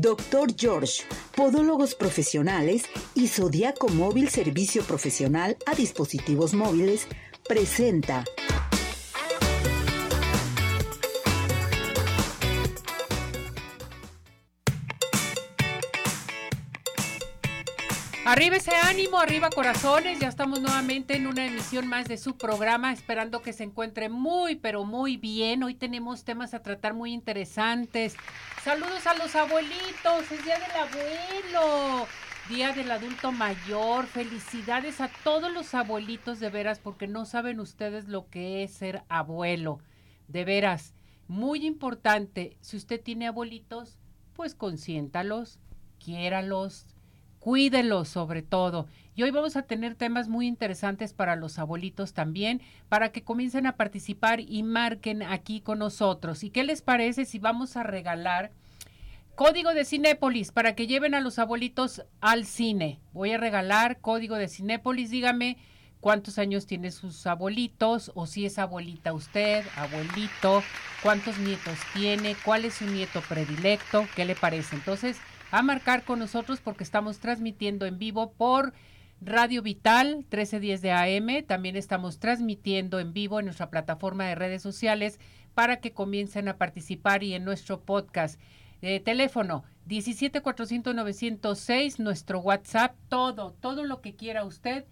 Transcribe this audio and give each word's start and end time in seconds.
Doctor 0.00 0.48
George, 0.56 1.02
Podólogos 1.36 1.94
Profesionales 1.94 2.84
y 3.14 3.28
Zodiaco 3.28 3.88
Móvil 3.88 4.30
Servicio 4.30 4.82
Profesional 4.82 5.58
a 5.66 5.74
Dispositivos 5.74 6.54
Móviles 6.54 7.06
presenta 7.46 8.24
Arriba 18.30 18.56
ese 18.58 18.70
ánimo, 18.76 19.18
arriba 19.18 19.50
corazones, 19.50 20.20
ya 20.20 20.28
estamos 20.28 20.60
nuevamente 20.60 21.16
en 21.16 21.26
una 21.26 21.46
emisión 21.46 21.88
más 21.88 22.06
de 22.06 22.16
su 22.16 22.36
programa, 22.36 22.92
esperando 22.92 23.42
que 23.42 23.52
se 23.52 23.64
encuentre 23.64 24.08
muy, 24.08 24.54
pero 24.54 24.84
muy 24.84 25.16
bien. 25.16 25.64
Hoy 25.64 25.74
tenemos 25.74 26.22
temas 26.22 26.54
a 26.54 26.62
tratar 26.62 26.94
muy 26.94 27.12
interesantes. 27.12 28.14
Saludos 28.64 29.06
a 29.06 29.14
los 29.14 29.34
abuelitos, 29.36 30.30
es 30.30 30.44
Día 30.44 30.58
del 30.58 30.70
Abuelo, 30.72 32.06
Día 32.50 32.72
del 32.72 32.90
Adulto 32.90 33.32
Mayor. 33.32 34.06
Felicidades 34.06 35.00
a 35.00 35.08
todos 35.24 35.50
los 35.50 35.74
abuelitos 35.74 36.40
de 36.40 36.50
veras, 36.50 36.78
porque 36.78 37.06
no 37.06 37.24
saben 37.24 37.58
ustedes 37.58 38.06
lo 38.08 38.28
que 38.28 38.62
es 38.62 38.72
ser 38.72 39.02
abuelo. 39.08 39.78
De 40.28 40.44
veras, 40.44 40.94
muy 41.26 41.64
importante, 41.66 42.58
si 42.60 42.76
usted 42.76 43.00
tiene 43.00 43.28
abuelitos, 43.28 43.98
pues 44.34 44.54
consiéntalos, 44.54 45.58
quiéralos 45.98 46.84
cuídelos 47.40 48.08
sobre 48.08 48.42
todo. 48.42 48.86
Y 49.20 49.22
hoy 49.22 49.32
vamos 49.32 49.54
a 49.56 49.64
tener 49.64 49.96
temas 49.96 50.28
muy 50.28 50.46
interesantes 50.46 51.12
para 51.12 51.36
los 51.36 51.58
abuelitos 51.58 52.14
también, 52.14 52.62
para 52.88 53.12
que 53.12 53.22
comiencen 53.22 53.66
a 53.66 53.76
participar 53.76 54.40
y 54.40 54.62
marquen 54.62 55.22
aquí 55.22 55.60
con 55.60 55.80
nosotros. 55.80 56.42
¿Y 56.42 56.48
qué 56.48 56.64
les 56.64 56.80
parece 56.80 57.26
si 57.26 57.38
vamos 57.38 57.76
a 57.76 57.82
regalar 57.82 58.50
código 59.34 59.74
de 59.74 59.84
Cinépolis 59.84 60.52
para 60.52 60.74
que 60.74 60.86
lleven 60.86 61.14
a 61.14 61.20
los 61.20 61.38
abuelitos 61.38 62.02
al 62.22 62.46
cine? 62.46 62.98
Voy 63.12 63.32
a 63.32 63.36
regalar 63.36 64.00
código 64.00 64.36
de 64.36 64.48
Cinépolis, 64.48 65.10
dígame 65.10 65.58
cuántos 66.00 66.38
años 66.38 66.64
tiene 66.64 66.90
sus 66.90 67.26
abuelitos 67.26 68.12
o 68.14 68.26
si 68.26 68.46
es 68.46 68.58
abuelita 68.58 69.12
usted, 69.12 69.66
abuelito, 69.76 70.62
cuántos 71.02 71.38
nietos 71.40 71.76
tiene, 71.92 72.36
cuál 72.42 72.64
es 72.64 72.72
su 72.72 72.86
nieto 72.86 73.20
predilecto, 73.28 74.08
qué 74.16 74.24
le 74.24 74.34
parece. 74.34 74.76
Entonces, 74.76 75.18
a 75.50 75.60
marcar 75.60 76.04
con 76.04 76.20
nosotros 76.20 76.62
porque 76.62 76.84
estamos 76.84 77.18
transmitiendo 77.18 77.84
en 77.84 77.98
vivo 77.98 78.32
por 78.32 78.72
Radio 79.20 79.62
Vital 79.62 80.16
1310 80.16 80.80
de 80.80 80.92
AM. 80.92 81.44
También 81.46 81.76
estamos 81.76 82.18
transmitiendo 82.18 83.00
en 83.00 83.12
vivo 83.12 83.38
en 83.38 83.44
nuestra 83.46 83.68
plataforma 83.68 84.24
de 84.24 84.34
redes 84.34 84.62
sociales 84.62 85.20
para 85.54 85.80
que 85.80 85.92
comiencen 85.92 86.48
a 86.48 86.56
participar 86.56 87.22
y 87.22 87.34
en 87.34 87.44
nuestro 87.44 87.82
podcast. 87.82 88.40
Eh, 88.82 89.00
teléfono 89.00 89.64
17400 89.86 91.98
nuestro 91.98 92.40
WhatsApp, 92.40 92.96
todo, 93.08 93.52
todo 93.60 93.84
lo 93.84 94.00
que 94.00 94.16
quiera 94.16 94.44
usted, 94.44 94.86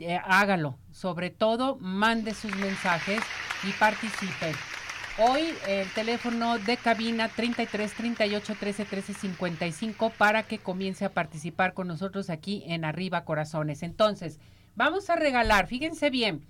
eh, 0.00 0.20
hágalo. 0.22 0.76
Sobre 0.90 1.30
todo, 1.30 1.76
mande 1.76 2.34
sus 2.34 2.54
mensajes 2.56 3.22
y 3.66 3.72
participe. 3.78 4.52
Hoy 5.18 5.42
el 5.68 5.92
teléfono 5.92 6.58
de 6.58 6.78
cabina 6.78 7.28
33 7.28 7.92
38 7.92 8.56
13 8.58 8.84
13 8.86 9.12
55 9.12 10.08
para 10.16 10.44
que 10.44 10.58
comience 10.58 11.04
a 11.04 11.12
participar 11.12 11.74
con 11.74 11.86
nosotros 11.86 12.30
aquí 12.30 12.64
en 12.66 12.86
Arriba 12.86 13.26
Corazones. 13.26 13.82
Entonces, 13.82 14.40
vamos 14.74 15.10
a 15.10 15.16
regalar, 15.16 15.66
fíjense 15.66 16.08
bien, 16.08 16.46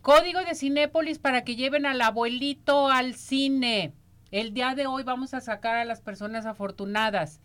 código 0.00 0.40
de 0.40 0.54
Cinépolis 0.54 1.18
para 1.18 1.44
que 1.44 1.56
lleven 1.56 1.84
al 1.84 2.00
abuelito 2.00 2.88
al 2.88 3.16
cine. 3.16 3.92
El 4.30 4.54
día 4.54 4.74
de 4.74 4.86
hoy 4.86 5.02
vamos 5.02 5.34
a 5.34 5.42
sacar 5.42 5.76
a 5.76 5.84
las 5.84 6.00
personas 6.00 6.46
afortunadas. 6.46 7.42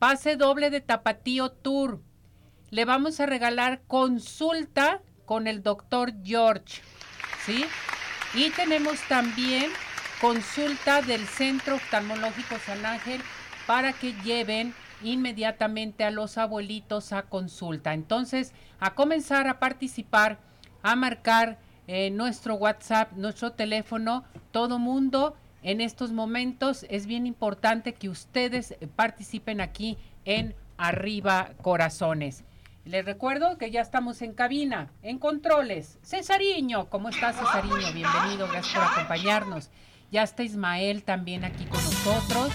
Pase 0.00 0.34
doble 0.34 0.70
de 0.70 0.80
Tapatío 0.80 1.52
Tour. 1.52 2.02
Le 2.70 2.84
vamos 2.84 3.20
a 3.20 3.26
regalar 3.26 3.82
consulta 3.86 5.00
con 5.26 5.46
el 5.46 5.62
doctor 5.62 6.12
George. 6.24 6.82
¿Sí? 7.44 7.64
Y 8.34 8.50
tenemos 8.50 9.00
también 9.08 9.70
consulta 10.20 11.02
del 11.02 11.26
Centro 11.26 11.76
Oftalmológico 11.76 12.56
San 12.64 12.84
Ángel 12.86 13.20
para 13.66 13.92
que 13.92 14.12
lleven 14.24 14.74
inmediatamente 15.02 16.04
a 16.04 16.10
los 16.10 16.38
abuelitos 16.38 17.12
a 17.12 17.22
consulta. 17.22 17.92
Entonces, 17.92 18.52
a 18.80 18.94
comenzar 18.94 19.46
a 19.46 19.58
participar, 19.58 20.38
a 20.82 20.96
marcar 20.96 21.58
eh, 21.86 22.10
nuestro 22.10 22.54
WhatsApp, 22.54 23.12
nuestro 23.12 23.52
teléfono, 23.52 24.24
todo 24.52 24.78
mundo 24.78 25.36
en 25.62 25.80
estos 25.80 26.12
momentos. 26.12 26.86
Es 26.88 27.06
bien 27.06 27.26
importante 27.26 27.92
que 27.92 28.08
ustedes 28.08 28.74
participen 28.94 29.60
aquí 29.60 29.98
en 30.24 30.54
Arriba 30.78 31.50
Corazones. 31.62 32.44
Les 32.84 33.04
recuerdo 33.04 33.58
que 33.58 33.72
ya 33.72 33.80
estamos 33.80 34.22
en 34.22 34.32
cabina, 34.32 34.92
en 35.02 35.18
controles. 35.18 35.98
Cesariño, 36.02 36.88
¿cómo 36.88 37.08
estás 37.08 37.36
Cesariño? 37.36 37.92
Bienvenido, 37.92 38.46
gracias 38.48 38.74
por 38.74 38.84
acompañarnos. 38.84 39.70
Ya 40.12 40.22
está 40.22 40.44
Ismael 40.44 41.02
también 41.02 41.44
aquí 41.44 41.64
con 41.64 41.82
nosotros. 41.82 42.52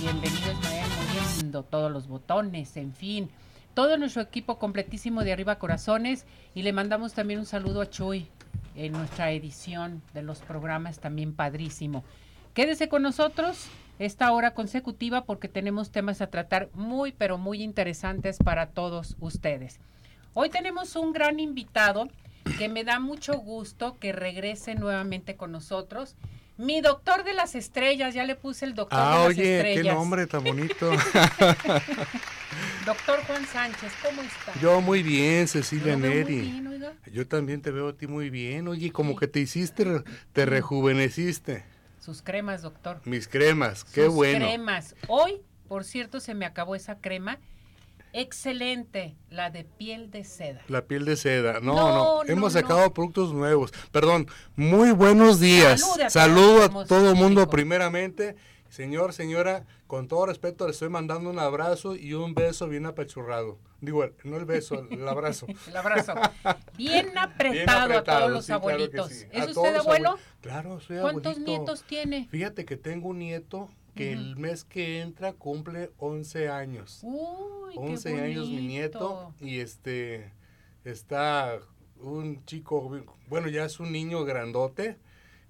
Bienvenido 0.00 0.52
Ismael, 0.52 0.86
moviendo 0.96 1.62
todos 1.62 1.92
los 1.92 2.08
botones, 2.08 2.76
en 2.78 2.94
fin. 2.94 3.30
Todo 3.74 3.98
nuestro 3.98 4.22
equipo 4.22 4.58
completísimo 4.58 5.22
de 5.22 5.32
Arriba 5.32 5.58
Corazones 5.58 6.24
y 6.54 6.62
le 6.62 6.72
mandamos 6.72 7.12
también 7.12 7.40
un 7.40 7.46
saludo 7.46 7.82
a 7.82 7.90
Chuy 7.90 8.28
en 8.74 8.92
nuestra 8.92 9.30
edición 9.32 10.02
de 10.14 10.22
los 10.22 10.38
programas 10.38 10.98
también 10.98 11.34
padrísimo. 11.34 12.04
Quédese 12.54 12.88
con 12.88 13.02
nosotros 13.02 13.66
esta 13.98 14.32
hora 14.32 14.54
consecutiva 14.54 15.24
porque 15.24 15.48
tenemos 15.48 15.90
temas 15.90 16.22
a 16.22 16.30
tratar 16.30 16.70
muy, 16.72 17.12
pero 17.12 17.36
muy 17.36 17.62
interesantes 17.62 18.38
para 18.38 18.70
todos 18.70 19.14
ustedes. 19.20 19.78
Hoy 20.32 20.48
tenemos 20.48 20.96
un 20.96 21.12
gran 21.12 21.38
invitado 21.38 22.08
que 22.56 22.70
me 22.70 22.82
da 22.82 22.98
mucho 22.98 23.38
gusto 23.38 23.98
que 23.98 24.12
regrese 24.12 24.74
nuevamente 24.74 25.36
con 25.36 25.52
nosotros. 25.52 26.16
Mi 26.58 26.80
doctor 26.80 27.22
de 27.22 27.34
las 27.34 27.54
estrellas, 27.54 28.14
ya 28.14 28.24
le 28.24 28.34
puse 28.34 28.64
el 28.64 28.74
doctor 28.74 28.98
ah, 29.00 29.10
de 29.10 29.16
las 29.18 29.26
oye, 29.28 29.56
estrellas. 29.58 29.82
qué 29.84 29.92
nombre 29.92 30.26
tan 30.26 30.42
bonito. 30.42 30.90
doctor 32.84 33.20
Juan 33.28 33.46
Sánchez, 33.46 33.92
¿cómo 34.02 34.22
está? 34.22 34.58
Yo 34.60 34.80
muy 34.80 35.04
bien, 35.04 35.46
Cecilia 35.46 35.96
muy 35.96 36.08
Neri. 36.08 36.40
bien, 36.40 36.66
oiga. 36.66 36.94
Yo 37.12 37.28
también 37.28 37.62
te 37.62 37.70
veo 37.70 37.88
a 37.88 37.92
ti 37.92 38.08
muy 38.08 38.28
bien. 38.28 38.66
Oye, 38.66 38.90
como 38.90 39.14
que 39.14 39.28
te 39.28 39.38
hiciste, 39.38 40.02
te 40.32 40.46
rejuveneciste. 40.46 41.64
Sus 42.00 42.22
cremas, 42.22 42.62
doctor. 42.62 43.00
Mis 43.04 43.28
cremas, 43.28 43.84
qué 43.84 44.06
Sus 44.06 44.14
bueno. 44.14 44.44
cremas. 44.46 44.96
Hoy, 45.06 45.40
por 45.68 45.84
cierto, 45.84 46.18
se 46.18 46.34
me 46.34 46.44
acabó 46.44 46.74
esa 46.74 46.98
crema. 46.98 47.38
Excelente, 48.12 49.16
la 49.30 49.50
de 49.50 49.64
piel 49.64 50.10
de 50.10 50.24
seda. 50.24 50.60
La 50.68 50.82
piel 50.86 51.04
de 51.04 51.16
seda. 51.16 51.60
No, 51.60 51.74
No, 51.74 51.88
no, 51.88 52.24
no, 52.24 52.30
hemos 52.30 52.54
no. 52.54 52.60
sacado 52.60 52.92
productos 52.94 53.32
nuevos. 53.32 53.72
Perdón, 53.92 54.26
muy 54.56 54.90
buenos 54.92 55.40
días. 55.40 55.84
Saludo 56.08 56.62
a 56.64 56.84
todo 56.86 57.10
el 57.10 57.16
mundo 57.16 57.48
primeramente. 57.48 58.36
Señor, 58.68 59.14
señora, 59.14 59.64
con 59.86 60.08
todo 60.08 60.26
respeto 60.26 60.66
le 60.66 60.72
estoy 60.72 60.90
mandando 60.90 61.30
un 61.30 61.38
abrazo 61.38 61.96
y 61.96 62.12
un 62.12 62.34
beso 62.34 62.68
bien 62.68 62.84
apachurrado. 62.84 63.58
Digo, 63.80 64.04
no 64.24 64.36
el 64.36 64.44
beso, 64.44 64.86
el 64.90 65.08
abrazo. 65.08 65.46
El 65.68 65.76
abrazo. 65.76 66.12
Bien 66.76 67.16
apretado, 67.16 67.88
Bien 67.88 67.98
a 68.00 68.04
todos 68.04 68.30
los 68.30 68.44
sí, 68.44 68.52
claro 68.52 68.66
que 68.66 68.72
abuelitos. 68.74 69.08
sí. 69.10 69.26
¿Es 69.32 69.42
A 69.42 69.46
usted 69.50 69.76
abuelo? 69.76 70.10
abue- 70.10 70.18
Claro, 70.42 70.80
soy 70.80 70.98
¿Cuántos 70.98 71.32
abuelito. 71.38 71.50
nietos 71.62 71.82
tiene? 71.84 72.28
Fíjate 72.30 72.64
que 72.64 72.76
tengo 72.76 73.08
un 73.08 73.20
nieto 73.20 73.70
que 73.98 74.12
el 74.12 74.36
mes 74.36 74.64
que 74.64 75.00
entra 75.00 75.32
cumple 75.32 75.90
11 75.98 76.48
años. 76.48 77.00
Uy, 77.02 77.74
qué 77.74 77.78
11 77.80 78.20
años 78.20 78.48
mi 78.48 78.66
nieto 78.66 79.34
y 79.40 79.58
este 79.58 80.32
está 80.84 81.58
un 82.00 82.44
chico, 82.44 83.02
bueno, 83.28 83.48
ya 83.48 83.64
es 83.64 83.80
un 83.80 83.92
niño 83.92 84.24
grandote. 84.24 84.98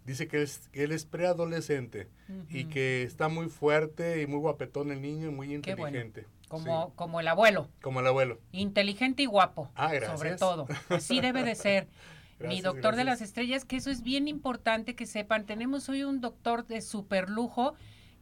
Dice 0.05 0.27
que 0.27 0.43
es, 0.43 0.71
que 0.71 0.85
él 0.85 0.93
es 0.93 1.05
preadolescente 1.05 2.09
y 2.49 2.65
que 2.65 3.03
está 3.03 3.29
muy 3.29 3.49
fuerte 3.49 4.23
y 4.23 4.27
muy 4.27 4.39
guapetón 4.39 4.91
el 4.91 5.03
niño 5.03 5.29
y 5.29 5.31
muy 5.31 5.49
bueno. 5.49 5.55
inteligente. 5.55 6.27
Como, 6.49 6.87
Sí, 6.87 6.93
como 6.97 7.21
el 7.21 7.29
abuelo. 7.29 7.69
como 7.83 8.01
el 8.01 8.07
abuelo. 8.07 8.41
Inteligente 8.53 9.23
y 9.23 9.27
guapo. 9.27 9.71
Ah, 9.75 9.93
gracias. 9.93 10.19
Sobre 10.19 10.37
todo. 10.37 10.67
Así 10.89 11.21
debe 11.21 11.43
de 11.43 11.55
ser. 11.55 11.89
Mi 12.39 12.45
Gracias, 12.47 12.65
doctor 12.65 12.97
de 12.97 13.05
las 13.05 13.21
estrellas, 13.21 13.65
que 13.65 13.77
eso 13.77 13.91
es 13.91 14.03
bien 14.03 14.29
importante 14.29 14.95
que 14.95 15.07
sepan. 15.07 15.45
Tenemos 15.45 15.89
hoy 15.89 16.05
un 16.05 16.21
doctor 16.21 16.67
de 16.67 16.81
super 16.81 17.29
lujo 17.29 17.75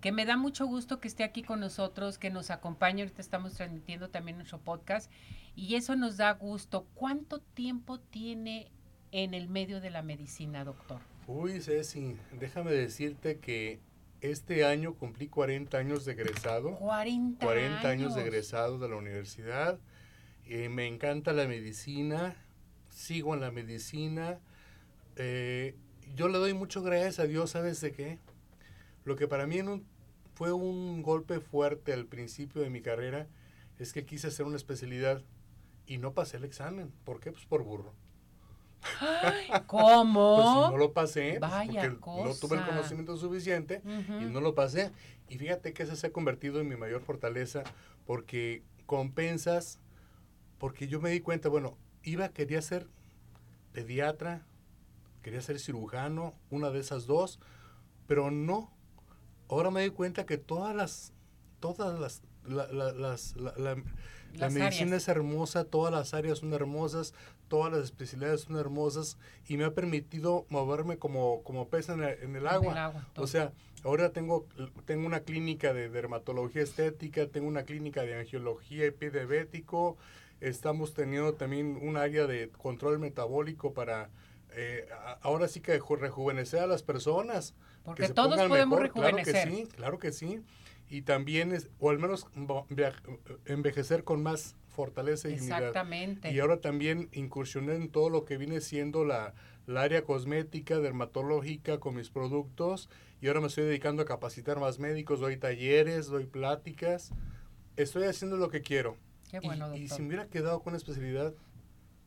que 0.07 0.13
me 0.13 0.25
da 0.25 0.37
mucho 0.37 0.69
gusto 0.69 1.01
que 1.01 1.09
esté 1.09 1.25
aquí 1.25 1.43
con 1.43 1.59
nosotros, 1.59 2.17
que 2.17 2.31
nos 2.31 2.51
acompañe. 2.51 3.03
Ahorita 3.03 3.21
estamos 3.21 3.55
transmitiendo 3.55 4.09
también 4.09 4.37
nuestro 4.37 4.61
podcast 4.61 5.11
y 5.57 5.75
eso 5.75 5.97
nos 5.97 6.17
da 6.17 6.31
gusto. 6.31 6.87
¿Cuánto 6.95 7.41
tiempo 7.41 7.99
tiene 7.99 8.71
en 9.11 9.35
el 9.35 9.49
medio 9.49 9.81
de 9.81 9.91
la 9.91 10.03
medicina, 10.03 10.63
doctor? 10.63 11.01
Uy, 11.27 11.61
Ceci, 11.61 12.17
déjame 12.39 12.71
decirte 12.71 13.41
que 13.41 13.81
este 14.21 14.65
año 14.65 14.95
cumplí 14.95 15.27
40 15.27 15.77
años 15.77 16.05
de 16.05 16.13
egresado. 16.13 16.77
40, 16.77 17.45
40 17.45 17.89
años 17.89 18.15
de 18.15 18.23
egresado 18.23 18.79
de 18.79 18.89
la 18.89 18.95
universidad. 18.95 19.81
Eh, 20.45 20.69
me 20.69 20.87
encanta 20.87 21.33
la 21.33 21.49
medicina, 21.49 22.37
sigo 22.91 23.35
en 23.35 23.41
la 23.41 23.51
medicina. 23.51 24.39
Eh, 25.17 25.75
yo 26.15 26.29
le 26.29 26.39
doy 26.39 26.55
mucho 26.55 26.81
gracias 26.85 27.19
a 27.19 27.25
Dios, 27.25 27.51
¿sabes 27.51 27.81
de 27.81 27.91
qué? 27.91 28.21
Lo 29.05 29.17
que 29.17 29.27
para 29.27 29.49
mí 29.49 29.59
en 29.59 29.69
un 29.69 29.96
fue 30.37 30.53
un 30.53 31.03
golpe 31.03 31.41
fuerte 31.41 31.95
al 31.95 32.05
principio 32.05 32.61
de 32.61 32.69
mi 32.69 32.83
carrera, 32.83 33.27
es 33.79 33.95
que 33.95 34.05
quise 34.05 34.29
hacer 34.29 34.45
una 34.45 34.57
especialidad 34.57 35.23
y 35.87 35.97
no 35.97 36.13
pasé 36.13 36.37
el 36.37 36.45
examen. 36.45 36.93
¿Por 37.05 37.21
qué? 37.21 37.33
Pues 37.33 37.47
por 37.47 37.65
burro. 37.65 37.95
¿Cómo? 39.67 40.37
Pues 40.37 40.47
si 40.47 40.73
no 40.73 40.77
lo 40.77 40.93
pasé, 40.93 41.39
Vaya 41.39 41.97
porque 41.99 42.29
no 42.29 42.35
tuve 42.35 42.59
el 42.59 42.67
conocimiento 42.67 43.17
suficiente 43.17 43.81
y 44.21 44.27
no 44.27 44.43
lo 44.43 44.55
pasé. 44.55 44.93
Y 45.29 45.39
fíjate 45.39 45.73
que 45.73 45.85
eso 45.85 45.97
se 45.97 46.09
ha 46.09 46.13
convertido 46.13 46.61
en 46.61 46.69
mi 46.69 46.77
mayor 46.77 47.01
fortaleza 47.01 47.65
porque 48.05 48.63
compensas, 48.85 49.81
porque 50.59 50.87
yo 50.87 51.01
me 51.01 51.11
di 51.11 51.21
cuenta, 51.21 51.49
bueno, 51.49 51.79
iba, 52.03 52.29
quería 52.29 52.61
ser 52.61 52.87
pediatra, 53.73 54.47
quería 55.23 55.41
ser 55.41 55.59
cirujano, 55.59 56.35
una 56.51 56.71
de 56.71 56.81
esas 56.81 57.07
dos, 57.07 57.41
pero 58.07 58.31
no. 58.31 58.76
Ahora 59.49 59.71
me 59.71 59.83
di 59.83 59.91
cuenta 59.91 60.27
que 60.27 60.39
todas 60.39 60.75
las, 60.75 61.13
todas 61.61 61.99
las, 61.99 62.23
la, 62.45 62.67
la- 62.73 62.93
las, 62.93 63.37
la, 63.37 63.53
la- 63.57 63.75
la 63.77 63.83
Las 64.35 64.53
medicina 64.53 64.87
áreas. 64.89 65.03
es 65.03 65.09
hermosa, 65.09 65.65
todas 65.65 65.93
las 65.93 66.13
áreas 66.15 66.39
son 66.41 66.53
hermosas, 66.53 67.15
todas 67.49 67.73
las 67.73 67.85
especialidades 67.85 68.43
son 68.43 68.57
hermosas 68.57 69.17
y 69.49 69.57
me 69.57 69.65
ha 69.65 69.73
permitido 69.73 70.47
moverme 70.51 70.99
como, 70.99 71.43
como 71.43 71.69
pez 71.69 71.89
en 71.89 72.03
el, 72.03 72.19
en 72.23 72.37
el 72.37 72.43
En 72.43 72.49
agua. 72.49 72.73
el 72.73 72.79
agua. 72.79 73.07
O 73.17 73.27
sea, 73.27 73.53
ahora 73.85 74.11
tengo, 74.11 74.47
tengo 74.85 75.07
una 75.07 75.21
clínica 75.21 75.73
de 75.73 75.89
dermatología 75.89 76.63
estética, 76.63 77.27
tengo 77.29 77.47
una 77.49 77.63
clínica 77.63 78.03
de 78.03 78.19
angiología 78.19 78.87
y 78.87 78.91
pie 78.91 79.11
diabético, 79.11 79.97
estamos 80.41 80.93
teniendo 80.93 81.33
también 81.35 81.79
un 81.81 81.97
área 81.97 82.27
de 82.27 82.51
control 82.51 82.99
metabólico 82.99 83.73
para 83.73 84.11
eh, 84.57 84.89
ahora 85.23 85.47
sí 85.49 85.61
que 85.61 85.81
ju- 85.81 85.99
rejuvenecer 85.99 86.61
a 86.61 86.67
las 86.67 86.83
personas. 86.83 87.53
que 87.53 87.83
Porque 87.85 88.07
se 88.09 88.15
todos 88.15 88.37
podemos 88.49 88.81
mejor. 88.81 88.83
rejuvenecer. 88.83 89.33
Claro 89.49 89.57
que 89.57 89.65
sí, 89.67 89.77
claro 89.77 89.99
que 89.99 90.13
sí. 90.13 90.41
Y 90.89 91.03
también, 91.03 91.53
es, 91.53 91.69
o 91.79 91.91
al 91.91 91.99
menos 91.99 92.27
envejecer 93.47 94.05
con 94.05 94.23
más 94.23 94.57
fortaleza 94.69 95.29
y 95.29 95.33
dignidad. 95.33 95.59
Exactamente. 95.59 96.31
Y 96.33 96.39
ahora 96.41 96.61
también 96.61 97.09
incursioné 97.13 97.75
en 97.75 97.89
todo 97.91 98.11
lo 98.11 98.25
que 98.25 98.37
viene 98.37 98.61
siendo 98.61 99.05
la, 99.05 99.35
la 99.67 99.83
área 99.83 100.03
cosmética, 100.05 100.79
dermatológica 100.79 101.79
con 101.81 101.95
mis 101.97 102.11
productos. 102.11 102.89
Y 103.21 103.29
ahora 103.29 103.41
me 103.41 103.47
estoy 103.47 103.65
dedicando 103.65 104.03
a 104.03 104.07
capacitar 104.07 104.61
más 104.61 104.79
médicos, 104.79 105.21
doy 105.21 105.37
talleres, 105.37 106.07
doy 106.07 106.27
pláticas. 106.27 107.13
Estoy 107.77 108.05
haciendo 108.05 108.37
lo 108.37 108.49
que 108.51 108.61
quiero. 108.63 108.97
Qué 109.31 109.39
Y- 109.43 109.47
bueno, 109.47 109.75
y, 109.75 109.81
doctor. 109.81 109.97
si 109.97 110.03
me 110.03 110.09
hubiera 110.09 110.27
quedado 110.29 110.61
con 110.61 110.73
una 110.73 110.77
especialidad, 110.79 111.35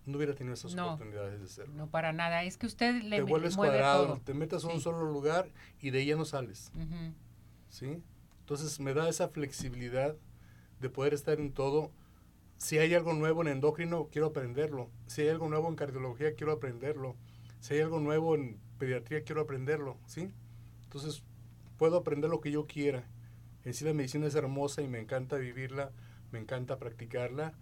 no 0.10 0.18
hubiera 0.18 0.34
tenido 0.36 0.54
esas 0.54 0.76
No. 0.76 0.88
oportunidades 0.94 1.40
de 1.40 1.46
hacerlo. 1.46 1.74
No 1.76 1.88
para 1.88 2.12
nada. 2.14 2.44
Es 2.44 2.58
que 2.58 2.66
usted 2.66 3.02
le 3.04 3.18
te 3.18 3.22
vuelves 3.24 3.56
mueve 3.56 3.74
cuadrado, 3.78 4.06
todo. 4.08 4.22
te 4.24 4.34
metes 4.34 4.64
a 4.64 4.68
un 4.68 4.74
Sí. 4.76 4.82
solo 4.82 5.04
lugar 5.12 5.50
y 5.82 5.92
de 5.92 6.06
ya 6.06 6.16
no 6.16 6.26
sales. 6.26 6.72
¿sí? 7.70 8.02
Entonces 8.42 8.80
me 8.80 8.94
da 8.94 9.08
esa 9.10 9.30
flexibilidad 9.30 10.16
de 10.80 10.90
poder 10.90 11.14
estar 11.14 11.40
en 11.40 11.52
todo. 11.54 11.92
Si 12.58 12.78
hay 12.78 12.94
algo 12.94 13.14
nuevo 13.14 13.42
en 13.42 13.48
endocrino, 13.48 14.10
quiero 14.12 14.28
aprenderlo. 14.28 14.90
Si 15.08 15.22
hay 15.22 15.30
algo 15.30 15.48
nuevo 15.48 15.70
en 15.70 15.76
cardiología, 15.76 16.34
quiero 16.34 16.52
aprenderlo. 16.54 17.16
Si 17.60 17.76
hay 17.76 17.82
algo 17.82 18.00
nuevo 18.00 18.36
en 18.36 18.58
pediatría, 18.80 19.24
quiero 19.24 19.42
aprenderlo, 19.42 19.98
¿sí? 20.08 20.32
Entonces 20.84 21.24
puedo 21.78 21.98
aprender 21.98 22.30
lo 22.30 22.42
que 22.42 22.52
yo 22.52 22.66
quiera. 22.66 23.04
En 23.66 23.74
sí 23.74 23.86
la 23.86 23.94
medicina 23.94 24.26
es 24.28 24.36
hermosa 24.36 24.82
y 24.82 24.88
me 24.88 25.00
encanta 25.00 25.36
vivirla, 25.38 25.92
me 26.32 26.40
encanta 26.40 26.78
practicarla 26.80 27.54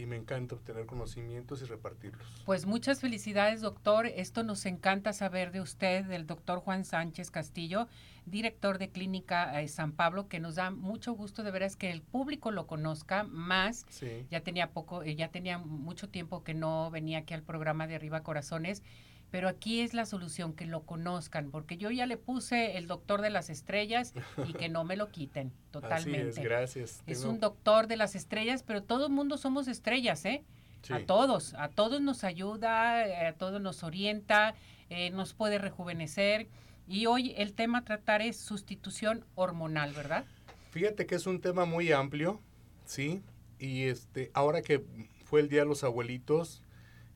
y 0.00 0.06
me 0.06 0.16
encanta 0.16 0.54
obtener 0.54 0.86
conocimientos 0.86 1.62
y 1.62 1.66
repartirlos. 1.66 2.26
Pues 2.46 2.66
muchas 2.66 3.00
felicidades, 3.00 3.60
doctor. 3.60 4.06
Esto 4.06 4.42
nos 4.42 4.64
encanta 4.66 5.12
saber 5.12 5.52
de 5.52 5.60
usted, 5.60 6.04
del 6.04 6.26
doctor 6.26 6.60
Juan 6.60 6.84
Sánchez 6.84 7.30
Castillo, 7.30 7.86
director 8.26 8.78
de 8.78 8.90
Clínica 8.90 9.60
eh, 9.60 9.68
San 9.68 9.92
Pablo, 9.92 10.28
que 10.28 10.40
nos 10.40 10.54
da 10.54 10.70
mucho 10.70 11.12
gusto 11.12 11.42
de 11.42 11.50
veras 11.50 11.76
que 11.76 11.90
el 11.90 12.02
público 12.02 12.50
lo 12.50 12.66
conozca 12.66 13.24
más. 13.24 13.84
Sí. 13.90 14.26
Ya 14.30 14.40
tenía 14.40 14.70
poco, 14.70 15.02
eh, 15.02 15.14
ya 15.14 15.28
tenía 15.28 15.58
mucho 15.58 16.08
tiempo 16.08 16.42
que 16.42 16.54
no 16.54 16.90
venía 16.90 17.18
aquí 17.18 17.34
al 17.34 17.42
programa 17.42 17.86
de 17.86 17.96
Arriba 17.96 18.22
Corazones, 18.22 18.82
pero 19.30 19.48
aquí 19.48 19.80
es 19.80 19.94
la 19.94 20.06
solución, 20.06 20.52
que 20.52 20.66
lo 20.66 20.82
conozcan, 20.82 21.50
porque 21.50 21.76
yo 21.76 21.90
ya 21.90 22.06
le 22.06 22.16
puse 22.16 22.76
el 22.76 22.86
doctor 22.86 23.20
de 23.22 23.30
las 23.30 23.50
estrellas 23.50 24.12
y 24.46 24.52
que 24.54 24.68
no 24.68 24.84
me 24.84 24.96
lo 24.96 25.10
quiten 25.10 25.52
totalmente. 25.70 26.20
Así 26.30 26.40
es, 26.40 26.44
gracias. 26.44 27.02
Es 27.06 27.20
Tengo- 27.20 27.32
un 27.34 27.40
doctor 27.40 27.86
de 27.86 27.96
las 27.96 28.14
estrellas, 28.14 28.62
pero 28.62 28.82
todo 28.82 29.06
el 29.06 29.12
mundo 29.12 29.38
somos 29.38 29.68
estrellas, 29.68 30.24
¿eh? 30.24 30.42
sí. 30.82 30.92
A 30.92 31.06
todos, 31.06 31.54
a 31.54 31.68
todos 31.68 32.00
nos 32.00 32.24
ayuda, 32.24 33.06
eh, 33.06 33.26
a 33.28 33.32
todos 33.34 33.60
nos 33.60 33.82
orienta, 33.82 34.54
eh, 34.88 35.10
nos 35.10 35.34
puede 35.34 35.58
rejuvenecer. 35.58 36.48
Y 36.88 37.06
hoy 37.06 37.34
el 37.36 37.52
tema 37.52 37.78
a 37.78 37.84
tratar 37.84 38.22
es 38.22 38.36
sustitución 38.36 39.24
hormonal, 39.36 39.92
¿verdad? 39.92 40.24
Fíjate 40.70 41.06
que 41.06 41.14
es 41.14 41.26
un 41.26 41.40
tema 41.40 41.64
muy 41.64 41.92
amplio, 41.92 42.40
¿sí? 42.84 43.22
Y 43.60 43.84
este, 43.84 44.30
ahora 44.34 44.62
que 44.62 44.84
fue 45.24 45.40
el 45.40 45.48
Día 45.48 45.60
de 45.60 45.66
los 45.66 45.84
Abuelitos 45.84 46.62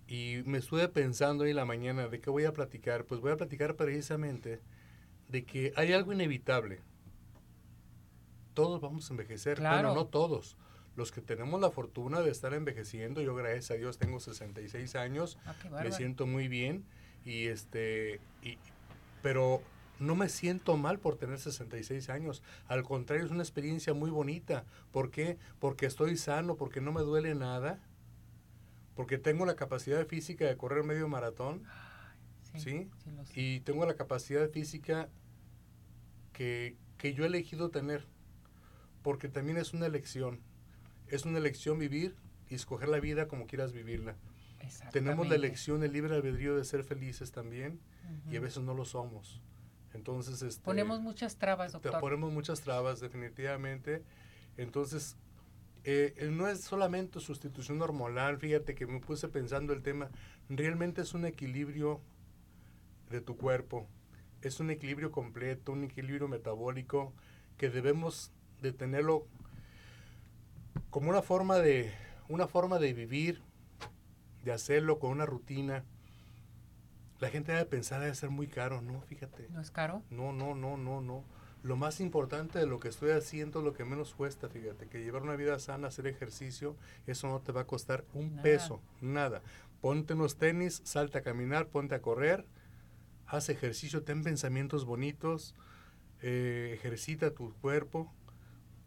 y 0.06 0.43
me 0.47 0.59
estuve 0.59 0.89
pensando 0.89 1.45
en 1.47 1.56
la 1.56 1.65
mañana 1.65 2.09
de 2.09 2.21
qué 2.21 2.31
voy 2.31 2.45
a 2.45 2.53
platicar, 2.53 3.05
pues 3.05 3.21
voy 3.21 3.33
a 3.33 3.37
platicar 3.37 3.75
precisamente 3.77 4.61
de 5.29 5.45
que 5.45 5.73
hay 5.77 5.93
algo 5.93 6.12
inevitable. 6.12 6.81
Todos 8.55 8.81
vamos 8.81 9.09
a 9.11 9.12
envejecer, 9.15 9.59
Claro. 9.59 9.89
bueno, 9.89 9.95
no 9.95 10.06
todos. 10.06 10.56
Los 10.97 11.11
que 11.11 11.21
tenemos 11.21 11.61
la 11.61 11.71
fortuna 11.71 12.21
de 12.21 12.31
estar 12.31 12.55
envejeciendo, 12.55 13.21
yo 13.21 13.35
gracias 13.35 13.73
a 13.73 13.75
Dios 13.75 13.99
tengo 13.99 14.21
66 14.21 14.95
años, 14.95 15.39
Ah, 15.45 15.55
me 15.83 15.91
siento 15.91 16.27
muy 16.27 16.47
bien 16.47 16.85
y 17.25 17.47
este 17.47 18.21
y, 18.43 18.59
pero 19.23 19.61
no 19.99 20.15
me 20.15 20.29
siento 20.29 20.77
mal 20.77 20.99
por 21.01 21.17
tener 21.17 21.39
66 21.41 22.11
años. 22.11 22.43
Al 22.69 22.85
contrario, 22.85 23.25
es 23.25 23.33
una 23.33 23.43
experiencia 23.43 23.93
muy 23.95 24.11
bonita. 24.11 24.65
¿Por 24.93 25.11
qué? 25.11 25.37
Porque 25.59 25.87
estoy 25.87 26.17
sano, 26.17 26.56
porque 26.56 26.81
no 26.81 26.93
me 26.93 27.01
duele 27.03 27.35
nada, 27.35 27.81
porque 28.94 29.19
tengo 29.19 29.46
la 29.46 29.56
capacidad 29.56 30.06
física 30.06 30.46
de 30.46 30.56
correr 30.56 30.85
medio 30.85 31.08
maratón 31.08 31.64
Sí, 32.56 32.88
y 33.35 33.61
tengo 33.61 33.85
la 33.85 33.94
capacidad 33.94 34.49
física 34.49 35.08
que, 36.32 36.76
que 36.99 37.12
yo 37.12 37.25
he 37.25 37.26
elegido 37.26 37.70
tener, 37.70 38.06
porque 39.02 39.29
también 39.29 39.56
es 39.58 39.73
una 39.75 39.87
elección. 39.87 40.41
Es 41.08 41.25
una 41.25 41.38
elección 41.38 41.79
vivir 41.79 42.14
y 42.49 42.55
escoger 42.55 42.88
la 42.88 43.00
vida 43.00 43.26
como 43.29 43.46
quieras 43.46 43.73
vivirla. 43.73 44.17
Tenemos 44.93 45.29
la 45.29 45.35
elección, 45.35 45.82
el 45.82 45.93
libre 45.93 46.14
albedrío 46.14 46.56
de 46.56 46.64
ser 46.64 46.85
felices 46.85 47.32
también 47.32 47.81
y 48.31 48.37
a 48.37 48.41
veces 48.41 48.62
no 48.62 48.75
lo 48.75 48.85
somos. 48.85 49.43
Entonces, 49.93 50.41
este, 50.43 50.65
Ponemos 50.65 51.01
muchas 51.01 51.36
trabas, 51.36 51.72
te 51.72 51.79
doctor. 51.79 52.01
ponemos 52.01 52.32
muchas 52.32 52.60
trabas 52.60 53.01
definitivamente. 53.01 54.03
Entonces, 54.56 55.17
eh, 55.84 56.14
eh, 56.17 56.29
no 56.31 56.48
es 56.48 56.62
solamente 56.62 57.20
sustitución 57.20 57.81
hormonal, 57.82 58.38
fíjate 58.38 58.74
que 58.74 58.86
me 58.86 59.00
puse 59.00 59.29
pensando 59.29 59.72
el 59.72 59.82
tema, 59.82 60.10
realmente 60.48 61.03
es 61.03 61.12
un 61.12 61.26
equilibrio 61.26 62.00
de 63.10 63.20
tu 63.20 63.36
cuerpo, 63.36 63.86
es 64.41 64.60
un 64.60 64.70
equilibrio 64.70 65.10
completo, 65.10 65.72
un 65.72 65.84
equilibrio 65.84 66.26
metabólico 66.26 67.12
que 67.58 67.69
debemos 67.69 68.32
de 68.62 68.72
tenerlo 68.72 69.26
como 70.88 71.10
una 71.10 71.22
forma 71.22 71.58
de 71.58 71.93
una 72.29 72.46
forma 72.46 72.79
de 72.79 72.94
vivir, 72.94 73.43
de 74.43 74.53
hacerlo 74.53 74.98
con 74.98 75.10
una 75.10 75.26
rutina. 75.26 75.84
La 77.20 77.29
gente 77.29 77.53
debe 77.53 77.67
pensar 77.67 78.00
debe 78.00 78.14
ser 78.14 78.31
muy 78.31 78.46
caro, 78.46 78.81
no, 78.81 79.03
fíjate. 79.03 79.48
¿No 79.50 79.60
es 79.60 79.70
caro? 79.70 80.03
No, 80.10 80.32
no, 80.32 80.55
no, 80.55 80.76
no, 80.76 81.00
no. 81.00 81.24
Lo 81.65 81.77
más 81.77 82.01
importante 82.01 82.59
de 82.59 82.67
lo 82.67 82.79
que 82.79 82.89
estoy 82.89 83.13
haciendo 83.13 83.63
lo 83.63 83.73
que 83.73 83.87
menos 83.87 84.15
cuesta, 84.15 84.51
fíjate, 84.51 84.87
que 84.87 85.03
llevar 85.03 85.23
una 85.23 85.35
vida 85.35 85.59
sana, 85.59 85.89
hacer 85.89 86.06
ejercicio, 86.06 86.77
eso 87.06 87.27
no 87.29 87.41
te 87.41 87.53
va 87.53 87.63
a 87.63 87.67
costar 87.67 88.05
un 88.13 88.33
Nada. 88.33 88.43
peso, 88.43 88.83
nada. 89.01 89.43
Ponte 89.81 90.13
unos 90.13 90.37
tenis, 90.37 90.83
salta 90.85 91.21
a 91.21 91.23
caminar, 91.23 91.69
ponte 91.69 91.94
a 91.94 92.03
correr, 92.03 92.44
haz 93.27 93.49
ejercicio, 93.49 94.03
ten 94.03 94.23
pensamientos 94.23 94.85
bonitos, 94.85 95.55
eh, 96.21 96.73
ejercita 96.75 97.33
tu 97.33 97.55
cuerpo, 97.55 98.13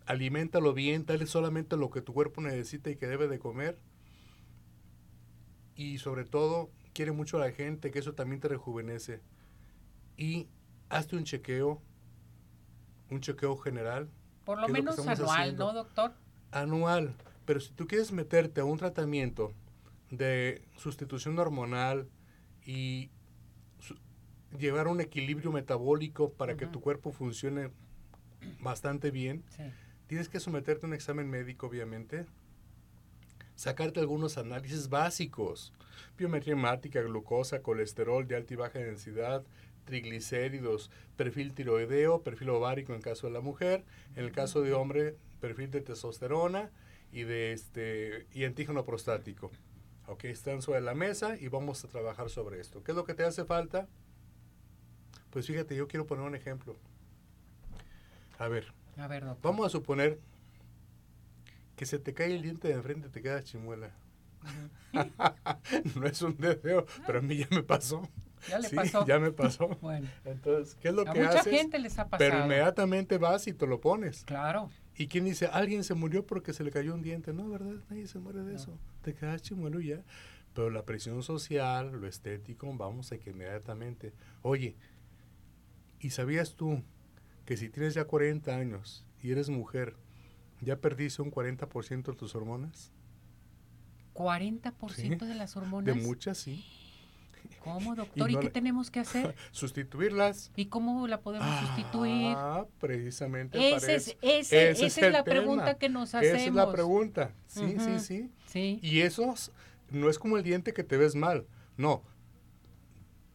aliméntalo 0.06 0.76
bien, 0.76 1.04
dale 1.04 1.26
solamente 1.26 1.78
lo 1.78 1.90
que 1.90 2.02
tu 2.02 2.14
cuerpo 2.14 2.42
necesita 2.42 2.92
y 2.92 2.96
que 2.96 3.08
debe 3.08 3.28
de 3.28 3.40
comer. 3.40 3.80
Y 5.76 5.98
sobre 5.98 6.26
todo, 6.26 6.70
quiere 6.94 7.12
mucho 7.12 7.38
a 7.38 7.40
la 7.40 7.52
gente, 7.52 7.90
que 7.90 7.98
eso 7.98 8.14
también 8.14 8.40
te 8.40 8.50
rejuvenece. 8.50 9.22
Y 10.16 10.48
hazte 10.90 11.16
un 11.16 11.24
chequeo, 11.24 11.82
un 13.10 13.22
chequeo 13.22 13.58
general, 13.58 14.10
Por 14.46 14.60
lo 14.60 14.68
¿Qué 14.68 14.72
es 14.72 14.78
lo 14.86 14.92
que 14.96 15.02
menos 15.02 15.20
anual, 15.20 15.40
haciendo? 15.42 15.66
¿no, 15.68 15.74
doctor? 15.74 16.14
anual. 16.52 17.14
Pero 17.46 17.60
si 17.60 17.72
tú 17.74 17.86
quieres 17.88 18.12
meterte 18.12 18.62
a 18.62 18.66
un 18.66 18.78
tratamiento 18.78 19.52
de 20.10 20.62
sustitución 20.78 21.38
hormonal 21.40 22.08
y 22.66 23.10
su- 23.80 23.98
llevar 24.58 24.88
un 24.88 25.02
equilibrio 25.02 25.52
metabólico 25.52 26.32
para 26.32 26.56
que 26.56 26.66
tu 26.66 26.80
cuerpo 26.82 27.12
funcione 27.12 27.72
bastante 28.62 29.12
bien, 29.12 29.44
Sí. 29.50 29.64
tienes 30.08 30.30
que 30.30 30.40
someterte 30.40 30.86
a 30.86 30.88
un 30.90 30.94
examen 30.94 31.30
médico, 31.30 31.68
obviamente. 31.68 32.26
sacarte 33.56 34.00
algunos 34.00 34.38
análisis 34.38 34.88
básicos. 34.88 35.74
Biometría 36.16 36.54
hemática, 36.54 37.02
glucosa, 37.02 37.64
colesterol 37.64 38.28
de 38.28 38.36
alta 38.36 38.54
y 38.54 38.56
baja 38.56 38.78
densidad, 38.78 39.44
triglicéridos, 39.88 40.91
perfil 41.15 41.53
tiroideo, 41.56 42.22
perfil 42.22 42.50
ovárico 42.51 42.94
en 42.94 43.01
caso 43.01 43.25
de 43.25 43.34
la 43.34 43.41
mujer, 43.41 43.84
en 44.15 44.25
el 44.25 44.32
caso 44.32 44.62
de 44.62 44.74
hombre, 44.74 45.15
perfil 45.41 45.72
de 45.72 45.82
testosterona 45.82 46.70
y 47.12 47.24
de 47.24 47.53
este 47.53 48.27
y 48.34 48.44
antígeno 48.44 48.86
prostático. 48.86 49.50
Ok, 50.08 50.25
están 50.25 50.62
sobre 50.62 50.82
la 50.82 50.94
mesa 50.94 51.38
y 51.39 51.48
vamos 51.48 51.84
a 51.84 51.88
trabajar 51.88 52.29
sobre 52.29 52.60
esto. 52.62 52.84
¿Qué 52.84 52.91
es 52.91 52.96
lo 52.96 53.06
que 53.06 53.15
te 53.15 53.24
hace 53.24 53.46
falta? 53.46 53.88
Pues 55.32 55.48
fíjate, 55.48 55.75
yo 55.75 55.88
quiero 55.88 56.06
poner 56.06 56.25
un 56.25 56.36
ejemplo. 56.36 56.75
A 58.38 58.48
ver, 58.48 58.74
A 58.98 59.08
ver, 59.08 59.25
doctor. 59.25 59.51
vamos 59.51 59.65
a 59.65 59.70
suponer 59.70 60.20
que 61.75 61.86
se 61.86 62.00
te 62.00 62.13
cae 62.13 62.36
el 62.36 62.41
diente 62.41 62.67
de 62.67 62.75
enfrente 62.75 63.08
y 63.08 63.12
te 63.12 63.22
queda 63.22 63.44
chimuela. 63.44 63.91
no 65.96 66.06
es 66.06 66.22
un 66.22 66.38
deseo, 66.38 66.86
pero 67.06 67.20
a 67.20 67.22
mí 67.22 67.38
ya 67.38 67.48
me 67.51 67.63
pasó. 67.63 68.08
¿Ya 68.50 68.60
le 68.60 68.70
Sí, 68.70 68.75
pasó? 68.75 69.06
ya 69.06 69.20
me 69.20 69.32
pasó. 69.32 69.67
Bueno, 69.82 70.08
Entonces, 70.25 70.75
¿qué 70.75 70.89
es 70.89 70.94
lo 70.94 71.01
a 71.01 71.13
que 71.13 71.20
mucha 71.20 71.39
haces? 71.39 71.53
gente 71.53 71.79
les 71.79 71.98
ha 72.00 72.08
pasado. 72.08 72.29
Pero 72.32 72.44
inmediatamente 72.46 73.17
vas 73.17 73.48
y 73.48 73.53
te 73.53 73.65
lo 73.67 73.82
pones. 73.82 74.24
Claro. 74.25 74.70
¿Y 74.96 75.08
quién 75.08 75.25
dice, 75.25 75.48
alguien 75.48 75.84
se 75.84 75.94
murió 75.94 76.25
porque 76.25 76.53
se 76.53 76.63
le 76.63 76.72
cayó 76.72 76.94
un 76.94 77.01
diente? 77.01 77.34
No, 77.34 77.50
¿verdad? 77.50 77.75
Nadie 77.89 78.08
se 78.08 78.20
muere 78.20 78.39
de 78.44 78.51
No. 78.53 78.56
eso. 78.58 78.77
Te 79.03 79.13
quedas 79.13 79.41
chimuelo 79.41 79.79
y 79.82 79.88
ya. 79.88 80.03
Pero 80.53 80.70
la 80.72 80.84
presión 80.86 81.22
social, 81.22 81.91
lo 81.91 82.08
estético, 82.08 82.72
vamos 82.75 83.12
a 83.12 83.17
que 83.20 83.29
inmediatamente. 83.29 84.13
Oye, 84.41 84.75
¿y 86.00 86.10
sabías 86.10 86.56
tú 86.56 86.82
que 87.46 87.58
si 87.58 87.70
tienes 87.70 87.94
ya 87.94 88.06
40 88.06 88.56
años 88.56 89.06
y 89.22 89.32
eres 89.32 89.50
mujer, 89.50 89.96
ya 90.62 90.77
perdiste 90.77 91.22
un 91.22 91.32
40% 91.32 92.12
de 92.12 92.17
tus 92.17 92.34
hormonas? 92.34 92.91
40% 94.13 95.25
Sí. 95.25 95.29
de 95.32 95.36
las 95.36 95.53
De 95.53 95.60
hormonas. 95.60 95.96
muchas, 95.98 96.38
sí. 96.39 96.65
¿Cómo, 97.63 97.96
doctor? 97.96 98.30
Y 98.30 98.34
¿Y, 98.34 98.36
no 98.36 98.39
qué 98.42 98.46
le- 98.48 98.51
tenemos 98.51 98.89
que 98.92 99.00
hacer? 99.01 99.36
Sustituirlas. 99.51 100.51
¿Y 100.56 100.68
cómo 100.68 101.08
la 101.08 101.22
podemos 101.22 101.48
sustituir? 101.60 102.34
Ah, 102.38 102.66
precisamente 102.80 103.58
Ese 103.75 103.96
es, 103.96 104.08
ese, 104.22 104.72
Ese 104.72 104.86
esa 104.86 105.06
es 105.08 105.12
la 105.13 105.24
tema. 105.24 105.39
pregunta 105.39 105.77
que 105.77 105.89
nos 105.89 106.16
hacemos. 106.16 106.38
Esa 106.38 106.48
es 106.48 106.54
la 106.54 106.72
pregunta. 106.72 107.34
Sí, 107.48 107.75
sí, 107.80 107.89
Ujú. 107.89 108.00
sí. 108.00 108.32
Sí. 108.48 108.80
Y 108.82 109.01
eso 109.01 109.34
no 109.89 110.10
es 110.10 110.20
como 110.20 110.38
el 110.38 110.44
diente 110.44 110.74
que 110.74 110.84
te 110.84 110.98
ves 110.98 111.16
mal. 111.16 111.46
No. 111.77 112.04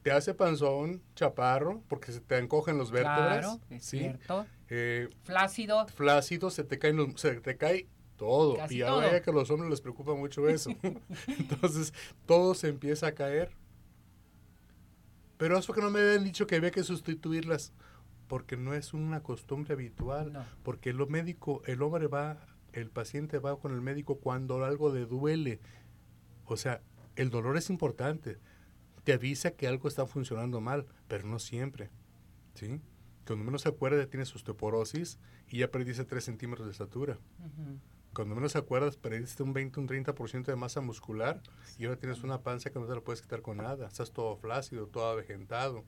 Te 0.02 0.10
hace 0.10 0.34
panzón, 0.34 1.00
chaparro, 1.14 1.82
porque 1.88 2.10
se 2.10 2.20
te 2.20 2.36
encogen 2.38 2.76
los 2.76 2.90
vértebras. 2.90 3.38
Claro, 3.38 3.60
es 3.70 3.84
¿sí? 3.84 3.98
cierto. 4.00 4.46
Eh, 4.68 5.08
Flácido. 5.22 5.86
flácido, 5.86 6.50
se 6.50 6.64
te 6.64 6.78
caen 6.78 6.96
los- 6.96 7.20
se 7.20 7.40
te 7.40 7.56
cae 7.56 7.86
todo. 8.16 8.56
Casi 8.56 8.74
y 8.74 8.78
ya 8.78 8.86
todo. 8.88 8.96
vaya 8.98 9.22
que 9.22 9.30
a 9.30 9.32
los 9.32 9.48
hombres 9.50 9.70
les 9.70 9.80
preocupa 9.80 10.14
mucho 10.14 10.48
eso. 10.48 10.70
Entonces, 11.28 11.92
todo 12.26 12.54
se 12.54 12.68
empieza 12.68 13.06
a 13.08 13.12
caer. 13.12 13.52
Pero 15.42 15.58
eso 15.58 15.72
que 15.72 15.80
no 15.80 15.90
me 15.90 15.98
habían 15.98 16.22
dicho 16.22 16.46
que 16.46 16.54
había 16.54 16.70
que 16.70 16.84
sustituirlas. 16.84 17.72
Porque 18.28 18.56
no 18.56 18.74
es 18.74 18.94
una 18.94 19.24
costumbre 19.24 19.74
habitual. 19.74 20.32
No. 20.32 20.44
Porque 20.62 20.90
el 20.90 21.04
médico, 21.08 21.62
el 21.66 21.82
hombre 21.82 22.06
va, 22.06 22.46
el 22.72 22.90
paciente 22.90 23.40
va 23.40 23.58
con 23.58 23.74
el 23.74 23.80
médico 23.80 24.20
cuando 24.20 24.64
algo 24.64 24.94
le 24.94 25.04
duele. 25.04 25.58
O 26.44 26.56
sea, 26.56 26.80
el 27.16 27.30
dolor 27.30 27.56
es 27.56 27.70
importante. 27.70 28.38
Te 29.02 29.14
avisa 29.14 29.50
que 29.50 29.66
algo 29.66 29.88
está 29.88 30.06
funcionando 30.06 30.60
mal, 30.60 30.86
pero 31.08 31.26
no 31.26 31.40
siempre. 31.40 31.90
¿Sí? 32.54 32.80
Cuando 33.26 33.44
menos 33.44 33.62
se 33.62 33.68
acuerda, 33.68 34.06
tienes 34.06 34.32
osteoporosis 34.36 35.18
y 35.48 35.58
ya 35.58 35.72
perdiste 35.72 36.04
3 36.04 36.22
centímetros 36.22 36.68
de 36.68 36.70
estatura. 36.70 37.18
Cuando 38.14 38.34
menos 38.34 38.56
acuerdas, 38.56 38.96
perdiste 38.96 39.42
un 39.42 39.52
20, 39.54 39.80
un 39.80 39.88
30% 39.88 40.44
de 40.44 40.56
masa 40.56 40.80
muscular 40.82 41.40
y 41.78 41.86
ahora 41.86 41.98
tienes 41.98 42.22
una 42.22 42.42
panza 42.42 42.70
que 42.70 42.78
no 42.78 42.86
te 42.86 42.94
la 42.94 43.00
puedes 43.00 43.22
quitar 43.22 43.40
con 43.40 43.56
nada. 43.56 43.86
Estás 43.88 44.10
todo 44.12 44.36
flácido, 44.36 44.86
todo 44.86 45.10
avejentado. 45.10 45.84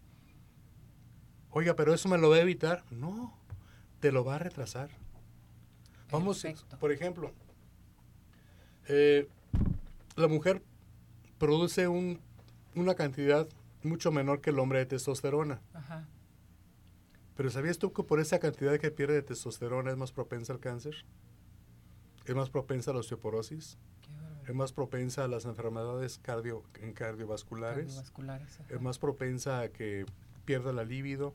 Oiga, 1.50 1.76
pero 1.76 1.92
eso 1.92 2.08
me 2.08 2.16
lo 2.18 2.30
va 2.30 2.36
a 2.36 2.40
evitar. 2.40 2.82
No, 2.90 3.38
te 4.00 4.10
lo 4.10 4.24
va 4.24 4.36
a 4.36 4.38
retrasar. 4.38 4.88
Vamos, 6.10 6.40
Perfecto. 6.42 6.78
por 6.78 6.92
ejemplo, 6.92 7.30
eh, 8.88 9.28
la 10.16 10.28
mujer 10.28 10.62
produce 11.38 11.88
un- 11.88 12.20
una 12.74 12.94
cantidad 12.94 13.46
mucho 13.82 14.10
menor 14.12 14.40
que 14.40 14.50
el 14.50 14.58
hombre 14.58 14.78
de 14.78 14.86
testosterona. 14.86 15.60
Ajá. 15.74 16.08
Pero 17.36 17.50
¿sabías 17.50 17.78
tú 17.78 17.92
que 17.92 18.02
por 18.02 18.20
esa 18.20 18.38
cantidad 18.38 18.78
que 18.78 18.90
pierde 18.90 19.14
de 19.14 19.22
testosterona 19.22 19.90
es 19.90 19.96
más 19.96 20.12
propensa 20.12 20.52
al 20.52 20.60
cáncer? 20.60 21.04
¿Es 22.24 22.34
más 22.34 22.50
propensa 22.50 22.90
a 22.90 22.94
la 22.94 23.00
osteoporosis? 23.00 23.78
¿Es 24.46 24.54
más 24.54 24.72
propensa 24.72 25.24
a 25.24 25.28
las 25.28 25.44
enfermedades 25.46 26.18
cardio, 26.18 26.62
en 26.80 26.92
cardiovasculares? 26.92 27.86
Cardiovasculares. 27.86 28.58
¿Es 28.68 28.80
más 28.80 28.98
propensa 28.98 29.60
a 29.60 29.68
que 29.68 30.04
pierda 30.44 30.72
la 30.72 30.84
libido? 30.84 31.34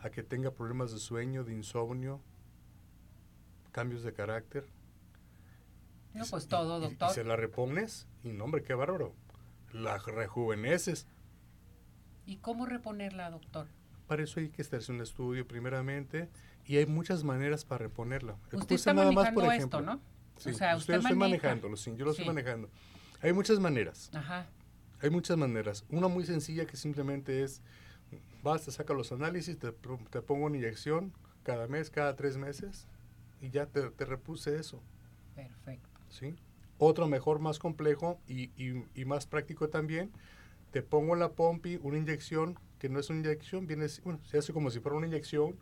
¿A 0.00 0.10
que 0.10 0.22
tenga 0.22 0.50
problemas 0.50 0.92
de 0.92 0.98
sueño, 0.98 1.44
de 1.44 1.54
insomnio? 1.54 2.20
¿Cambios 3.72 4.02
de 4.02 4.12
carácter? 4.12 4.66
No, 6.12 6.24
Y- 6.26 6.28
pues 6.28 6.44
y- 6.44 6.48
todo, 6.48 6.78
y- 6.78 6.82
doctor. 6.82 7.10
Y, 7.10 7.14
se 7.14 7.24
la 7.24 7.36
repones 7.36 8.06
y 8.22 8.28
no, 8.32 8.44
hombre, 8.44 8.62
qué 8.62 8.74
bárbaro. 8.74 9.14
La 9.72 9.96
rejuveneces. 9.98 11.06
¿Y 12.26 12.36
cómo 12.36 12.66
reponerla, 12.66 13.30
doctor? 13.30 13.66
Para 14.06 14.22
eso 14.24 14.40
hay 14.40 14.50
que 14.50 14.60
hacerse 14.62 14.92
un 14.92 15.00
estudio 15.00 15.46
primeramente 15.48 16.28
y 16.66 16.76
hay 16.76 16.84
muchas 16.86 17.24
maneras 17.24 17.64
para 17.64 17.78
reponerla. 17.84 18.34
Usted 18.52 18.58
Puse 18.58 18.74
está 18.74 18.92
nada 18.92 19.06
más, 19.06 19.14
manejando 19.32 19.40
por 19.40 19.52
esto, 19.54 19.56
ejemplo. 19.78 19.80
¿no? 19.94 20.11
Sí, 20.42 20.50
o 20.50 20.54
sea, 20.54 20.76
usted 20.76 20.78
usted 20.78 20.92
lo 20.94 20.98
estoy 21.00 21.16
maneja. 21.16 21.42
manejándolo, 21.48 21.76
sí, 21.76 21.92
yo 21.96 22.04
lo 22.04 22.10
estoy 22.10 22.26
manejando. 22.26 22.68
Hay 23.20 23.32
muchas 23.32 23.60
maneras, 23.60 24.10
Ajá. 24.14 24.46
hay 25.00 25.10
muchas 25.10 25.36
maneras. 25.36 25.84
Una 25.88 26.08
muy 26.08 26.24
sencilla 26.24 26.66
que 26.66 26.76
simplemente 26.76 27.42
es, 27.42 27.62
vas, 28.42 28.64
te 28.64 28.70
saca 28.72 28.94
los 28.94 29.12
análisis, 29.12 29.58
te, 29.58 29.72
te 29.72 30.22
pongo 30.22 30.46
una 30.46 30.56
inyección 30.56 31.12
cada 31.44 31.66
mes, 31.68 31.90
cada 31.90 32.16
tres 32.16 32.36
meses 32.36 32.86
y 33.40 33.50
ya 33.50 33.66
te, 33.66 33.90
te 33.90 34.04
repuse 34.04 34.56
eso, 34.56 34.82
Perfecto. 35.34 35.88
¿sí? 36.08 36.34
Otro 36.78 37.06
mejor, 37.06 37.38
más 37.38 37.58
complejo 37.58 38.20
y, 38.26 38.50
y- 38.56 38.84
y 38.94 39.04
más 39.04 39.26
práctico 39.26 39.68
también, 39.68 40.10
te 40.72 40.82
pongo 40.82 41.14
en 41.14 41.20
la 41.20 41.32
pompi 41.32 41.78
una 41.82 41.98
inyección 41.98 42.58
que 42.78 42.88
no 42.88 42.98
es 42.98 43.10
una 43.10 43.20
inyección, 43.20 43.66
viene, 43.68 43.86
bueno, 44.02 44.18
se 44.24 44.38
hace 44.38 44.52
como 44.52 44.70
si 44.70 44.80
fuera 44.80 44.96
una 44.96 45.06
inyección 45.06 45.52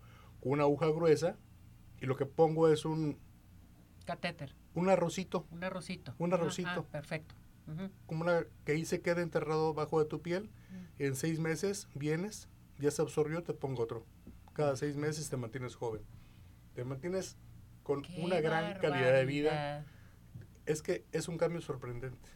con 0.40 0.52
una 0.52 0.62
aguja 0.62 0.86
gruesa 0.86 1.36
y 2.00 2.06
lo 2.06 2.16
que 2.16 2.24
pongo 2.24 2.68
es 2.68 2.84
un, 2.86 3.18
Catéter. 4.06 4.54
Un 4.74 4.88
arrocito, 4.88 5.46
Un 5.50 5.64
arrocito. 5.64 6.14
Un 6.18 6.32
Ajá, 6.32 6.42
arrocito. 6.42 6.70
ah, 6.70 6.92
perfecto. 6.92 7.34
Como 8.06 8.22
una 8.22 8.44
que 8.64 8.72
ahí 8.72 8.84
se 8.84 9.00
queda 9.00 9.22
enterrado 9.22 9.74
bajo 9.74 10.00
de 10.00 10.06
tu 10.06 10.20
piel. 10.22 10.50
En 10.98 11.14
seis 11.14 11.38
meses 11.38 11.88
vienes, 11.94 12.48
ya 12.78 12.90
se 12.90 13.00
absorbió, 13.02 13.42
te 13.42 13.54
pongo 13.54 13.82
otro. 13.84 14.04
Cada 14.54 14.74
seis 14.76 14.96
meses 14.96 15.30
te 15.30 15.36
mantienes 15.36 15.76
joven. 15.76 16.02
Te 16.74 16.84
mantienes 16.84 17.36
con 17.84 18.02
Qué 18.02 18.20
una 18.22 18.40
gran 18.40 18.78
calidad 18.80 19.12
de 19.12 19.24
vida. 19.24 19.84
Es 20.66 20.82
que 20.82 21.04
es 21.12 21.28
un 21.28 21.38
cambio 21.38 21.60
sorprendente. 21.60 22.30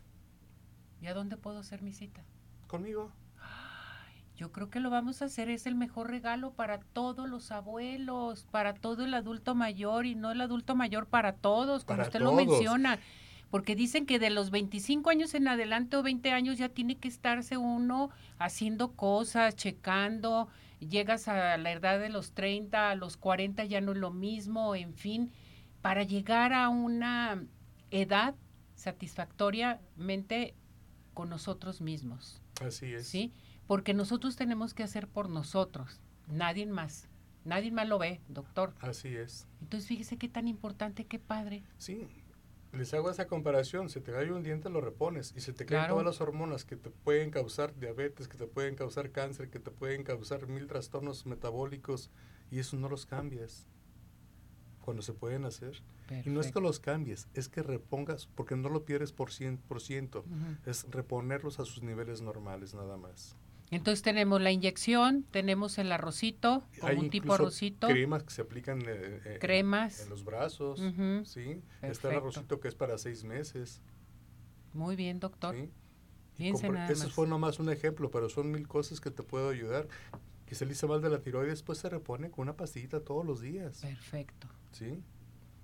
¿Y 1.00 1.06
a 1.08 1.14
dónde 1.14 1.36
puedo 1.36 1.58
hacer 1.58 1.82
mi 1.82 1.92
cita? 1.92 2.24
Conmigo. 2.68 3.12
Yo 4.36 4.50
creo 4.50 4.68
que 4.68 4.80
lo 4.80 4.90
vamos 4.90 5.22
a 5.22 5.26
hacer, 5.26 5.48
es 5.48 5.66
el 5.66 5.76
mejor 5.76 6.10
regalo 6.10 6.52
para 6.52 6.80
todos 6.80 7.28
los 7.28 7.52
abuelos, 7.52 8.46
para 8.50 8.74
todo 8.74 9.04
el 9.04 9.14
adulto 9.14 9.54
mayor 9.54 10.06
y 10.06 10.16
no 10.16 10.32
el 10.32 10.40
adulto 10.40 10.74
mayor 10.74 11.06
para 11.06 11.34
todos, 11.34 11.84
como 11.84 11.98
Para 11.98 12.08
usted 12.08 12.18
todos. 12.18 12.32
lo 12.32 12.36
menciona. 12.36 12.98
Porque 13.50 13.76
dicen 13.76 14.06
que 14.06 14.18
de 14.18 14.30
los 14.30 14.50
25 14.50 15.10
años 15.10 15.34
en 15.34 15.46
adelante 15.46 15.96
o 15.96 16.02
20 16.02 16.32
años 16.32 16.58
ya 16.58 16.68
tiene 16.68 16.96
que 16.96 17.06
estarse 17.06 17.56
uno 17.56 18.10
haciendo 18.38 18.92
cosas, 18.92 19.54
checando, 19.54 20.48
llegas 20.80 21.28
a 21.28 21.56
la 21.56 21.70
edad 21.70 22.00
de 22.00 22.08
los 22.08 22.32
30, 22.32 22.90
a 22.90 22.94
los 22.96 23.16
40 23.16 23.64
ya 23.66 23.80
no 23.80 23.92
es 23.92 23.98
lo 23.98 24.10
mismo, 24.10 24.74
en 24.74 24.94
fin, 24.94 25.30
para 25.82 26.02
llegar 26.02 26.52
a 26.52 26.68
una 26.68 27.44
edad 27.92 28.34
satisfactoriamente 28.74 30.54
con 31.12 31.30
nosotros 31.30 31.80
mismos. 31.80 32.42
Así 32.60 32.92
es. 32.92 33.06
¿sí? 33.06 33.32
Porque 33.66 33.94
nosotros 33.94 34.36
tenemos 34.36 34.74
que 34.74 34.82
hacer 34.82 35.08
por 35.08 35.28
nosotros, 35.28 36.00
nadie 36.28 36.66
más. 36.66 37.08
Nadie 37.44 37.70
más 37.72 37.86
lo 37.88 37.98
ve, 37.98 38.20
doctor. 38.28 38.74
Así 38.80 39.08
es. 39.14 39.46
Entonces, 39.60 39.86
fíjese 39.86 40.16
qué 40.16 40.28
tan 40.30 40.48
importante, 40.48 41.04
qué 41.04 41.18
padre. 41.18 41.62
Sí. 41.76 42.08
Les 42.72 42.92
hago 42.94 43.10
esa 43.10 43.26
comparación. 43.26 43.88
Se 43.90 44.00
te 44.00 44.12
cae 44.12 44.32
un 44.32 44.42
diente, 44.42 44.70
lo 44.70 44.80
repones. 44.80 45.34
Y 45.36 45.40
se 45.40 45.52
te 45.52 45.66
caen 45.66 45.80
Claro. 45.82 45.94
todas 45.94 46.06
las 46.06 46.20
hormonas 46.22 46.64
que 46.64 46.76
te 46.76 46.88
pueden 46.90 47.30
causar 47.30 47.74
diabetes, 47.78 48.28
que 48.28 48.38
te 48.38 48.46
pueden 48.46 48.74
causar 48.76 49.10
cáncer, 49.12 49.50
que 49.50 49.60
te 49.60 49.70
pueden 49.70 50.04
causar 50.04 50.48
mil 50.48 50.66
trastornos 50.66 51.26
metabólicos. 51.26 52.10
Y 52.50 52.58
eso 52.60 52.76
no 52.78 52.88
los 52.88 53.04
cambias. 53.04 53.66
Cuando 54.80 55.02
se 55.02 55.12
pueden 55.12 55.44
hacer. 55.44 55.82
Y 56.10 56.12
no 56.12 56.16
es 56.16 56.22
que 56.24 56.32
Perfecto. 56.32 56.60
los 56.62 56.80
cambies, 56.80 57.28
es 57.34 57.48
que 57.48 57.62
repongas, 57.62 58.26
porque 58.26 58.56
no 58.56 58.68
lo 58.70 58.84
pierdes 58.84 59.12
por 59.12 59.30
100%, 59.32 60.20
Ujú. 60.20 60.30
es 60.70 60.84
reponerlos 60.90 61.60
a 61.60 61.64
sus 61.64 61.82
niveles 61.82 62.20
normales 62.22 62.74
nada 62.74 62.96
más. 62.96 63.36
Entonces 63.70 64.02
tenemos 64.02 64.40
la 64.40 64.52
inyección, 64.52 65.24
tenemos 65.30 65.78
el 65.78 65.90
arrocito, 65.90 66.62
como 66.78 66.88
Hay 66.88 66.96
un 66.98 67.10
tipo 67.10 67.32
arrocito, 67.34 67.88
cremas 67.88 68.22
que 68.22 68.30
se 68.30 68.42
aplican 68.42 68.80
eh, 68.82 69.20
eh, 69.24 69.38
Cremas. 69.40 70.00
en 70.02 70.10
los 70.10 70.24
brazos. 70.24 70.80
¿sí? 71.24 71.60
Está 71.82 72.10
el 72.10 72.16
arrocito 72.18 72.60
que 72.60 72.68
es 72.68 72.74
para 72.74 72.98
seis 72.98 73.24
meses. 73.24 73.80
Muy 74.72 74.96
bien, 74.96 75.18
doctor. 75.18 75.54
¿sí? 75.56 75.70
Compre- 76.52 76.72
nada 76.72 76.90
Ese 76.90 77.04
más. 77.04 77.12
fue 77.12 77.26
nomás 77.26 77.58
un 77.58 77.70
ejemplo, 77.70 78.10
pero 78.10 78.28
son 78.28 78.50
mil 78.50 78.68
cosas 78.68 79.00
que 79.00 79.10
te 79.10 79.22
puedo 79.22 79.48
ayudar. 79.48 79.88
Que 80.46 80.54
se 80.54 80.66
le 80.66 80.72
hizo 80.72 80.86
mal 80.86 81.00
de 81.00 81.08
la 81.08 81.20
tiroides, 81.20 81.62
pues 81.62 81.78
se 81.78 81.88
repone 81.88 82.30
con 82.30 82.42
una 82.42 82.56
pastillita 82.56 83.00
todos 83.00 83.24
los 83.24 83.40
días. 83.40 83.80
Perfecto. 83.80 84.46
¿sí? 84.72 85.02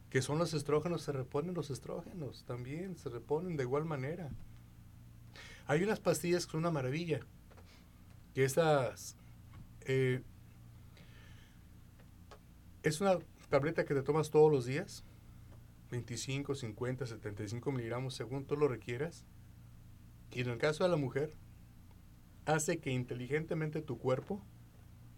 Que 0.09 0.23
son 0.23 0.39
los 0.39 0.55
estrógenos, 0.55 1.03
se 1.03 1.13
reponen 1.13 1.55
los 1.55 1.71
estrógenos 1.71 2.45
también, 2.45 2.97
se 2.97 3.11
reponen 3.11 3.57
de 3.57 3.65
igual 3.65 3.85
manera. 3.85 4.31
Hay 5.67 5.83
unas 5.85 6.01
pastillas 6.01 6.47
que 6.47 6.53
son 6.53 6.61
una 6.61 6.71
maravilla, 6.71 7.21
que 8.35 8.45
estas 8.45 9.17
eh, 9.83 10.23
es 12.83 13.01
una 13.01 13.19
tableta 13.49 13.85
que 13.85 13.95
te 13.95 14.03
tomas 14.03 14.31
todos 14.31 14.51
los 14.51 14.65
días, 14.65 15.05
25, 15.91 16.55
50, 16.55 17.07
75 17.07 17.73
miligramos 17.73 18.15
según 18.15 18.45
tú 18.45 18.57
lo 18.57 18.69
requieras, 18.69 19.25
y 20.33 20.41
en 20.41 20.51
el 20.51 20.59
caso 20.59 20.85
de 20.85 20.91
la 20.91 20.97
mujer, 20.97 21.35
hace 22.47 22.79
que 22.79 22.91
inteligentemente 22.91 23.83
tu 23.83 23.99
cuerpo 23.99 24.41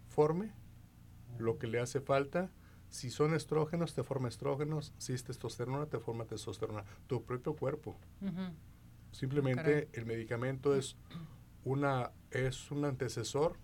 forme 0.09 0.52
lo 1.38 1.59
que 1.59 1.66
le 1.66 1.81
hace 1.81 2.00
falta. 2.00 2.50
Si 2.90 3.11
son 3.11 3.35
estrógenos, 3.35 3.95
te 3.95 4.02
forma 4.02 4.28
estrógenos. 4.28 4.92
Si 4.99 5.12
es 5.12 5.25
testosterona, 5.25 5.87
te 5.87 5.99
forma 5.99 6.25
testosterona. 6.25 6.85
Tu 7.07 7.23
propio 7.25 7.54
cuerpo. 7.54 7.97
Simplemente 9.12 9.62
Caray. 9.62 9.88
el 9.92 10.07
medicamento 10.07 10.75
es 10.75 10.97
una 11.64 12.11
es 12.31 12.71
un 12.71 12.85
antecesor, 12.85 13.57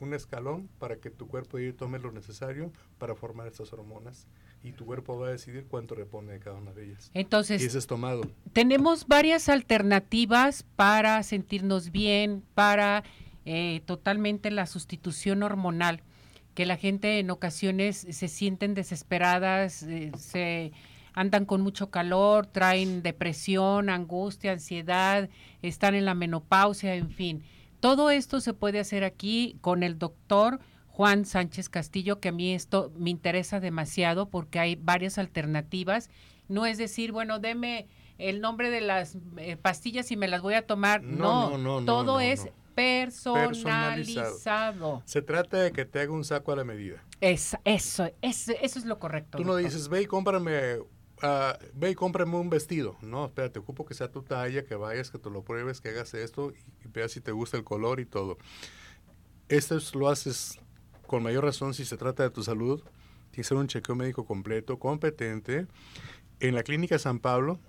un 0.00 0.14
escalón 0.14 0.68
para 0.78 0.96
que 0.96 1.10
tu 1.10 1.26
cuerpo 1.26 1.58
tome 1.76 1.98
lo 1.98 2.12
necesario 2.12 2.72
para 2.98 3.14
formar 3.14 3.46
estas 3.46 3.72
hormonas 3.72 4.26
y 4.62 4.72
tu 4.72 4.84
cuerpo 4.84 5.18
va 5.18 5.28
a 5.28 5.30
decidir 5.30 5.66
cuánto 5.68 5.94
repone 5.94 6.32
de 6.32 6.40
cada 6.40 6.56
una 6.56 6.72
de 6.72 6.86
ellas. 6.86 7.10
Entonces, 7.14 7.62
y 7.62 7.66
ese 7.66 7.78
es 7.78 7.86
tomado. 7.86 8.22
tenemos 8.52 9.06
varias 9.06 9.48
alternativas 9.48 10.64
para 10.76 11.22
sentirnos 11.22 11.92
bien, 11.92 12.42
para 12.54 13.04
eh, 13.44 13.80
totalmente 13.86 14.50
la 14.50 14.66
sustitución 14.66 15.42
hormonal, 15.42 16.02
que 16.54 16.66
la 16.66 16.76
gente 16.76 17.20
en 17.20 17.30
ocasiones 17.30 17.96
se 17.96 18.28
sienten 18.28 18.74
desesperadas, 18.74 19.82
eh, 19.84 20.10
se 20.18 20.72
andan 21.16 21.46
con 21.46 21.62
mucho 21.62 21.90
calor, 21.90 22.46
traen 22.46 23.02
depresión, 23.02 23.90
angustia, 23.90 24.52
ansiedad, 24.52 25.28
están 25.62 25.96
en 25.96 26.04
la 26.04 26.14
menopausia, 26.14 26.94
en 26.94 27.10
fin. 27.10 27.42
Todo 27.80 28.10
esto 28.10 28.40
se 28.40 28.52
puede 28.52 28.78
hacer 28.78 29.02
aquí 29.02 29.56
con 29.60 29.82
el 29.82 29.98
doctor 29.98 30.60
Juan 30.88 31.24
Sánchez 31.24 31.68
Castillo, 31.68 32.20
que 32.20 32.28
a 32.28 32.32
mí 32.32 32.52
esto 32.52 32.92
me 32.96 33.10
interesa 33.10 33.58
demasiado 33.60 34.28
porque 34.28 34.60
hay 34.60 34.76
varias 34.76 35.18
alternativas. 35.18 36.10
No 36.48 36.66
es 36.66 36.78
decir, 36.78 37.12
bueno, 37.12 37.38
deme 37.38 37.86
el 38.18 38.40
nombre 38.40 38.70
de 38.70 38.80
las 38.82 39.16
eh, 39.36 39.56
pastillas 39.56 40.10
y 40.10 40.16
me 40.16 40.26
las 40.28 40.40
voy 40.42 40.54
a 40.54 40.66
tomar. 40.66 41.02
No, 41.02 41.50
No, 41.50 41.58
no, 41.58 41.80
no, 41.80 41.86
todo 41.86 42.14
no, 42.14 42.20
es 42.20 42.48
personalizado. 42.74 45.02
Se 45.06 45.22
trata 45.22 45.58
de 45.58 45.72
que 45.72 45.84
te 45.86 46.00
haga 46.00 46.12
un 46.12 46.24
saco 46.24 46.52
a 46.52 46.56
la 46.56 46.64
medida. 46.64 47.02
Es, 47.20 47.56
eso, 47.64 48.10
es, 48.20 48.48
eso 48.48 48.78
es 48.78 48.84
lo 48.84 48.98
correcto. 48.98 49.38
Tú 49.38 49.44
no 49.44 49.52
doctor. 49.54 49.70
dices, 49.70 49.88
ve 49.88 50.02
y 50.02 50.06
cómprame, 50.06 50.80
ah, 51.22 51.58
ve 51.74 51.90
y 51.90 51.94
cómprame 51.94 52.36
un 52.36 52.50
vestido. 52.50 52.96
No, 53.02 53.26
espérate, 53.26 53.58
ocupo 53.58 53.84
que 53.86 53.94
sea 53.94 54.10
tu 54.10 54.22
talla, 54.22 54.64
que 54.64 54.74
vayas, 54.76 55.10
que 55.10 55.18
te 55.18 55.30
lo 55.30 55.42
pruebes, 55.42 55.80
que 55.80 55.90
hagas 55.90 56.14
esto 56.14 56.52
y, 56.52 56.86
y 56.86 56.88
veas 56.88 57.12
si 57.12 57.20
te 57.20 57.32
gusta 57.32 57.56
el 57.56 57.64
color 57.64 58.00
y 58.00 58.06
todo. 58.06 58.38
Esto 59.48 59.76
es- 59.76 59.94
lo 59.94 60.08
haces 60.08 60.58
con 61.06 61.22
mayor 61.22 61.44
razón 61.44 61.74
si 61.74 61.84
se 61.84 61.96
trata 61.96 62.22
de 62.22 62.30
tu 62.30 62.42
salud. 62.42 62.80
Tiene 63.30 63.36
que 63.36 63.44
ser 63.44 63.56
un 63.56 63.68
chequeo 63.68 63.94
médico 63.94 64.24
completo, 64.26 64.78
competente. 64.78 65.66
En 66.40 66.54
la 66.54 66.62
clínica 66.62 66.98
San 66.98 67.18
Pablo 67.20 67.60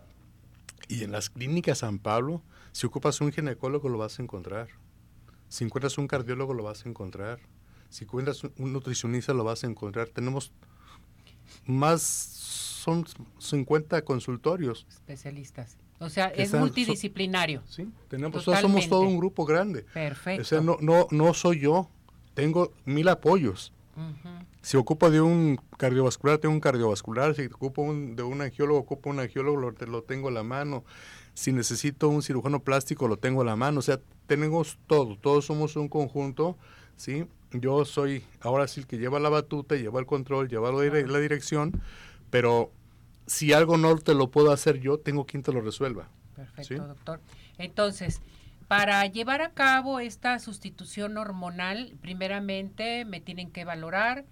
y 0.88 1.04
en 1.04 1.12
las 1.12 1.30
clínicas 1.30 1.80
San 1.80 2.00
Pablo, 2.00 2.42
si 2.72 2.88
ocupas 2.88 3.22
un 3.22 3.32
ginecólogo 3.32 3.90
lo 3.90 3.98
vas 3.98 4.20
a 4.20 4.24
encontrar. 4.24 4.70
Si 5.50 5.64
encuentras 5.64 5.98
un 5.98 6.08
cardiólogo 6.08 6.54
lo 6.54 6.64
vas 6.64 6.86
a 6.86 6.90
encontrar. 6.90 7.40
Si 7.90 8.04
encuentras 8.04 8.44
un 8.44 8.74
nutricionista 8.74 9.34
lo 9.34 9.44
vas 9.44 9.64
a 9.64 9.68
encontrar. 9.68 10.10
Tenemos 10.10 10.52
más, 11.66 12.02
son 12.88 13.06
50 13.40 14.02
consultorios. 14.04 14.86
Especialistas. 14.90 15.76
O 16.00 16.08
sea, 16.10 16.28
es 16.28 16.46
están- 16.46 16.62
multidisciplinario. 16.62 17.62
¿sí? 17.68 17.90
Tenemos, 18.08 18.44
somos 18.44 18.88
todo 18.88 19.02
un 19.02 19.18
grupo 19.18 19.46
grande. 19.46 19.84
Perfecto. 19.94 20.42
O 20.42 20.46
sea, 20.46 20.62
no, 20.62 20.78
no, 20.80 21.08
no 21.12 21.34
soy 21.34 21.60
yo. 21.60 21.90
Tengo 22.34 22.72
mil 22.86 23.10
apoyos. 23.10 23.74
Si 24.62 24.78
ocupo 24.78 25.10
de 25.10 25.20
un 25.22 25.60
cardiovascular, 25.78 26.38
tengo 26.38 26.54
un 26.54 26.62
cardiovascular. 26.62 27.36
Si 27.36 27.46
ocupo 27.48 27.82
un- 27.82 28.16
de 28.16 28.24
un 28.24 28.42
angiólogo, 28.42 28.80
ocupo 28.80 29.10
un 29.10 29.20
angiólogo, 29.20 29.58
lo, 29.58 29.74
te- 29.74 29.88
lo 29.88 30.04
tengo 30.04 30.28
a 30.30 30.32
la 30.32 30.44
mano. 30.44 30.86
Si 31.34 31.52
necesito 31.52 32.08
un 32.08 32.22
cirujano 32.22 32.60
plástico, 32.62 33.08
lo 33.08 33.18
tengo 33.18 33.42
a 33.42 33.46
la 33.46 33.56
mano. 33.56 33.80
O 33.80 33.82
sea, 33.82 34.00
tenemos 34.28 34.78
todo. 34.88 35.18
Todos 35.18 35.46
somos 35.46 35.76
un 35.76 35.90
conjunto, 35.90 36.58
¿sí? 36.96 37.26
Yo 37.52 37.86
soy 37.86 38.24
ahora 38.42 38.68
sí 38.68 38.82
el 38.82 38.88
que 38.88 38.98
lleva 39.00 39.20
la 39.20 39.30
batuta, 39.30 39.76
lleva 39.76 40.00
el 40.00 40.06
control, 40.06 40.48
lleva 40.48 40.72
la, 40.72 40.80
dire- 40.84 41.04
Ajá. 41.04 41.12
la 41.14 41.20
dirección, 41.20 41.82
pero 42.30 42.72
si 43.26 43.54
algo 43.54 43.78
no 43.78 43.96
te 43.98 44.14
lo 44.14 44.32
puedo 44.32 44.52
hacer 44.52 44.80
yo, 44.80 45.00
tengo 45.00 45.26
quien 45.26 45.44
te 45.44 45.52
lo 45.52 45.62
resuelva. 45.62 46.10
Perfecto, 46.36 46.64
¿Sí? 46.64 46.76
doctor. 46.76 47.20
Entonces, 47.58 48.22
para 48.68 49.06
llevar 49.08 49.42
a 49.42 49.52
cabo 49.52 50.00
esta 50.00 50.38
sustitución 50.40 51.18
hormonal, 51.18 51.94
primeramente 52.02 53.06
me 53.06 53.22
tienen 53.22 53.52
que 53.52 53.66
valorar, 53.66 54.26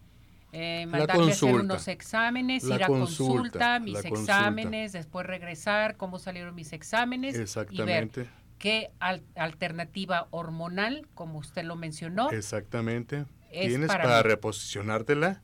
eh, 0.52 0.86
mandarme 0.88 1.14
a 1.32 1.36
hacer 1.36 1.40
consulta. 1.50 1.64
unos 1.64 1.88
exámenes, 1.88 2.64
ir 2.64 2.84
a 2.84 2.88
consulta, 2.88 3.36
consulta, 3.52 3.80
mis 3.80 3.94
consulta. 3.96 4.08
exámenes, 4.08 4.94
después 4.94 5.26
regresar, 5.26 5.98
cómo 5.98 6.20
salieron 6.20 6.56
mis 6.56 6.72
exámenes 6.74 7.36
y 7.36 7.38
ver 7.38 7.44
Exactamente, 7.44 8.28
qué 8.60 8.92
al- 9.00 9.24
alternativa 9.36 10.28
hormonal, 10.32 11.08
como 11.14 11.40
usted 11.40 11.64
lo 11.64 11.76
mencionó, 11.76 12.30
exactamente. 12.32 13.26
Es 13.52 13.70
Tienes 13.70 13.88
para 13.88 14.04
para, 14.04 14.24
reposicionártela 14.24 15.42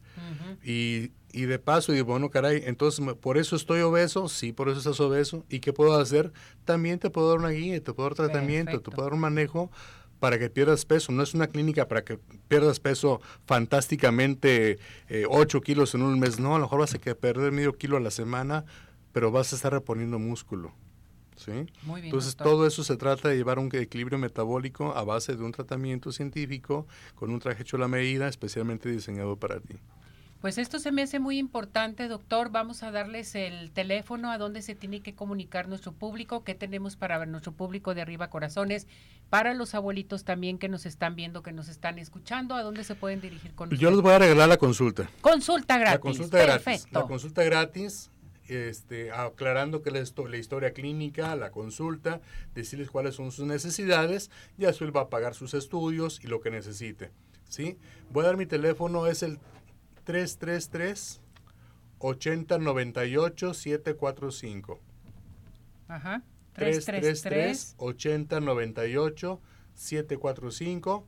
y, 0.64 1.12
y 1.34 1.44
de 1.44 1.60
paso 1.60 1.91
digo, 1.91 2.06
bueno, 2.06 2.30
caray, 2.30 2.63
entonces 2.65 3.06
por 3.15 3.38
eso 3.38 3.56
estoy 3.56 3.82
obeso, 3.82 4.28
sí, 4.28 4.52
por 4.54 4.70
eso 4.70 4.80
estás 4.80 5.00
obeso. 5.00 5.46
¿Y 5.50 5.60
qué 5.60 5.74
puedo 5.74 5.94
hacer? 6.00 6.32
También 6.65 7.00
te 7.00 7.10
puedo 7.10 7.30
dar 7.30 7.39
una 7.39 7.50
guía, 7.50 7.82
te 7.82 7.94
puedo 7.94 8.10
dar 8.10 8.15
tratamiento, 8.15 8.72
Perfecto. 8.72 8.91
te 8.91 8.96
puedo 8.96 9.06
dar 9.08 9.13
un 9.13 9.22
manejo 9.22 9.72
para 10.20 10.38
que 10.38 10.50
pierdas 10.50 10.86
peso. 10.86 11.12
No 11.12 11.24
es 11.24 11.34
una 11.34 11.48
clínica 11.48 11.88
para 11.88 12.04
que 12.04 12.20
pierdas 12.48 12.80
peso 12.80 13.22
fantásticamente 13.46 14.78
8 15.30 15.62
kilos 15.62 15.96
en 15.96 16.04
un 16.04 16.20
mes. 16.20 16.39
No, 16.39 16.56
a 16.56 16.60
lo 16.60 16.65
mejor 16.65 16.80
vas 16.82 16.94
a 16.94 17.00
que 17.00 17.15
perder 17.15 17.52
medio 17.52 17.74
kilo 17.74 17.98
a 17.98 18.00
la 18.00 18.12
semana, 18.12 18.65
pero 19.13 19.32
vas 19.32 19.52
a 19.54 19.56
estar 19.56 19.72
reponiendo 19.74 20.20
músculo. 20.20 20.74
¿Sí? 21.38 21.52
Muy 21.82 22.02
bien, 22.02 22.06
Entonces 22.06 22.36
doctor. 22.38 22.54
todo 22.54 22.67
eso 22.67 22.84
se 22.84 22.98
trata 22.98 23.30
de 23.30 23.36
llevar 23.36 23.58
un 23.58 23.67
equilibrio 23.74 24.20
metabólico 24.20 24.96
a 24.96 25.04
base 25.04 25.36
de 25.36 25.44
un 25.44 25.52
tratamiento 25.52 26.12
científico 26.12 26.86
con 27.15 27.32
un 27.32 27.39
traje 27.39 27.63
hecho 27.63 27.78
a 27.78 27.80
la 27.80 27.88
medida 27.88 28.28
especialmente 28.28 28.89
diseñado 28.91 29.38
para 29.38 29.60
ti. 29.60 29.80
Pues 30.41 30.58
esto 30.58 30.80
se 30.80 30.91
me 30.91 31.04
hace 31.04 31.19
muy 31.19 31.38
importante, 31.38 32.08
doctor. 32.08 32.49
Vamos 32.49 32.82
a 32.82 32.89
darles 32.89 33.36
el 33.36 33.69
teléfono 33.71 34.32
a 34.32 34.39
donde 34.39 34.63
se 34.63 34.73
tiene 34.73 35.01
que 35.01 35.13
comunicar 35.13 35.67
nuestro 35.67 35.91
público, 35.91 36.43
qué 36.43 36.56
tenemos 36.56 36.95
para 36.95 37.19
ver 37.19 37.27
nuestro 37.27 37.51
público 37.51 37.93
de 37.93 38.01
arriba 38.01 38.32
corazones, 38.32 38.88
para 39.30 39.54
los 39.54 39.75
abuelitos 39.75 40.23
también 40.23 40.58
que 40.58 40.67
nos 40.67 40.88
están 40.88 41.15
viendo, 41.15 41.43
que 41.43 41.51
nos 41.51 41.69
están 41.69 41.99
escuchando, 41.99 42.56
a 42.56 42.63
dónde 42.63 42.84
se 42.84 42.95
pueden 42.95 43.21
dirigir 43.21 43.54
con 43.54 43.69
Yo 43.69 43.75
usted? 43.75 43.89
les 43.91 44.01
voy 44.01 44.13
a 44.13 44.17
regalar 44.17 44.49
la 44.49 44.58
consulta. 44.58 45.08
Consulta 45.21 45.77
gratis. 45.77 45.93
la 45.93 46.01
consulta 46.01 46.38
gratis. 46.39 46.63
Perfecto. 46.63 46.99
La 46.99 47.06
consulta 47.06 47.43
gratis, 47.43 48.10
este, 48.47 49.12
aclarando 49.12 49.84
que 49.84 49.91
la, 49.91 50.04
la 50.27 50.38
historia 50.38 50.73
clínica, 50.73 51.36
la 51.36 51.51
consulta, 51.51 52.19
decirles 52.56 52.89
cuáles 52.89 53.13
son 53.13 53.32
sus 53.32 53.45
necesidades, 53.45 54.32
ya 54.58 54.69
él 54.69 54.95
va 54.95 55.01
a 55.01 55.10
pagar 55.10 55.36
sus 55.36 55.54
estudios 55.54 56.19
y 56.23 56.25
lo 56.25 56.41
que 56.41 56.49
necesite. 56.49 57.12
¿sí? 57.47 57.77
Voy 58.12 58.23
a 58.23 58.27
dar 58.27 58.38
mi 58.38 58.47
teléfono, 58.47 59.06
es 59.06 59.21
el 59.21 59.38
333 60.04 61.22
8098 62.00 63.54
745. 63.54 64.80
Ajá. 65.88 66.24
333 66.54 67.22
333. 67.22 67.76
8098 67.78 69.42
745 69.74 71.06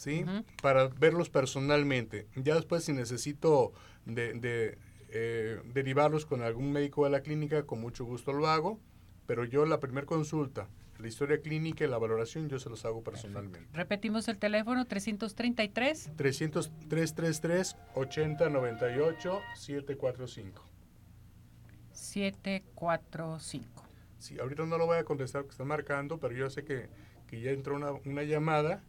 ¿sí? 0.00 0.24
Ujú. 0.24 0.44
Para 0.62 0.88
verlos 0.88 1.28
personalmente. 1.28 2.26
Ya 2.34 2.54
después 2.54 2.84
si 2.84 2.92
necesito 2.94 3.72
de, 4.06 4.32
de, 4.32 4.78
eh, 5.10 5.60
derivarlos 5.74 6.24
con 6.24 6.42
algún 6.42 6.72
médico 6.72 7.04
de 7.04 7.10
la 7.10 7.20
clínica, 7.20 7.66
con 7.66 7.82
mucho 7.82 8.06
gusto 8.06 8.32
lo 8.32 8.48
hago, 8.48 8.80
pero 9.26 9.44
yo 9.44 9.66
la 9.66 9.78
primera 9.78 10.06
consulta, 10.06 10.68
la 11.00 11.08
historia 11.08 11.40
clínica 11.40 11.84
y 11.84 11.88
la 11.88 11.98
valoración 11.98 12.48
yo 12.48 12.58
se 12.58 12.68
los 12.68 12.84
hago 12.84 13.02
personalmente. 13.02 13.68
Repetimos 13.72 14.28
el 14.28 14.38
teléfono 14.38 14.86
333. 14.86 16.12
300 16.16 16.70
333 16.88 17.76
8098 17.94 19.40
745. 19.54 20.64
745. 21.92 23.84
Sí, 24.18 24.38
ahorita 24.38 24.66
no 24.66 24.78
lo 24.78 24.86
voy 24.86 24.98
a 24.98 25.04
contestar 25.04 25.42
porque 25.42 25.52
está 25.52 25.64
marcando, 25.64 26.18
pero 26.18 26.34
yo 26.34 26.50
sé 26.50 26.64
que, 26.64 26.88
que 27.26 27.40
ya 27.40 27.50
entró 27.50 27.74
una, 27.74 27.92
una 27.92 28.22
llamada 28.22 28.82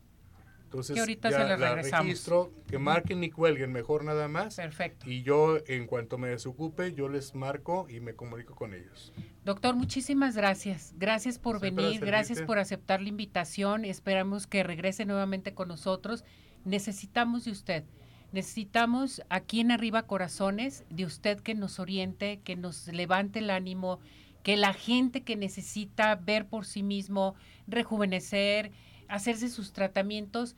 Entonces, 0.72 0.94
Que 0.94 1.02
ahorita 1.02 1.30
ya 1.30 1.38
se 1.38 1.44
la 1.44 1.58
la 1.58 1.76
regresamos. 1.76 2.06
registro, 2.06 2.54
que 2.66 2.80
marquen 2.80 3.22
y 3.26 3.30
cuelguen 3.30 3.74
mejor 3.74 4.06
nada 4.06 4.30
más. 4.30 4.56
Perfecto. 4.56 5.10
Y 5.10 5.22
yo, 5.22 5.58
en 5.68 5.86
cuanto 5.86 6.18
me 6.18 6.30
desocupe, 6.30 6.94
yo 6.94 7.10
les 7.10 7.36
marco 7.36 7.88
y 7.90 8.00
me 8.00 8.16
comunico 8.16 8.56
con 8.56 8.74
ellos. 8.74 9.12
Doctor, 9.44 9.76
muchísimas 9.76 10.38
gracias. 10.38 10.94
Gracias 10.98 11.40
por 11.40 11.60
venir, 11.60 12.00
gracias 12.00 12.42
por 12.42 12.58
aceptar 12.58 13.02
la 13.02 13.10
invitación. 13.10 13.84
Esperamos 13.84 14.48
que 14.48 14.64
regrese 14.64 15.04
nuevamente 15.06 15.54
con 15.54 15.68
nosotros. 15.68 16.24
Necesitamos 16.64 17.44
de 17.44 17.52
usted. 17.52 17.84
Necesitamos 18.32 19.22
aquí 19.28 19.60
en 19.60 19.72
Arriba 19.72 20.04
Corazones 20.04 20.86
de 20.90 21.04
usted 21.04 21.42
que 21.42 21.54
nos 21.54 21.80
oriente, 21.82 22.40
que 22.46 22.56
nos 22.56 22.88
levante 22.88 23.40
el 23.40 23.50
ánimo, 23.50 24.00
que 24.42 24.56
la 24.56 24.72
gente 24.72 25.24
que 25.24 25.36
necesita 25.36 26.16
ver 26.16 26.48
por 26.48 26.66
sí 26.66 26.82
mismo, 26.82 27.36
rejuvenecer, 27.68 28.72
hacerse 29.12 29.50
sus 29.50 29.74
tratamientos, 29.74 30.56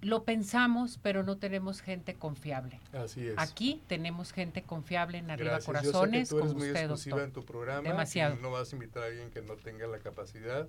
lo 0.00 0.24
pensamos, 0.24 0.98
pero 1.02 1.22
no 1.22 1.36
tenemos 1.38 1.80
gente 1.80 2.14
confiable. 2.14 2.78
Así 2.92 3.26
es. 3.26 3.34
Aquí 3.38 3.82
tenemos 3.86 4.32
gente 4.32 4.62
confiable 4.62 5.18
en 5.18 5.30
Arriba 5.30 5.52
Gracias. 5.52 5.66
Corazones, 5.66 6.30
Yo 6.30 6.36
sé 6.36 6.42
que 6.42 6.42
tú 6.42 6.44
eres 6.44 6.52
como 6.52 6.58
muy 6.58 6.68
usted, 6.68 6.80
exclusiva 6.80 7.16
doctor. 7.16 7.28
en 7.28 7.32
tu 7.32 7.44
programa. 7.52 7.88
Demasiado. 7.88 8.36
no 8.36 8.50
vas 8.50 8.72
a 8.72 8.76
invitar 8.76 9.02
a 9.02 9.06
alguien 9.06 9.30
que 9.30 9.42
no 9.42 9.54
tenga 9.56 9.86
la 9.86 9.98
capacidad 9.98 10.68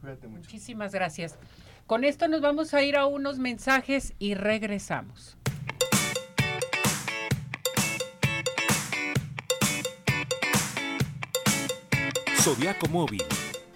Cuídate 0.00 0.28
mucho. 0.28 0.42
Muchísimas 0.44 0.92
gracias. 0.92 1.38
Con 1.86 2.04
esto 2.04 2.28
nos 2.28 2.40
vamos 2.40 2.72
a 2.72 2.82
ir 2.82 2.96
a 2.96 3.06
unos 3.06 3.38
mensajes 3.38 4.14
y 4.18 4.34
regresamos. 4.34 5.36
Zodiaco 12.40 12.88
Móvil, 12.88 13.22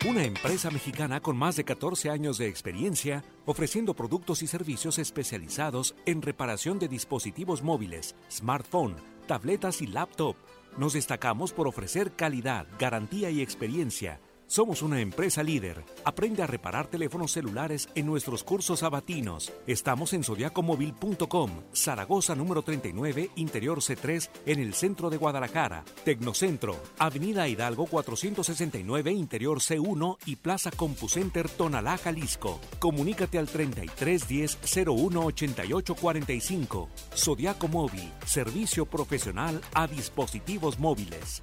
una 0.09 0.25
empresa 0.25 0.71
mexicana 0.71 1.21
con 1.21 1.37
más 1.37 1.55
de 1.55 1.65
14 1.65 2.09
años 2.09 2.39
de 2.39 2.49
experiencia 2.49 3.23
ofreciendo 3.45 3.93
productos 3.93 4.43
y 4.43 4.47
servicios 4.47 4.99
especializados 4.99 5.95
en 6.07 6.23
reparación 6.23 6.79
de 6.79 6.89
dispositivos 6.89 7.63
móviles, 7.63 8.17
smartphone, 8.31 8.97
tabletas 9.27 9.83
y 9.83 9.87
laptop. 9.87 10.37
Nos 10.79 10.95
destacamos 10.95 11.53
por 11.53 11.69
ofrecer 11.69 12.13
calidad, 12.13 12.67
garantía 12.79 13.29
y 13.29 13.43
experiencia. 13.43 14.19
Somos 14.47 14.83
una 14.83 15.01
empresa 15.01 15.43
líder. 15.43 15.85
Aprende 16.05 16.43
a 16.43 16.47
reparar 16.47 16.87
teléfonos 16.87 17.33
celulares 17.33 17.89
en 17.95 18.07
nuestros 18.07 18.45
cursos 18.45 18.81
sabatinos. 18.81 19.53
Estamos 19.67 20.13
en 20.13 20.23
zodiacomóvil.com, 20.23 21.51
Zaragoza 21.75 22.35
número 22.35 22.63
39, 22.63 23.31
Interior 23.37 23.79
C3, 23.79 24.29
en 24.47 24.61
el 24.61 24.75
centro 24.75 25.09
de 25.09 25.17
Guadalajara. 25.17 25.85
Tecnocentro, 26.05 26.77
Avenida 26.99 27.49
Hidalgo 27.49 27.87
469, 27.87 29.13
Interior 29.13 29.61
C1 29.61 30.19
y 30.27 30.37
Plaza 30.37 30.71
Compucenter 30.71 31.49
Tonalá, 31.49 31.97
Jalisco. 31.97 32.61
Comunícate 32.79 33.39
al 33.39 33.49
3310 33.49 34.87
01 34.87 35.25
88 35.25 35.95
45. 35.95 36.89
Zodiaco 37.17 37.69
Móvil, 37.69 38.13
servicio 38.27 38.85
profesional 38.87 39.61
a 39.73 39.87
dispositivos 39.87 40.79
móviles. 40.79 41.43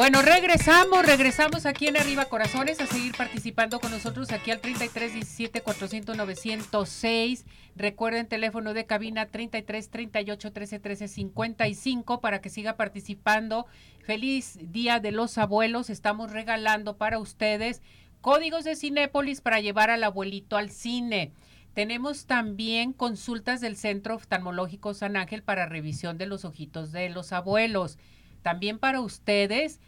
Bueno, 0.00 0.22
regresamos, 0.22 1.04
regresamos 1.04 1.66
aquí 1.66 1.86
en 1.86 1.98
Arriba 1.98 2.24
Corazones 2.24 2.80
a 2.80 2.86
seguir 2.86 3.14
participando 3.14 3.80
con 3.80 3.90
nosotros 3.90 4.32
aquí 4.32 4.50
al 4.50 4.58
33 4.58 5.12
17 5.12 5.60
400 5.60 6.16
906. 6.16 7.44
Recuerden 7.76 8.26
teléfono 8.26 8.72
de 8.72 8.86
cabina 8.86 9.26
33 9.26 9.90
38 9.90 10.52
13 10.54 10.78
13 10.78 11.06
55 11.06 12.22
para 12.22 12.40
que 12.40 12.48
siga 12.48 12.78
participando. 12.78 13.66
Feliz 14.02 14.58
Día 14.72 15.00
de 15.00 15.12
los 15.12 15.36
Abuelos. 15.36 15.90
Estamos 15.90 16.32
regalando 16.32 16.96
para 16.96 17.18
ustedes 17.18 17.82
códigos 18.22 18.64
de 18.64 18.76
Cinépolis 18.76 19.42
para 19.42 19.60
llevar 19.60 19.90
al 19.90 20.02
abuelito 20.02 20.56
al 20.56 20.70
cine. 20.70 21.34
Tenemos 21.74 22.24
también 22.24 22.94
consultas 22.94 23.60
del 23.60 23.76
Centro 23.76 24.14
Oftalmológico 24.14 24.94
San 24.94 25.18
Ángel 25.18 25.42
para 25.42 25.66
revisión 25.66 26.16
de 26.16 26.24
los 26.24 26.46
ojitos 26.46 26.90
de 26.90 27.10
los 27.10 27.34
abuelos. 27.34 27.98
También 28.40 28.78
para 28.78 29.02
ustedes 29.02 29.78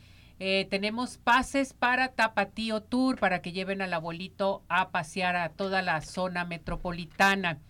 eh, 0.45 0.67
tenemos 0.69 1.19
pases 1.19 1.73
para 1.73 2.09
Tapatío 2.09 2.83
Tour 2.83 3.17
para 3.17 3.41
que 3.41 3.53
lleven 3.53 3.81
al 3.81 3.95
abuelito 3.95 4.65
a 4.69 4.91
pasear 4.91 5.37
a 5.37 5.51
toda 5.51 5.83
la 5.83 6.01
zona 6.01 6.45
metropolitana. 6.45 7.61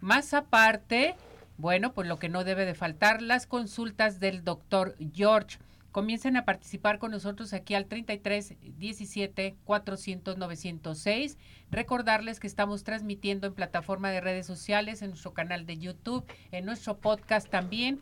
Más 0.00 0.32
aparte, 0.32 1.16
bueno, 1.58 1.92
pues 1.92 2.08
lo 2.08 2.18
que 2.18 2.30
no 2.30 2.42
debe 2.42 2.64
de 2.64 2.74
faltar, 2.74 3.20
las 3.20 3.46
consultas 3.46 4.20
del 4.20 4.42
doctor 4.42 4.96
George. 5.12 5.58
comiencen 5.92 6.38
a 6.38 6.46
participar 6.46 6.98
con 6.98 7.10
nosotros 7.10 7.52
aquí 7.52 7.74
al 7.74 7.84
33 7.84 8.54
17 8.78 9.56
400 9.62 10.38
906. 10.38 11.36
Recordarles 11.70 12.40
que 12.40 12.46
estamos 12.46 12.84
transmitiendo 12.84 13.48
en 13.48 13.54
plataforma 13.54 14.10
de 14.10 14.22
redes 14.22 14.46
sociales, 14.46 15.02
en 15.02 15.10
nuestro 15.10 15.34
canal 15.34 15.66
de 15.66 15.76
YouTube, 15.76 16.24
en 16.52 16.64
nuestro 16.64 16.96
podcast 16.96 17.50
también 17.50 18.00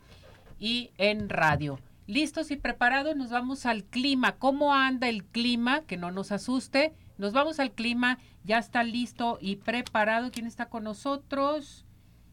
y 0.59 0.91
en 0.97 1.27
radio. 1.27 1.77
Listos 2.05 2.51
y 2.51 2.57
preparados, 2.57 3.15
nos 3.15 3.29
vamos 3.29 3.65
al 3.65 3.83
clima. 3.85 4.33
¿Cómo 4.37 4.73
anda 4.73 5.07
el 5.09 5.23
clima? 5.23 5.81
Que 5.81 5.97
no 5.97 6.11
nos 6.11 6.31
asuste. 6.31 6.93
Nos 7.17 7.33
vamos 7.33 7.59
al 7.59 7.71
clima. 7.71 8.19
Ya 8.43 8.57
está 8.57 8.83
listo 8.83 9.37
y 9.41 9.57
preparado. 9.57 10.31
¿Quién 10.31 10.45
está 10.45 10.67
con 10.69 10.83
nosotros? 10.83 11.85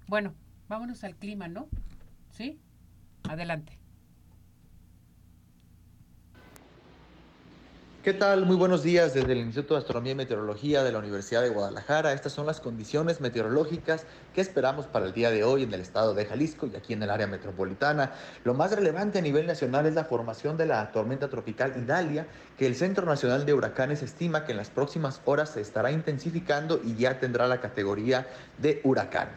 Bueno, 0.08 0.34
vámonos 0.68 1.04
al 1.04 1.16
clima, 1.16 1.48
¿no? 1.48 1.68
¿Sí? 2.30 2.58
Adelante. 3.28 3.79
¿Qué 8.02 8.14
tal? 8.14 8.46
Muy 8.46 8.56
buenos 8.56 8.82
días 8.82 9.12
desde 9.12 9.32
el 9.32 9.40
Instituto 9.40 9.74
de 9.74 9.80
Astronomía 9.80 10.12
y 10.12 10.14
Meteorología 10.14 10.82
de 10.82 10.90
la 10.90 11.00
Universidad 11.00 11.42
de 11.42 11.50
Guadalajara. 11.50 12.14
Estas 12.14 12.32
son 12.32 12.46
las 12.46 12.58
condiciones 12.58 13.20
meteorológicas 13.20 14.06
que 14.32 14.40
esperamos 14.40 14.86
para 14.86 15.04
el 15.04 15.12
día 15.12 15.30
de 15.30 15.44
hoy 15.44 15.64
en 15.64 15.74
el 15.74 15.82
estado 15.82 16.14
de 16.14 16.24
Jalisco 16.24 16.66
y 16.66 16.76
aquí 16.76 16.94
en 16.94 17.02
el 17.02 17.10
área 17.10 17.26
metropolitana. 17.26 18.12
Lo 18.42 18.54
más 18.54 18.72
relevante 18.72 19.18
a 19.18 19.20
nivel 19.20 19.46
nacional 19.46 19.84
es 19.84 19.92
la 19.92 20.04
formación 20.04 20.56
de 20.56 20.64
la 20.64 20.90
tormenta 20.92 21.28
tropical 21.28 21.74
Idalia, 21.76 22.26
que 22.56 22.66
el 22.66 22.74
Centro 22.74 23.04
Nacional 23.04 23.44
de 23.44 23.52
Huracanes 23.52 24.02
estima 24.02 24.46
que 24.46 24.52
en 24.52 24.56
las 24.56 24.70
próximas 24.70 25.20
horas 25.26 25.50
se 25.50 25.60
estará 25.60 25.92
intensificando 25.92 26.80
y 26.82 26.94
ya 26.94 27.20
tendrá 27.20 27.48
la 27.48 27.60
categoría 27.60 28.26
de 28.56 28.80
huracán. 28.82 29.28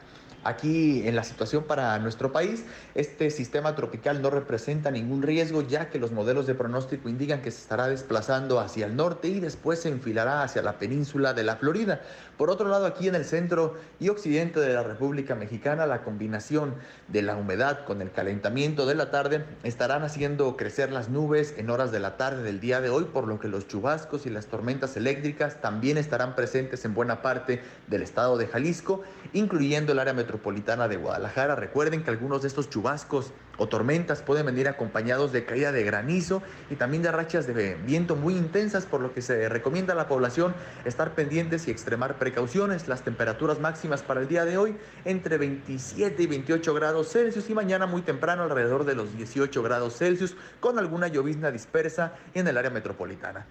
Aquí 0.44 1.08
en 1.08 1.16
la 1.16 1.24
situación 1.24 1.64
para 1.64 1.98
nuestro 2.00 2.34
país, 2.34 2.66
este 2.96 3.32
sistema 3.32 3.76
tropical 3.76 4.22
no 4.22 4.30
representa 4.30 4.92
ningún 4.92 5.22
riesgo 5.22 5.62
ya 5.62 5.90
que 5.90 6.00
los 6.00 6.12
modelos 6.12 6.48
de 6.48 6.54
pronóstico 6.54 7.08
indican 7.08 7.42
que 7.42 7.50
se 7.50 7.62
estará 7.62 7.88
desplazando 7.88 8.60
hacia 8.60 8.86
el 8.86 8.98
norte 8.98 9.30
y 9.30 9.40
después 9.40 9.80
se 9.80 9.90
enfilará 9.90 10.44
hacia 10.44 10.62
la 10.62 10.80
península 10.80 11.34
de 11.34 11.44
la 11.44 11.56
Florida. 11.56 12.02
Por 12.38 12.50
otro 12.50 12.68
lado, 12.68 12.86
aquí 12.86 13.08
en 13.08 13.16
el 13.16 13.24
centro 13.24 13.76
y 14.02 14.10
occidente 14.10 14.60
de 14.60 14.74
la 14.74 14.84
República 14.84 15.34
Mexicana, 15.34 15.86
la 15.86 16.04
combinación 16.04 16.76
de 17.08 17.22
la 17.22 17.38
humedad 17.38 17.86
con 17.86 18.02
el 18.02 18.12
calentamiento 18.12 18.86
de 18.86 18.96
la 18.96 19.12
tarde 19.12 19.46
estarán 19.64 20.04
haciendo 20.04 20.58
crecer 20.58 20.92
las 20.92 21.08
nubes 21.08 21.54
en 21.58 21.70
horas 21.70 21.94
de 21.94 22.02
la 22.02 22.18
tarde 22.18 22.44
del 22.44 22.60
día 22.60 22.82
de 22.82 22.90
hoy, 22.90 23.06
por 23.06 23.30
lo 23.30 23.40
que 23.40 23.48
los 23.48 23.68
chubascos 23.70 24.26
y 24.26 24.30
las 24.30 24.48
tormentas 24.48 24.98
eléctricas 24.98 25.62
también 25.62 25.98
estarán 25.98 26.36
presentes 26.36 26.84
en 26.84 26.94
buena 26.94 27.22
parte 27.22 27.62
del 27.88 28.02
estado 28.02 28.38
de 28.38 28.48
Jalisco, 28.48 29.04
incluyendo 29.32 29.94
el 29.94 30.00
área 30.00 30.12
metropolitana 30.12 30.33
metropolitana 30.34 30.88
de 30.88 30.98
Guadalajara. 30.98 31.54
Recuerden 31.54 32.04
que 32.04 32.10
algunos 32.10 32.42
de 32.42 32.48
estos 32.48 32.68
chubascos 32.68 33.32
o 33.58 33.68
tormentas 33.68 34.24
pueden 34.24 34.48
venir 34.48 34.68
acompañados 34.68 35.32
de 35.32 35.46
caída 35.46 35.72
de 35.72 35.84
granizo 35.84 36.42
y 36.72 36.76
también 36.76 37.04
de 37.04 37.12
rachas 37.12 37.46
de 37.46 37.76
viento 37.86 38.16
muy 38.16 38.36
intensas, 38.36 38.88
por 38.88 39.00
lo 39.00 39.14
que 39.14 39.22
se 39.22 39.48
recomienda 39.48 39.94
a 39.94 39.96
la 39.96 40.08
población 40.08 40.56
estar 40.86 41.14
pendientes 41.14 41.68
y 41.68 41.72
extremar 41.72 42.18
precauciones. 42.18 42.88
Las 42.88 43.04
temperaturas 43.04 43.60
máximas 43.60 44.02
para 44.02 44.22
el 44.22 44.28
día 44.28 44.44
de 44.44 44.58
hoy 44.58 44.76
entre 45.06 45.38
27 45.38 46.24
y 46.24 46.26
28 46.26 46.74
grados 46.74 47.12
Celsius 47.12 47.48
y 47.52 47.54
mañana 47.54 47.86
muy 47.86 48.02
temprano 48.02 48.42
alrededor 48.42 48.86
de 48.86 48.96
los 48.96 49.16
18 49.16 49.62
grados 49.62 49.98
Celsius 49.98 50.36
con 50.60 50.80
alguna 50.80 51.10
llovizna 51.10 51.52
dispersa 51.52 52.14
en 52.34 52.48
el 52.48 52.58
área 52.58 52.72
metropolitana. 52.72 53.46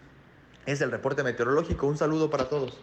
Es 0.67 0.81
el 0.81 0.91
reporte 0.91 1.23
meteorológico. 1.23 1.87
Un 1.87 1.97
saludo 1.97 2.29
para 2.29 2.49
todos. 2.49 2.81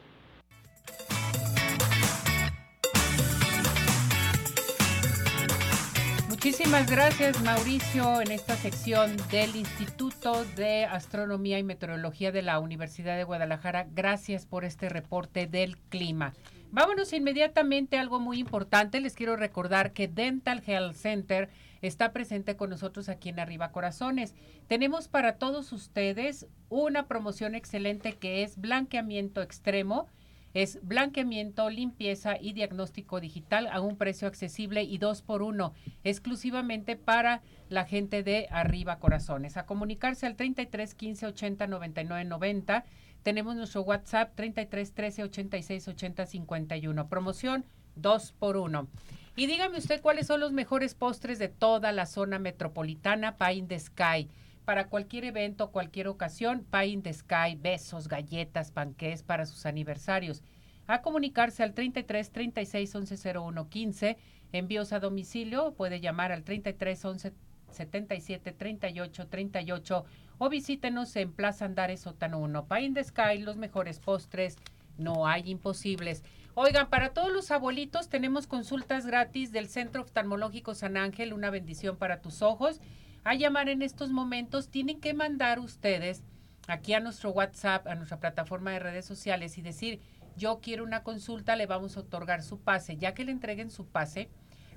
Muchísimas 6.41 6.89
gracias 6.89 7.43
Mauricio 7.43 8.21
en 8.21 8.31
esta 8.31 8.55
sección 8.55 9.17
del 9.29 9.57
Instituto 9.57 10.45
de 10.55 10.85
Astronomía 10.85 11.59
y 11.59 11.63
Meteorología 11.63 12.31
de 12.31 12.41
la 12.41 12.59
Universidad 12.59 13.17
de 13.17 13.25
Guadalajara. 13.25 13.87
Gracias 13.91 14.45
por 14.45 14.63
este 14.63 14.87
reporte 14.87 15.47
del 15.47 15.77
clima. 15.77 16.33
Vámonos 16.71 17.11
inmediatamente 17.11 17.97
a 17.97 18.01
algo 18.01 18.21
muy 18.21 18.39
importante. 18.39 19.01
Les 19.01 19.15
quiero 19.15 19.35
recordar 19.35 19.91
que 19.91 20.07
Dental 20.07 20.63
Health 20.65 20.95
Center 20.95 21.49
está 21.81 22.13
presente 22.13 22.55
con 22.55 22.69
nosotros 22.69 23.09
aquí 23.09 23.27
en 23.27 23.41
Arriba 23.41 23.73
Corazones. 23.73 24.33
Tenemos 24.69 25.09
para 25.09 25.33
todos 25.35 25.73
ustedes 25.73 26.47
una 26.69 27.05
promoción 27.05 27.53
excelente 27.53 28.13
que 28.13 28.43
es 28.43 28.55
blanqueamiento 28.55 29.41
extremo 29.41 30.07
es 30.53 30.79
blanqueamiento, 30.81 31.69
limpieza 31.69 32.37
y 32.39 32.53
diagnóstico 32.53 33.19
digital 33.19 33.67
a 33.67 33.81
un 33.81 33.97
precio 33.97 34.27
accesible 34.27 34.83
y 34.83 34.97
dos 34.97 35.21
por 35.21 35.41
uno, 35.41 35.73
exclusivamente 36.03 36.95
para 36.95 37.41
la 37.69 37.85
gente 37.85 38.23
de 38.23 38.47
Arriba 38.49 38.99
Corazones. 38.99 39.57
A 39.57 39.65
comunicarse 39.65 40.25
al 40.25 40.35
33 40.35 40.95
15 40.95 41.27
80 41.27 41.67
99 41.67 42.25
90. 42.25 42.85
Tenemos 43.23 43.55
nuestro 43.55 43.81
WhatsApp 43.81 44.33
33 44.35 44.93
13 44.93 45.23
86 45.23 45.87
80 45.87 46.25
51. 46.25 47.07
Promoción 47.07 47.65
dos 47.95 48.31
por 48.31 48.57
uno. 48.57 48.87
Y 49.35 49.45
dígame 49.45 49.77
usted 49.77 50.01
cuáles 50.01 50.27
son 50.27 50.39
los 50.39 50.51
mejores 50.51 50.95
postres 50.95 51.39
de 51.39 51.47
toda 51.47 51.91
la 51.91 52.05
zona 52.05 52.39
metropolitana 52.39 53.35
in 53.53 53.67
the 53.67 53.79
Sky 53.79 54.29
para 54.69 54.87
cualquier 54.87 55.25
evento, 55.25 55.71
cualquier 55.71 56.07
ocasión, 56.09 56.63
Pie 56.69 56.89
in 56.89 57.01
the 57.01 57.11
Sky, 57.11 57.57
besos, 57.59 58.07
galletas, 58.07 58.69
panqués 58.69 59.23
para 59.23 59.47
sus 59.47 59.65
aniversarios. 59.65 60.43
A 60.85 61.01
comunicarse 61.01 61.63
al 61.63 61.73
33 61.73 62.31
36 62.31 62.93
11 62.93 63.39
01 63.39 63.67
15. 63.67 64.17
Envíos 64.51 64.93
a 64.93 64.99
domicilio, 64.99 65.73
puede 65.73 66.01
llamar 66.01 66.31
al 66.31 66.43
33 66.43 67.03
11 67.03 67.33
77 67.71 68.51
38 68.51 69.27
38 69.27 70.05
o 70.37 70.49
visítenos 70.49 71.15
en 71.15 71.33
Plaza 71.33 71.65
Andares 71.65 72.01
Sótano 72.01 72.37
1. 72.37 72.67
Pie 72.67 72.81
in 72.81 72.93
the 72.93 73.03
Sky, 73.03 73.39
los 73.39 73.57
mejores 73.57 73.99
postres, 73.99 74.55
no 74.99 75.25
hay 75.25 75.49
imposibles. 75.49 76.23
Oigan, 76.53 76.91
para 76.91 77.09
todos 77.09 77.31
los 77.31 77.49
abuelitos 77.49 78.07
tenemos 78.07 78.45
consultas 78.45 79.07
gratis 79.07 79.51
del 79.51 79.67
Centro 79.67 80.03
Oftalmológico 80.03 80.75
San 80.75 80.95
Ángel, 80.95 81.33
una 81.33 81.49
bendición 81.49 81.97
para 81.97 82.21
tus 82.21 82.43
ojos 82.43 82.79
a 83.23 83.35
llamar 83.35 83.69
en 83.69 83.81
estos 83.81 84.11
momentos, 84.11 84.69
tienen 84.69 84.99
que 84.99 85.13
mandar 85.13 85.59
ustedes 85.59 86.23
aquí 86.67 86.93
a 86.93 86.99
nuestro 86.99 87.31
WhatsApp, 87.31 87.87
a 87.87 87.95
nuestra 87.95 88.19
plataforma 88.19 88.71
de 88.71 88.79
redes 88.79 89.05
sociales 89.05 89.57
y 89.57 89.61
decir, 89.61 89.99
yo 90.37 90.59
quiero 90.61 90.83
una 90.83 91.03
consulta, 91.03 91.55
le 91.55 91.65
vamos 91.65 91.97
a 91.97 92.01
otorgar 92.01 92.43
su 92.43 92.59
pase. 92.59 92.97
Ya 92.97 93.13
que 93.13 93.25
le 93.25 93.31
entreguen 93.31 93.69
su 93.69 93.85
pase, 93.85 94.29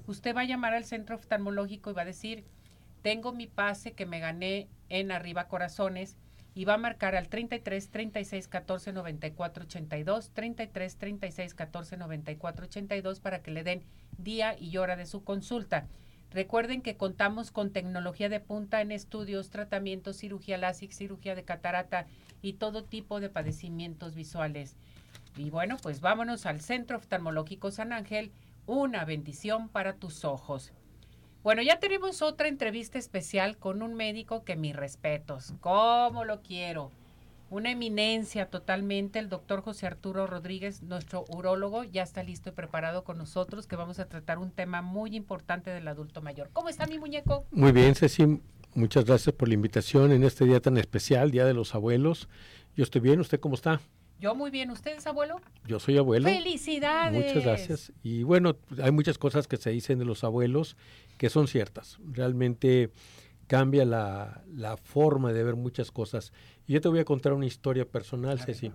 usted 0.07 0.35
va 0.35 0.40
a 0.40 0.46
llamar 0.46 0.74
al 0.74 0.85
centro 0.85 1.16
oftalmológico 1.16 1.90
y 1.90 1.94
va 1.94 2.02
a 2.02 2.07
decir, 2.07 2.44
tengo 3.02 3.33
mi 3.33 3.46
pase 3.46 3.92
que 3.92 4.07
me 4.07 4.20
gané 4.20 4.68
en 4.88 5.12
Arriba 5.12 5.48
Corazones 5.48 6.16
y 6.55 6.64
va 6.64 6.74
a 6.74 6.78
marcar 6.78 7.14
al 7.14 7.28
33 7.28 7.90
36 7.90 8.48
14 8.48 8.92
94 8.92 9.64
82, 9.64 10.31
33 10.33 10.96
36 10.96 11.55
14 11.55 11.96
94 11.96 12.66
82 12.66 13.20
para 13.20 13.42
que 13.42 13.50
le 13.50 13.64
den 13.64 13.85
día 14.18 14.59
y 14.59 14.76
hora 14.76 14.96
de 14.96 15.07
su 15.07 15.24
consulta. 15.24 15.87
Recuerden 16.33 16.81
que 16.81 16.97
contamos 16.97 17.51
con 17.51 17.73
tecnología 17.73 18.31
de 18.31 18.40
punta 18.40 18.81
en 18.81 18.90
estudios, 18.90 19.51
tratamientos, 19.51 20.16
cirugía 20.16 20.57
láser, 20.57 20.92
cirugía 20.92 21.35
de 21.35 21.45
catarata 21.45 22.07
y 22.40 22.55
todo 22.55 22.85
tipo 22.85 23.21
de 23.21 23.29
padecimientos 23.29 24.14
visuales. 24.14 24.77
Y 25.37 25.51
bueno, 25.51 25.77
pues 25.83 26.01
vámonos 26.01 26.47
al 26.47 26.61
Centro 26.61 26.97
Oftalmológico 26.97 27.71
San 27.71 27.92
Ángel, 27.92 28.33
una 28.66 29.05
bendición 29.05 29.68
para 29.68 29.95
tus 29.95 30.25
ojos. 30.25 30.73
Bueno, 31.42 31.61
ya 31.61 31.81
tenemos 31.81 32.23
otra 32.23 32.49
entrevista 32.49 32.99
especial 32.99 33.59
con 33.59 33.83
un 33.83 33.95
médico 33.95 34.45
que 34.45 34.57
mis 34.57 34.77
respetos, 34.77 35.55
¿cómo 35.61 36.25
lo 36.25 36.40
quiero? 36.40 36.90
Una 37.53 37.71
eminencia 37.71 38.47
totalmente, 38.47 39.19
el 39.19 39.29
doctor 39.29 39.61
José 39.61 39.87
Arturo 39.87 40.27
Rodríguez, 40.27 40.83
nuestro 40.83 41.25
urólogo, 41.29 41.85
ya 41.85 42.03
está 42.03 42.23
listo 42.23 42.49
y 42.49 42.53
preparado 42.53 43.05
con 43.05 43.19
nosotros, 43.19 43.67
que 43.67 43.77
vamos 43.77 43.99
a 43.99 44.09
tratar 44.09 44.38
un 44.38 44.51
tema 44.51 44.81
muy 44.81 45.15
importante 45.15 45.71
del 45.71 45.87
adulto 45.87 46.23
mayor. 46.23 46.49
¿Cómo 46.55 46.71
está 46.71 46.87
mi 46.87 46.99
muñeco? 46.99 47.45
Muy 47.51 47.73
bien, 47.73 47.95
Ceci, 47.95 48.41
muchas 48.75 49.05
gracias 49.05 49.37
por 49.37 49.49
la 49.49 49.55
invitación 49.55 50.12
en 50.12 50.25
este 50.25 50.47
día 50.47 50.61
tan 50.61 50.79
especial, 50.79 51.31
Día 51.31 51.45
de 51.45 51.53
los 51.53 51.75
Abuelos. 51.75 52.29
Yo 52.75 52.85
estoy 52.85 53.03
bien, 53.03 53.21
¿usted 53.21 53.38
cómo 53.38 53.55
está? 53.55 53.81
Yo 54.19 54.35
muy 54.35 54.51
bien, 54.51 54.71
¿usted 54.71 54.97
es 54.97 55.07
abuelo? 55.07 55.41
Yo 55.67 55.79
soy 55.79 55.99
abuelo. 55.99 56.29
Felicidades. 56.29 57.27
Muchas 57.27 57.45
gracias. 57.45 57.93
Y 58.03 58.23
bueno, 58.23 58.57
hay 58.81 58.93
muchas 58.93 59.19
cosas 59.19 59.47
que 59.47 59.59
se 59.59 59.71
dicen 59.71 59.99
de 59.99 60.05
los 60.05 60.25
abuelos 60.25 60.77
que 61.19 61.29
son 61.29 61.49
ciertas. 61.49 61.99
Realmente 62.09 62.93
cambia 63.49 63.85
la, 63.85 64.45
la 64.47 64.77
forma 64.79 65.33
de 65.33 65.45
ver 65.45 65.57
muchas 65.57 65.91
cosas. 65.91 66.33
Y 66.66 66.75
yo 66.75 66.81
te 66.81 66.88
voy 66.88 67.01
a 67.01 67.05
contar 67.05 67.33
una 67.33 67.46
historia 67.46 67.85
personal, 67.85 68.40
Ceci. 68.40 68.72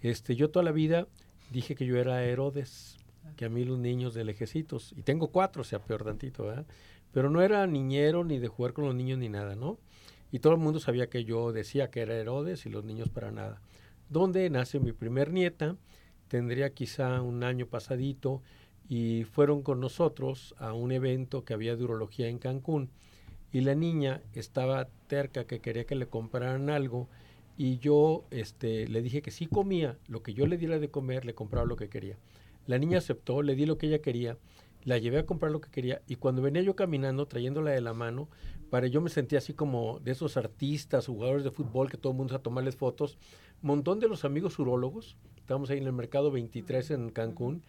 Este, 0.00 0.36
yo 0.36 0.50
toda 0.50 0.64
la 0.64 0.72
vida 0.72 1.06
dije 1.50 1.74
que 1.74 1.86
yo 1.86 1.96
era 1.96 2.24
Herodes, 2.24 2.96
que 3.36 3.46
a 3.46 3.48
mí 3.48 3.64
los 3.64 3.78
niños 3.78 4.14
de 4.14 4.24
lejecitos, 4.24 4.94
y 4.96 5.02
tengo 5.02 5.28
cuatro, 5.28 5.62
o 5.62 5.64
sea, 5.64 5.78
peor 5.78 6.04
tantito, 6.04 6.44
¿verdad? 6.44 6.66
Pero 7.12 7.30
no 7.30 7.42
era 7.42 7.66
niñero 7.66 8.24
ni 8.24 8.38
de 8.38 8.48
jugar 8.48 8.72
con 8.72 8.84
los 8.84 8.94
niños 8.94 9.18
ni 9.18 9.28
nada, 9.28 9.56
¿no? 9.56 9.78
Y 10.30 10.40
todo 10.40 10.52
el 10.52 10.58
mundo 10.58 10.80
sabía 10.80 11.08
que 11.08 11.24
yo 11.24 11.52
decía 11.52 11.90
que 11.90 12.00
era 12.00 12.14
Herodes 12.16 12.66
y 12.66 12.70
los 12.70 12.84
niños 12.84 13.08
para 13.08 13.30
nada. 13.30 13.60
Donde 14.08 14.50
nace 14.50 14.80
mi 14.80 14.92
primer 14.92 15.32
nieta, 15.32 15.76
tendría 16.28 16.70
quizá 16.74 17.22
un 17.22 17.44
año 17.44 17.66
pasadito, 17.66 18.42
y 18.88 19.24
fueron 19.24 19.62
con 19.62 19.80
nosotros 19.80 20.54
a 20.58 20.72
un 20.72 20.92
evento 20.92 21.44
que 21.44 21.54
había 21.54 21.76
de 21.76 21.84
urología 21.84 22.28
en 22.28 22.38
Cancún 22.38 22.90
y 23.52 23.60
la 23.60 23.74
niña 23.74 24.20
estaba 24.34 24.88
terca 25.06 25.46
que 25.46 25.60
quería 25.60 25.84
que 25.84 25.94
le 25.94 26.06
compraran 26.06 26.70
algo 26.70 27.08
y 27.56 27.78
yo 27.78 28.24
este, 28.30 28.88
le 28.88 29.02
dije 29.02 29.22
que 29.22 29.30
si 29.30 29.46
comía 29.46 29.98
lo 30.08 30.22
que 30.22 30.34
yo 30.34 30.46
le 30.46 30.58
diera 30.58 30.78
de 30.78 30.90
comer, 30.90 31.24
le 31.24 31.34
compraba 31.34 31.66
lo 31.66 31.76
que 31.76 31.88
quería. 31.88 32.16
La 32.66 32.78
niña 32.78 32.98
aceptó, 32.98 33.42
le 33.42 33.54
di 33.54 33.66
lo 33.66 33.78
que 33.78 33.86
ella 33.86 34.00
quería, 34.00 34.38
la 34.84 34.98
llevé 34.98 35.18
a 35.18 35.26
comprar 35.26 35.52
lo 35.52 35.60
que 35.60 35.70
quería 35.70 36.02
y 36.06 36.16
cuando 36.16 36.42
venía 36.42 36.62
yo 36.62 36.76
caminando 36.76 37.26
trayéndola 37.26 37.70
de 37.70 37.80
la 37.80 37.94
mano, 37.94 38.28
para 38.70 38.86
yo 38.86 39.00
me 39.00 39.10
sentía 39.10 39.38
así 39.38 39.54
como 39.54 40.00
de 40.00 40.12
esos 40.12 40.36
artistas, 40.36 41.06
jugadores 41.06 41.44
de 41.44 41.50
fútbol 41.50 41.90
que 41.90 41.96
todo 41.96 42.12
el 42.12 42.18
mundo 42.18 42.34
a 42.34 42.40
tomarles 42.42 42.76
fotos, 42.76 43.18
montón 43.62 44.00
de 44.00 44.08
los 44.08 44.24
amigos 44.24 44.58
urólogos, 44.58 45.16
estábamos 45.36 45.70
ahí 45.70 45.78
en 45.78 45.86
el 45.86 45.92
mercado 45.92 46.30
23 46.30 46.90
en 46.90 47.10
Cancún, 47.10 47.62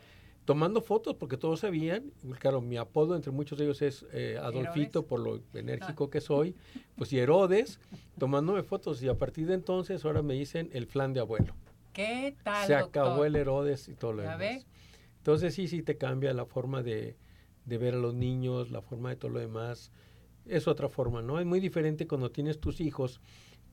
tomando 0.46 0.82
fotos 0.82 1.16
porque 1.16 1.38
todos 1.38 1.62
sabían, 1.62 2.12
claro, 2.40 2.62
mi 2.62 2.78
apodo 2.78 3.16
entre 3.16 3.32
muchos 3.32 3.58
de 3.58 3.66
ellos 3.66 3.82
es 3.82 4.06
eh, 4.14 4.38
Adolfito 4.42 5.06
por 5.08 5.20
lo 5.20 5.42
enérgico 5.54 6.10
que 6.12 6.22
soy, 6.22 6.56
pues 6.96 7.12
y 7.12 7.20
Herodes, 7.20 7.80
tomándome 8.20 8.62
fotos 8.62 9.02
y 9.02 9.10
a 9.10 9.16
partir 9.16 9.48
de 9.48 9.56
entonces 9.56 10.06
ahora 10.06 10.22
me 10.22 10.36
dicen 10.36 10.70
el 10.72 10.86
flan 10.86 11.14
de 11.14 11.20
abuelo. 11.20 11.56
¿Qué 11.94 12.36
tal? 12.44 12.68
Se 12.68 12.76
acabó 12.76 13.26
el 13.26 13.36
Herodes 13.36 13.90
y 13.90 13.96
todo 13.96 14.14
lo 14.14 14.22
demás. 14.22 14.66
Entonces 15.18 15.56
sí, 15.56 15.68
sí 15.68 15.82
te 15.82 15.98
cambia 15.98 16.32
la 16.34 16.46
forma 16.46 16.84
de, 16.84 17.18
de 17.66 17.78
ver 17.80 17.96
a 17.96 17.98
los 17.98 18.14
niños, 18.14 18.70
la 18.70 18.82
forma 18.82 19.10
de 19.10 19.16
todo 19.16 19.32
lo 19.32 19.40
demás. 19.40 19.92
Es 20.46 20.68
otra 20.68 20.90
forma, 20.90 21.24
¿no? 21.24 21.40
Es 21.40 21.48
muy 21.48 21.60
diferente 21.60 22.06
cuando 22.06 22.30
tienes 22.30 22.60
tus 22.60 22.80
hijos 22.80 23.20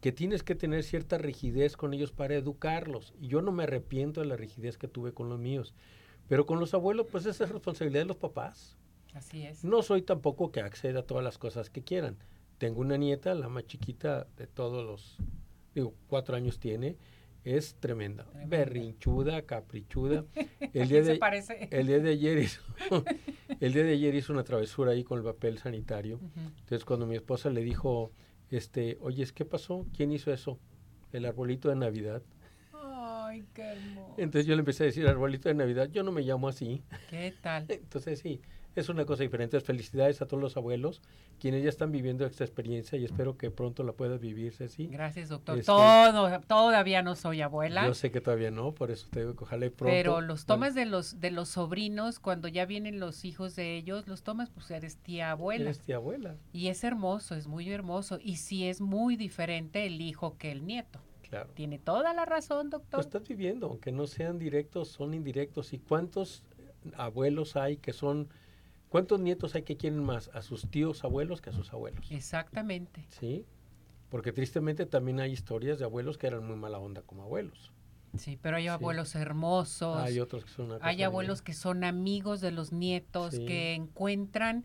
que 0.00 0.10
tienes 0.10 0.42
que 0.42 0.54
tener 0.54 0.82
cierta 0.82 1.18
rigidez 1.18 1.76
con 1.76 1.92
ellos 1.92 2.12
para 2.12 2.34
educarlos. 2.34 3.12
Y 3.20 3.28
yo 3.28 3.42
no 3.42 3.52
me 3.52 3.64
arrepiento 3.64 4.20
de 4.20 4.26
la 4.26 4.36
rigidez 4.36 4.78
que 4.78 4.88
tuve 4.88 5.12
con 5.12 5.28
los 5.28 5.38
míos 5.38 5.74
pero 6.32 6.46
con 6.46 6.58
los 6.58 6.72
abuelos, 6.72 7.08
pues 7.12 7.26
esa 7.26 7.44
es 7.44 7.50
responsabilidad 7.50 8.00
de 8.00 8.06
los 8.06 8.16
papás. 8.16 8.78
Así 9.12 9.42
es. 9.42 9.64
No 9.64 9.82
soy 9.82 10.00
tampoco 10.00 10.50
que 10.50 10.60
acceda 10.60 11.00
a 11.00 11.02
todas 11.02 11.22
las 11.22 11.36
cosas 11.36 11.68
que 11.68 11.82
quieran. 11.82 12.16
Tengo 12.56 12.80
una 12.80 12.96
nieta, 12.96 13.34
la 13.34 13.50
más 13.50 13.66
chiquita 13.66 14.26
de 14.38 14.46
todos 14.46 14.82
los, 14.82 15.18
digo, 15.74 15.92
cuatro 16.06 16.34
años 16.34 16.58
tiene, 16.58 16.96
es 17.44 17.74
tremenda, 17.74 18.26
berrinchuda, 18.46 19.42
caprichuda. 19.42 20.24
El 20.72 20.88
día, 20.88 21.02
de, 21.02 21.16
parece? 21.16 21.68
el 21.70 21.86
día 21.86 21.98
de 21.98 22.12
ayer 22.12 22.38
hizo, 22.38 22.62
el 23.60 23.74
día 23.74 23.84
de 23.84 23.92
ayer 23.92 24.14
hizo 24.14 24.32
una 24.32 24.42
travesura 24.42 24.92
ahí 24.92 25.04
con 25.04 25.18
el 25.18 25.24
papel 25.24 25.58
sanitario. 25.58 26.18
Entonces 26.34 26.86
cuando 26.86 27.04
mi 27.04 27.16
esposa 27.16 27.50
le 27.50 27.60
dijo, 27.60 28.10
este, 28.48 28.96
oye, 29.02 29.26
¿qué 29.34 29.44
pasó? 29.44 29.84
¿Quién 29.94 30.10
hizo 30.10 30.32
eso? 30.32 30.58
El 31.12 31.26
arbolito 31.26 31.68
de 31.68 31.76
Navidad. 31.76 32.22
Entonces 34.16 34.46
yo 34.46 34.54
le 34.54 34.60
empecé 34.60 34.84
a 34.84 34.86
decir, 34.86 35.06
arbolito 35.06 35.48
de 35.48 35.54
Navidad, 35.54 35.88
yo 35.90 36.02
no 36.02 36.12
me 36.12 36.22
llamo 36.22 36.48
así. 36.48 36.82
¿Qué 37.08 37.34
tal? 37.40 37.66
Entonces 37.68 38.20
sí, 38.20 38.40
es 38.74 38.88
una 38.88 39.04
cosa 39.04 39.22
diferente. 39.22 39.60
Felicidades 39.60 40.22
a 40.22 40.26
todos 40.26 40.42
los 40.42 40.56
abuelos, 40.56 41.02
quienes 41.38 41.62
ya 41.62 41.68
están 41.68 41.92
viviendo 41.92 42.24
esta 42.24 42.44
experiencia 42.44 42.98
y 42.98 43.04
espero 43.04 43.36
que 43.36 43.50
pronto 43.50 43.82
la 43.84 43.92
puedas 43.92 44.20
vivir, 44.20 44.52
Ceci. 44.52 44.86
Gracias, 44.86 45.28
doctor. 45.28 45.58
Este, 45.58 45.66
Todo, 45.66 46.40
todavía 46.46 47.02
no 47.02 47.16
soy 47.16 47.42
abuela. 47.42 47.86
Yo 47.86 47.94
sé 47.94 48.10
que 48.10 48.20
todavía 48.20 48.50
no, 48.50 48.72
por 48.72 48.90
eso 48.90 49.08
te 49.10 49.20
digo 49.20 49.36
que 49.36 49.44
ojalá 49.44 49.66
y 49.66 49.70
pronto. 49.70 49.92
Pero 49.92 50.20
los 50.20 50.46
tomas 50.46 50.74
de 50.74 50.86
los 50.86 51.20
de 51.20 51.30
los 51.30 51.50
sobrinos, 51.50 52.18
cuando 52.18 52.48
ya 52.48 52.66
vienen 52.66 53.00
los 53.00 53.24
hijos 53.24 53.56
de 53.56 53.76
ellos, 53.76 54.06
los 54.08 54.22
tomas, 54.22 54.50
pues 54.50 54.70
eres 54.70 54.96
tía 54.96 55.32
abuela. 55.32 55.64
Eres 55.64 55.80
tía 55.80 55.96
abuela. 55.96 56.36
Y 56.52 56.68
es 56.68 56.84
hermoso, 56.84 57.34
es 57.34 57.46
muy 57.46 57.70
hermoso. 57.70 58.18
Y 58.22 58.36
sí 58.36 58.66
es 58.66 58.80
muy 58.80 59.16
diferente 59.16 59.86
el 59.86 60.00
hijo 60.00 60.36
que 60.38 60.50
el 60.50 60.66
nieto. 60.66 61.00
Tiene 61.54 61.78
toda 61.78 62.12
la 62.14 62.24
razón, 62.24 62.70
doctor. 62.70 62.98
Lo 62.98 63.00
estás 63.00 63.26
viviendo, 63.26 63.66
aunque 63.66 63.92
no 63.92 64.06
sean 64.06 64.38
directos, 64.38 64.88
son 64.88 65.14
indirectos. 65.14 65.72
¿Y 65.72 65.78
cuántos 65.78 66.42
abuelos 66.96 67.56
hay 67.56 67.76
que 67.76 67.92
son, 67.92 68.28
cuántos 68.88 69.20
nietos 69.20 69.54
hay 69.54 69.62
que 69.62 69.76
quieren 69.76 70.02
más 70.02 70.30
a 70.34 70.42
sus 70.42 70.68
tíos 70.70 71.04
abuelos 71.04 71.40
que 71.40 71.50
a 71.50 71.52
sus 71.52 71.72
abuelos? 71.72 72.10
Exactamente. 72.10 73.06
Sí, 73.08 73.46
porque 74.08 74.32
tristemente 74.32 74.86
también 74.86 75.20
hay 75.20 75.32
historias 75.32 75.78
de 75.78 75.84
abuelos 75.84 76.18
que 76.18 76.26
eran 76.26 76.46
muy 76.46 76.56
mala 76.56 76.78
onda 76.78 77.02
como 77.02 77.22
abuelos. 77.22 77.72
Sí, 78.18 78.38
pero 78.40 78.58
hay 78.58 78.68
abuelos 78.68 79.14
hermosos. 79.14 79.96
Hay 80.02 80.20
otros 80.20 80.44
que 80.44 80.50
son 80.50 80.78
Hay 80.82 81.02
abuelos 81.02 81.40
que 81.40 81.54
son 81.54 81.82
amigos 81.82 82.42
de 82.42 82.50
los 82.50 82.72
nietos, 82.72 83.30
que 83.34 83.72
encuentran 83.72 84.64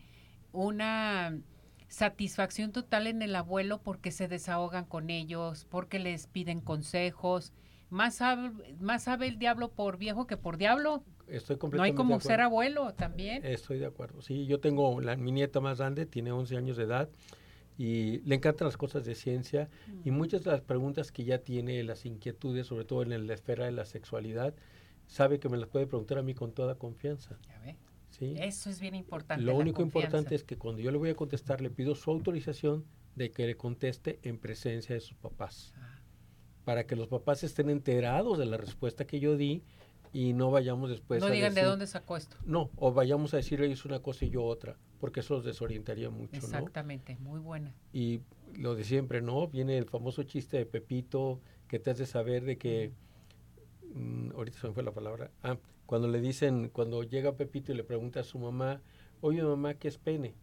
una 0.51 1.39
satisfacción 1.87 2.71
total 2.71 3.07
en 3.07 3.21
el 3.21 3.35
abuelo 3.35 3.81
porque 3.81 4.11
se 4.11 4.27
desahogan 4.27 4.85
con 4.85 5.09
ellos, 5.09 5.65
porque 5.69 5.99
les 5.99 6.27
piden 6.27 6.61
consejos. 6.61 7.53
Más 7.89 8.15
sabe, 8.15 8.51
más 8.79 9.03
sabe 9.03 9.27
el 9.27 9.39
diablo 9.39 9.69
por 9.69 9.97
viejo 9.97 10.27
que 10.27 10.37
por 10.37 10.57
diablo. 10.57 11.03
Estoy 11.27 11.57
completamente 11.57 11.77
No 11.77 11.83
hay 11.83 11.93
como 11.93 12.19
ser 12.19 12.41
abuelo 12.41 12.93
también. 12.93 13.45
Estoy 13.45 13.79
de 13.79 13.85
acuerdo. 13.85 14.21
Sí, 14.21 14.45
yo 14.45 14.59
tengo 14.59 14.99
la, 15.01 15.15
mi 15.15 15.31
nieta 15.31 15.59
más 15.59 15.77
grande, 15.77 16.05
tiene 16.05 16.31
11 16.31 16.57
años 16.57 16.77
de 16.77 16.83
edad 16.83 17.09
y 17.77 18.19
le 18.19 18.35
encantan 18.35 18.65
las 18.65 18.77
cosas 18.77 19.05
de 19.05 19.13
ciencia 19.13 19.69
y 20.03 20.11
mm. 20.11 20.13
muchas 20.13 20.43
de 20.43 20.51
las 20.51 20.61
preguntas 20.61 21.11
que 21.11 21.23
ya 21.23 21.39
tiene, 21.39 21.83
las 21.83 22.05
inquietudes, 22.05 22.67
sobre 22.67 22.85
todo 22.85 23.03
en 23.03 23.27
la 23.27 23.33
esfera 23.33 23.65
de 23.65 23.71
la 23.71 23.85
sexualidad, 23.85 24.53
sabe 25.05 25.39
que 25.39 25.47
me 25.47 25.57
las 25.57 25.69
puede 25.69 25.87
preguntar 25.87 26.17
a 26.17 26.23
mí 26.23 26.33
con 26.33 26.51
toda 26.51 26.75
confianza. 26.75 27.37
Ya 27.47 27.59
ve. 27.59 27.77
Eso 28.19 28.69
es 28.69 28.79
bien 28.79 28.95
importante. 28.95 29.43
Lo 29.43 29.55
único 29.55 29.81
importante 29.81 30.35
es 30.35 30.43
que 30.43 30.57
cuando 30.57 30.81
yo 30.81 30.91
le 30.91 30.97
voy 30.97 31.09
a 31.09 31.15
contestar, 31.15 31.61
le 31.61 31.69
pido 31.69 31.95
su 31.95 32.11
autorización 32.11 32.85
de 33.15 33.31
que 33.31 33.45
le 33.45 33.57
conteste 33.57 34.19
en 34.23 34.37
presencia 34.37 34.95
de 34.95 35.01
sus 35.01 35.17
papás. 35.17 35.73
Ah. 35.77 35.99
Para 36.65 36.85
que 36.85 36.95
los 36.95 37.07
papás 37.07 37.43
estén 37.43 37.69
enterados 37.69 38.37
de 38.37 38.45
la 38.45 38.57
respuesta 38.57 39.05
que 39.05 39.19
yo 39.19 39.37
di 39.37 39.63
y 40.13 40.33
no 40.33 40.51
vayamos 40.51 40.89
después 40.89 41.21
no 41.21 41.29
digan 41.29 41.53
de 41.53 41.63
dónde 41.63 41.87
sacó 41.87 42.17
esto. 42.17 42.37
No, 42.45 42.69
o 42.75 42.91
vayamos 42.91 43.33
a 43.33 43.37
decir 43.37 43.61
ellos 43.61 43.85
una 43.85 43.99
cosa 43.99 44.25
y 44.25 44.29
yo 44.29 44.43
otra, 44.43 44.77
porque 44.99 45.19
eso 45.19 45.35
los 45.35 45.45
desorientaría 45.45 46.09
mucho. 46.09 46.35
Exactamente, 46.37 47.17
muy 47.19 47.39
buena. 47.39 47.73
Y 47.93 48.21
lo 48.55 48.75
de 48.75 48.83
siempre, 48.83 49.21
¿no? 49.21 49.47
Viene 49.47 49.77
el 49.77 49.85
famoso 49.85 50.23
chiste 50.23 50.57
de 50.57 50.65
Pepito 50.65 51.39
que 51.67 51.79
te 51.79 51.91
hace 51.91 52.05
saber 52.05 52.45
de 52.45 52.57
que, 52.57 52.91
mm, 53.93 54.31
ahorita 54.31 54.59
se 54.59 54.67
me 54.67 54.73
fue 54.73 54.83
la 54.83 54.91
palabra, 54.91 55.31
ah, 55.43 55.57
cuando 55.87 56.07
le 56.09 56.21
dicen, 56.21 56.69
cuando 56.69 57.01
llega 57.01 57.37
Pepito 57.37 57.71
y 57.71 57.75
le 57.75 57.83
pregunta 57.83 58.19
a 58.19 58.23
su 58.23 58.37
mamá, 58.37 58.81
oye 59.21 59.41
mamá, 59.41 59.73
¿qué 59.73 59.87
es 59.87 59.97
pene? 59.97 60.35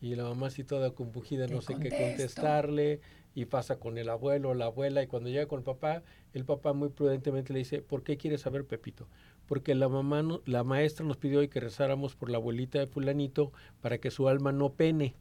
Y 0.00 0.14
la 0.14 0.24
mamá 0.24 0.46
así 0.46 0.64
toda 0.64 0.92
compugida, 0.92 1.46
no 1.46 1.60
sé 1.60 1.76
qué 1.76 1.90
contestarle, 1.90 3.00
y 3.34 3.44
pasa 3.44 3.78
con 3.78 3.98
el 3.98 4.08
abuelo 4.08 4.50
o 4.50 4.54
la 4.54 4.64
abuela, 4.64 5.02
y 5.02 5.06
cuando 5.06 5.28
llega 5.28 5.46
con 5.46 5.58
el 5.58 5.64
papá, 5.64 6.02
el 6.32 6.44
papá 6.44 6.72
muy 6.72 6.88
prudentemente 6.88 7.52
le 7.52 7.60
dice, 7.60 7.82
¿por 7.82 8.02
qué 8.02 8.16
quieres 8.16 8.40
saber 8.40 8.64
Pepito? 8.64 9.06
Porque 9.46 9.74
la 9.74 9.88
mamá, 9.88 10.40
la 10.46 10.64
maestra 10.64 11.04
nos 11.04 11.18
pidió 11.18 11.40
hoy 11.40 11.48
que 11.48 11.60
rezáramos 11.60 12.16
por 12.16 12.30
la 12.30 12.38
abuelita 12.38 12.78
de 12.78 12.86
fulanito 12.86 13.52
para 13.82 13.98
que 13.98 14.10
su 14.10 14.28
alma 14.28 14.50
no 14.50 14.72
pene. 14.72 15.14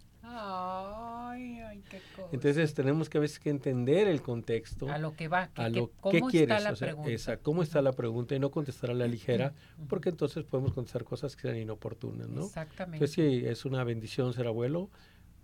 Entonces 2.32 2.74
tenemos 2.74 3.10
que 3.10 3.18
a 3.18 3.22
veces 3.22 3.40
que 3.40 3.50
entender 3.50 4.08
el 4.08 4.22
contexto. 4.22 4.90
A 4.90 4.98
lo 4.98 5.16
que 5.16 5.28
va, 5.28 5.50
a 5.56 5.70
lo 5.70 5.92
que, 6.12 6.22
quieres, 6.22 6.64
la 6.64 6.74
pregunta. 6.74 7.38
cómo 7.38 7.64
está 7.64 7.82
la 7.82 7.94
pregunta 7.94 8.36
y 8.36 8.40
no 8.40 8.52
contestar 8.52 8.92
a 8.92 8.94
la 8.94 9.08
ligera, 9.08 9.54
porque 9.90 10.10
entonces 10.10 10.44
podemos 10.44 10.74
contestar 10.74 11.04
cosas 11.04 11.36
que 11.36 11.44
sean 11.44 11.58
inoportunas, 11.58 12.30
¿no? 12.30 12.46
Exactamente. 12.46 13.00
Pues 13.00 13.12
sí, 13.12 13.44
es 13.46 13.66
una 13.66 13.84
bendición 13.84 14.34
ser 14.34 14.48
abuelo. 14.48 14.90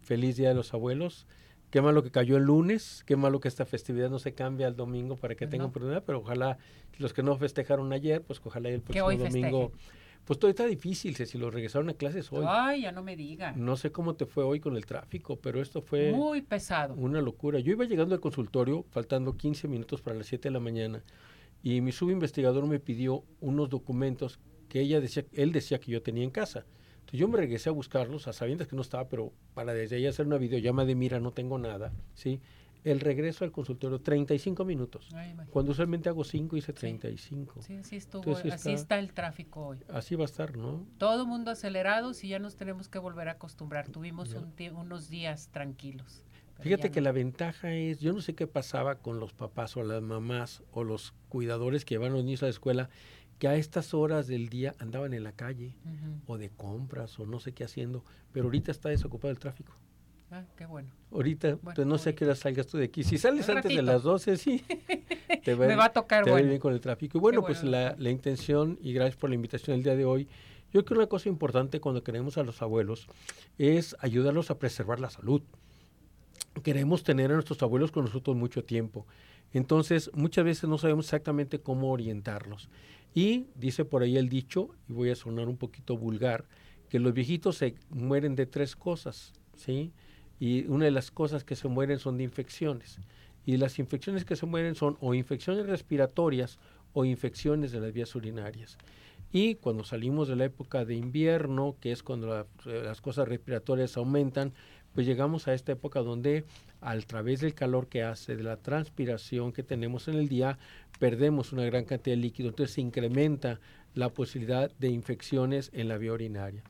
Feliz 0.01 0.35
Día 0.35 0.49
de 0.49 0.55
los 0.55 0.73
Abuelos. 0.73 1.25
Qué 1.69 1.81
malo 1.81 2.03
que 2.03 2.11
cayó 2.11 2.37
el 2.37 2.43
lunes, 2.43 3.03
qué 3.07 3.15
malo 3.15 3.39
que 3.39 3.47
esta 3.47 3.65
festividad 3.65 4.09
no 4.09 4.19
se 4.19 4.33
cambie 4.33 4.65
al 4.65 4.75
domingo 4.75 5.15
para 5.15 5.33
que 5.33 5.47
tengan 5.47 5.69
oportunidad, 5.69 6.03
pero 6.05 6.19
ojalá 6.19 6.59
los 6.99 7.13
que 7.13 7.23
no 7.23 7.35
festejaron 7.35 7.91
ayer, 7.93 8.21
pues 8.21 8.39
ojalá 8.43 8.69
el 8.69 8.81
próximo 8.81 9.11
domingo. 9.11 9.71
Pues 10.25 10.39
todo 10.39 10.49
está 10.49 10.65
difícil, 10.65 11.15
si 11.15 11.37
lo 11.37 11.51
regresaron 11.51 11.89
a 11.89 11.93
clases 11.93 12.31
hoy. 12.31 12.45
Ay, 12.47 12.83
ya 12.83 12.91
no 12.93 13.03
me 13.03 13.17
digan. 13.17 13.63
No 13.63 13.75
sé 13.75 13.91
cómo 13.91 14.15
te 14.15 14.25
fue 14.25 14.43
hoy 14.43 14.61
con 14.61 14.77
el 14.77 14.85
tráfico, 14.85 15.35
pero 15.35 15.61
esto 15.61 15.81
fue... 15.81 16.13
Muy 16.13 16.41
pesado. 16.41 16.93
Una 16.93 17.21
locura. 17.21 17.59
Yo 17.59 17.73
iba 17.73 17.83
llegando 17.83 18.15
al 18.15 18.21
consultorio, 18.21 18.85
faltando 18.89 19.35
15 19.35 19.67
minutos 19.67 20.01
para 20.01 20.15
las 20.15 20.27
7 20.27 20.47
de 20.47 20.53
la 20.53 20.61
mañana, 20.61 21.03
y 21.61 21.81
mi 21.81 21.91
subinvestigador 21.91 22.65
me 22.67 22.79
pidió 22.79 23.23
unos 23.41 23.69
documentos 23.69 24.39
que 24.69 24.79
ella 24.79 25.01
decía, 25.01 25.25
él 25.33 25.51
decía 25.51 25.79
que 25.79 25.91
yo 25.91 26.01
tenía 26.01 26.23
en 26.23 26.31
casa. 26.31 26.65
Entonces 26.99 27.19
yo 27.19 27.27
me 27.27 27.37
regresé 27.37 27.69
a 27.69 27.73
buscarlos, 27.73 28.27
a 28.27 28.33
sabiendas 28.33 28.67
que 28.67 28.77
no 28.77 28.81
estaba, 28.81 29.09
pero 29.09 29.33
para 29.53 29.73
desde 29.73 29.97
ahí 29.97 30.07
hacer 30.07 30.25
una 30.25 30.37
videollamada 30.37 30.87
de 30.87 30.95
mira, 30.95 31.19
no 31.19 31.31
tengo 31.31 31.57
nada, 31.59 31.91
¿sí? 32.13 32.39
El 32.83 32.99
regreso 32.99 33.45
al 33.45 33.51
consultorio 33.51 34.01
35 34.01 34.65
minutos. 34.65 35.09
Cuando 35.49 35.71
usualmente 35.71 36.09
hago 36.09 36.23
5, 36.23 36.57
hice 36.57 36.73
35. 36.73 37.61
Sí, 37.61 37.83
sí 37.83 37.95
estuvo, 37.95 38.35
así 38.35 38.71
está, 38.71 38.99
el 38.99 39.13
tráfico 39.13 39.67
hoy. 39.67 39.79
Así 39.89 40.15
va 40.15 40.23
a 40.23 40.25
estar, 40.25 40.57
¿no? 40.57 40.85
Todo 40.97 41.25
mundo 41.25 41.51
acelerado 41.51 42.11
y 42.21 42.27
ya 42.27 42.39
nos 42.39 42.55
tenemos 42.55 42.89
que 42.89 42.99
volver 42.99 43.29
a 43.29 43.33
acostumbrar. 43.33 43.89
Tuvimos 43.89 44.35
unos 44.75 45.09
días 45.09 45.49
tranquilos. 45.49 46.23
Fíjate 46.59 46.91
que 46.91 47.01
la 47.01 47.11
ventaja 47.11 47.73
es, 47.73 47.99
yo 47.99 48.13
no 48.13 48.21
sé 48.21 48.35
qué 48.35 48.47
pasaba 48.47 48.95
con 48.95 49.19
los 49.19 49.33
papás 49.33 49.75
o 49.75 49.83
las 49.83 50.01
mamás 50.01 50.63
o 50.71 50.83
los 50.83 51.13
cuidadores 51.27 51.83
que 51.83 51.95
llevan 51.95 52.11
a 52.11 52.15
los 52.15 52.23
niños 52.23 52.43
a 52.43 52.45
la 52.45 52.51
escuela, 52.51 52.89
que 53.39 53.47
a 53.47 53.55
estas 53.55 53.93
horas 53.93 54.27
del 54.27 54.47
día 54.47 54.73
andaban 54.79 55.13
en 55.13 55.23
la 55.23 55.33
calle 55.33 55.75
o 56.25 56.37
de 56.37 56.49
compras 56.49 57.19
o 57.19 57.25
no 57.25 57.39
sé 57.39 57.53
qué 57.53 57.65
haciendo, 57.65 58.05
pero 58.31 58.45
ahorita 58.45 58.71
está 58.71 58.89
desocupado 58.89 59.31
el 59.31 59.39
tráfico. 59.39 59.75
Ah, 60.35 60.45
qué 60.57 60.65
bueno. 60.65 60.89
Ahorita, 61.11 61.57
pues 61.57 61.85
no 61.85 61.99
sé 61.99 62.15
qué 62.15 62.25
hora 62.25 62.33
salgas 62.33 62.65
tú 62.65 62.79
de 62.79 62.85
aquí. 62.85 63.03
Si 63.03 63.19
sales 63.19 63.47
antes 63.49 63.75
de 63.75 63.83
las 63.83 64.01
12, 64.01 64.35
sí. 64.37 64.63
Me 65.45 65.75
va 65.75 65.85
a 65.85 65.93
tocar 65.93 66.23
te 66.23 66.41
bien 66.41 66.59
con 66.59 66.73
el 66.73 66.81
tráfico. 66.81 67.19
Y 67.19 67.21
bueno, 67.21 67.43
pues 67.43 67.63
La, 67.63 67.95
la, 67.99 68.09
intención, 68.09 68.79
y 68.81 68.93
gracias 68.93 69.15
por 69.15 69.29
la 69.29 69.35
invitación 69.35 69.77
el 69.77 69.83
día 69.83 69.95
de 69.95 70.05
hoy, 70.05 70.27
Yo 70.71 70.83
creo 70.83 70.85
que 70.85 70.93
una 70.95 71.05
cosa 71.05 71.29
importante 71.29 71.79
cuando 71.79 72.03
queremos 72.03 72.39
a 72.39 72.43
los 72.43 72.63
abuelos 72.63 73.07
es 73.59 73.95
ayudarlos 73.99 74.49
a 74.49 74.57
preservar 74.57 74.99
la 74.99 75.11
salud. 75.11 75.43
Queremos 76.63 77.03
tener 77.03 77.29
a 77.29 77.35
nuestros 77.35 77.61
abuelos 77.61 77.91
con 77.91 78.05
nosotros 78.05 78.35
mucho 78.35 78.63
tiempo. 78.63 79.05
Entonces, 79.51 80.09
muchas 80.15 80.45
veces 80.45 80.67
no 80.67 80.79
sabemos 80.79 81.05
exactamente 81.05 81.59
cómo 81.59 81.91
orientarlos. 81.91 82.69
Y 83.13 83.49
dice 83.53 83.85
por 83.85 84.01
ahí 84.01 84.17
el 84.17 84.29
dicho, 84.29 84.69
y 84.89 84.93
voy 84.93 85.11
a 85.11 85.15
sonar 85.15 85.47
un 85.47 85.57
poquito 85.57 85.95
vulgar, 85.95 86.45
que 86.89 86.97
los 86.97 87.13
viejitos 87.13 87.57
se 87.57 87.75
mueren 87.91 88.35
de 88.35 88.47
tres 88.47 88.75
cosas, 88.75 89.33
¿sí? 89.55 89.93
Y 90.43 90.65
una 90.67 90.83
de 90.83 90.91
las 90.91 91.09
cosas 91.09 91.45
que 91.45 91.55
se 91.55 91.69
mueren 91.69 91.99
son 91.99 92.17
de 92.17 92.25
infecciones. 92.25 92.99
Y 93.45 93.55
las 93.55 93.79
infecciones 93.79 94.25
que 94.25 94.35
se 94.35 94.45
mueren 94.45 94.75
son 94.75 94.97
o 94.99 95.13
infecciones 95.13 95.67
respiratorias 95.67 96.59
o 96.91 97.05
infecciones 97.05 97.71
de 97.71 97.79
las 97.79 97.93
vías 97.93 98.13
urinarias. 98.13 98.77
Y 99.31 99.55
cuando 99.55 99.85
salimos 99.85 100.27
de 100.27 100.35
la 100.35 100.43
época 100.43 100.83
de 100.83 100.95
invierno, 100.95 101.77
que 101.79 101.93
es 101.93 102.03
cuando 102.03 102.45
las 102.65 102.99
cosas 102.99 103.29
respiratorias 103.29 103.95
aumentan, 103.95 104.51
pues 104.93 105.07
llegamos 105.07 105.47
a 105.47 105.53
esta 105.53 105.71
época 105.71 106.01
donde 106.01 106.43
a 106.81 106.97
través 106.97 107.39
del 107.39 107.53
calor 107.53 107.87
que 107.87 108.03
hace, 108.03 108.35
de 108.35 108.43
la 108.43 108.57
transpiración 108.57 109.53
que 109.53 109.63
tenemos 109.63 110.09
en 110.09 110.15
el 110.15 110.27
día, 110.27 110.59
perdemos 110.99 111.53
una 111.53 111.63
gran 111.63 111.85
cantidad 111.85 112.17
de 112.17 112.21
líquido, 112.21 112.49
entonces 112.49 112.75
se 112.75 112.81
incrementa 112.81 113.61
la 113.95 114.09
posibilidad 114.09 114.69
de 114.77 114.89
infecciones 114.89 115.69
en 115.73 115.87
la 115.87 115.97
vía 115.97 116.11
urinaria. 116.11 116.63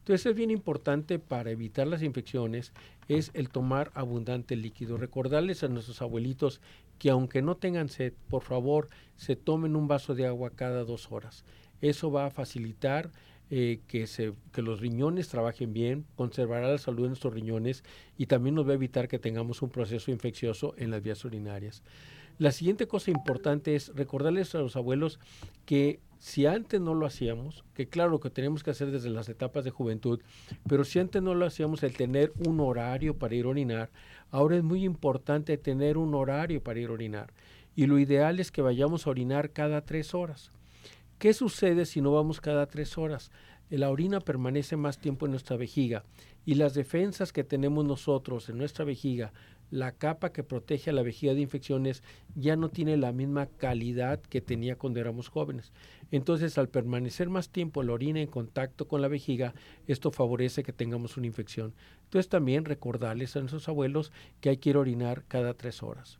Entonces 0.00 0.26
es 0.26 0.34
bien 0.34 0.50
importante 0.50 1.18
para 1.18 1.50
evitar 1.50 1.86
las 1.86 2.02
infecciones 2.02 2.72
es 3.08 3.30
el 3.34 3.48
tomar 3.48 3.90
abundante 3.94 4.56
líquido. 4.56 4.96
Recordarles 4.96 5.62
a 5.62 5.68
nuestros 5.68 6.02
abuelitos 6.02 6.60
que 6.98 7.10
aunque 7.10 7.42
no 7.42 7.56
tengan 7.56 7.88
sed, 7.88 8.12
por 8.28 8.42
favor, 8.42 8.88
se 9.16 9.36
tomen 9.36 9.76
un 9.76 9.88
vaso 9.88 10.14
de 10.14 10.26
agua 10.26 10.50
cada 10.50 10.84
dos 10.84 11.10
horas. 11.10 11.44
Eso 11.80 12.10
va 12.10 12.26
a 12.26 12.30
facilitar 12.30 13.10
eh, 13.52 13.80
que, 13.88 14.06
los 14.62 14.80
riñones 14.80 15.28
trabajen 15.28 15.72
bien, 15.72 16.06
conservará 16.14 16.68
la 16.68 16.78
salud 16.78 17.02
de 17.02 17.08
nuestros 17.08 17.34
riñones 17.34 17.82
y 18.16 18.26
también 18.26 18.54
nos 18.54 18.66
va 18.66 18.72
a 18.72 18.74
evitar 18.74 19.08
que 19.08 19.18
tengamos 19.18 19.60
un 19.62 19.70
proceso 19.70 20.12
infeccioso 20.12 20.74
en 20.76 20.90
las 20.90 21.02
vías 21.02 21.24
urinarias. 21.24 21.82
La 22.40 22.52
siguiente 22.52 22.88
cosa 22.88 23.10
importante 23.10 23.74
es 23.76 23.94
recordarles 23.94 24.54
a 24.54 24.60
los 24.60 24.74
abuelos 24.74 25.20
que 25.66 26.00
si 26.18 26.46
antes 26.46 26.80
no 26.80 26.94
lo 26.94 27.04
hacíamos, 27.04 27.64
que 27.74 27.86
claro 27.86 28.18
que 28.18 28.30
tenemos 28.30 28.62
que 28.62 28.70
hacer 28.70 28.90
desde 28.90 29.10
las 29.10 29.28
etapas 29.28 29.62
de 29.62 29.70
juventud, 29.70 30.22
pero 30.66 30.84
si 30.84 31.00
antes 31.00 31.20
no 31.20 31.34
lo 31.34 31.44
hacíamos 31.44 31.82
el 31.82 31.94
tener 31.94 32.32
un 32.46 32.60
horario 32.60 33.18
para 33.18 33.34
ir 33.34 33.44
a 33.44 33.48
orinar, 33.48 33.90
ahora 34.30 34.56
es 34.56 34.62
muy 34.62 34.84
importante 34.84 35.58
tener 35.58 35.98
un 35.98 36.14
horario 36.14 36.62
para 36.62 36.80
ir 36.80 36.88
a 36.88 36.92
orinar. 36.92 37.30
Y 37.76 37.84
lo 37.84 37.98
ideal 37.98 38.40
es 38.40 38.50
que 38.50 38.62
vayamos 38.62 39.06
a 39.06 39.10
orinar 39.10 39.50
cada 39.50 39.82
tres 39.82 40.14
horas. 40.14 40.50
¿Qué 41.18 41.34
sucede 41.34 41.84
si 41.84 42.00
no 42.00 42.10
vamos 42.12 42.40
cada 42.40 42.64
tres 42.64 42.96
horas? 42.96 43.30
La 43.68 43.90
orina 43.90 44.18
permanece 44.18 44.78
más 44.78 44.98
tiempo 44.98 45.26
en 45.26 45.32
nuestra 45.32 45.58
vejiga 45.58 46.04
y 46.46 46.54
las 46.54 46.72
defensas 46.72 47.34
que 47.34 47.44
tenemos 47.44 47.84
nosotros 47.84 48.48
en 48.48 48.56
nuestra 48.56 48.86
vejiga, 48.86 49.34
la 49.70 49.92
capa 49.92 50.32
que 50.32 50.42
protege 50.42 50.90
a 50.90 50.92
la 50.92 51.02
vejiga 51.02 51.34
de 51.34 51.40
infecciones, 51.40 52.02
ya 52.34 52.56
no 52.56 52.68
tiene 52.68 52.96
la 52.96 53.12
misma 53.12 53.46
calidad 53.46 54.20
que 54.20 54.40
tenía 54.40 54.76
cuando 54.76 55.00
éramos 55.00 55.28
jóvenes. 55.28 55.72
Entonces, 56.10 56.58
al 56.58 56.68
permanecer 56.68 57.28
más 57.28 57.50
tiempo 57.50 57.82
la 57.82 57.92
orina 57.92 58.20
en 58.20 58.26
contacto 58.26 58.88
con 58.88 59.00
la 59.00 59.08
vejiga, 59.08 59.54
esto 59.86 60.10
favorece 60.10 60.62
que 60.62 60.72
tengamos 60.72 61.16
una 61.16 61.26
infección. 61.26 61.72
Entonces, 62.04 62.28
también 62.28 62.64
recordarles 62.64 63.36
a 63.36 63.40
nuestros 63.40 63.68
abuelos 63.68 64.12
que 64.40 64.50
hay 64.50 64.56
que 64.56 64.76
orinar 64.76 65.24
cada 65.28 65.54
tres 65.54 65.82
horas. 65.82 66.18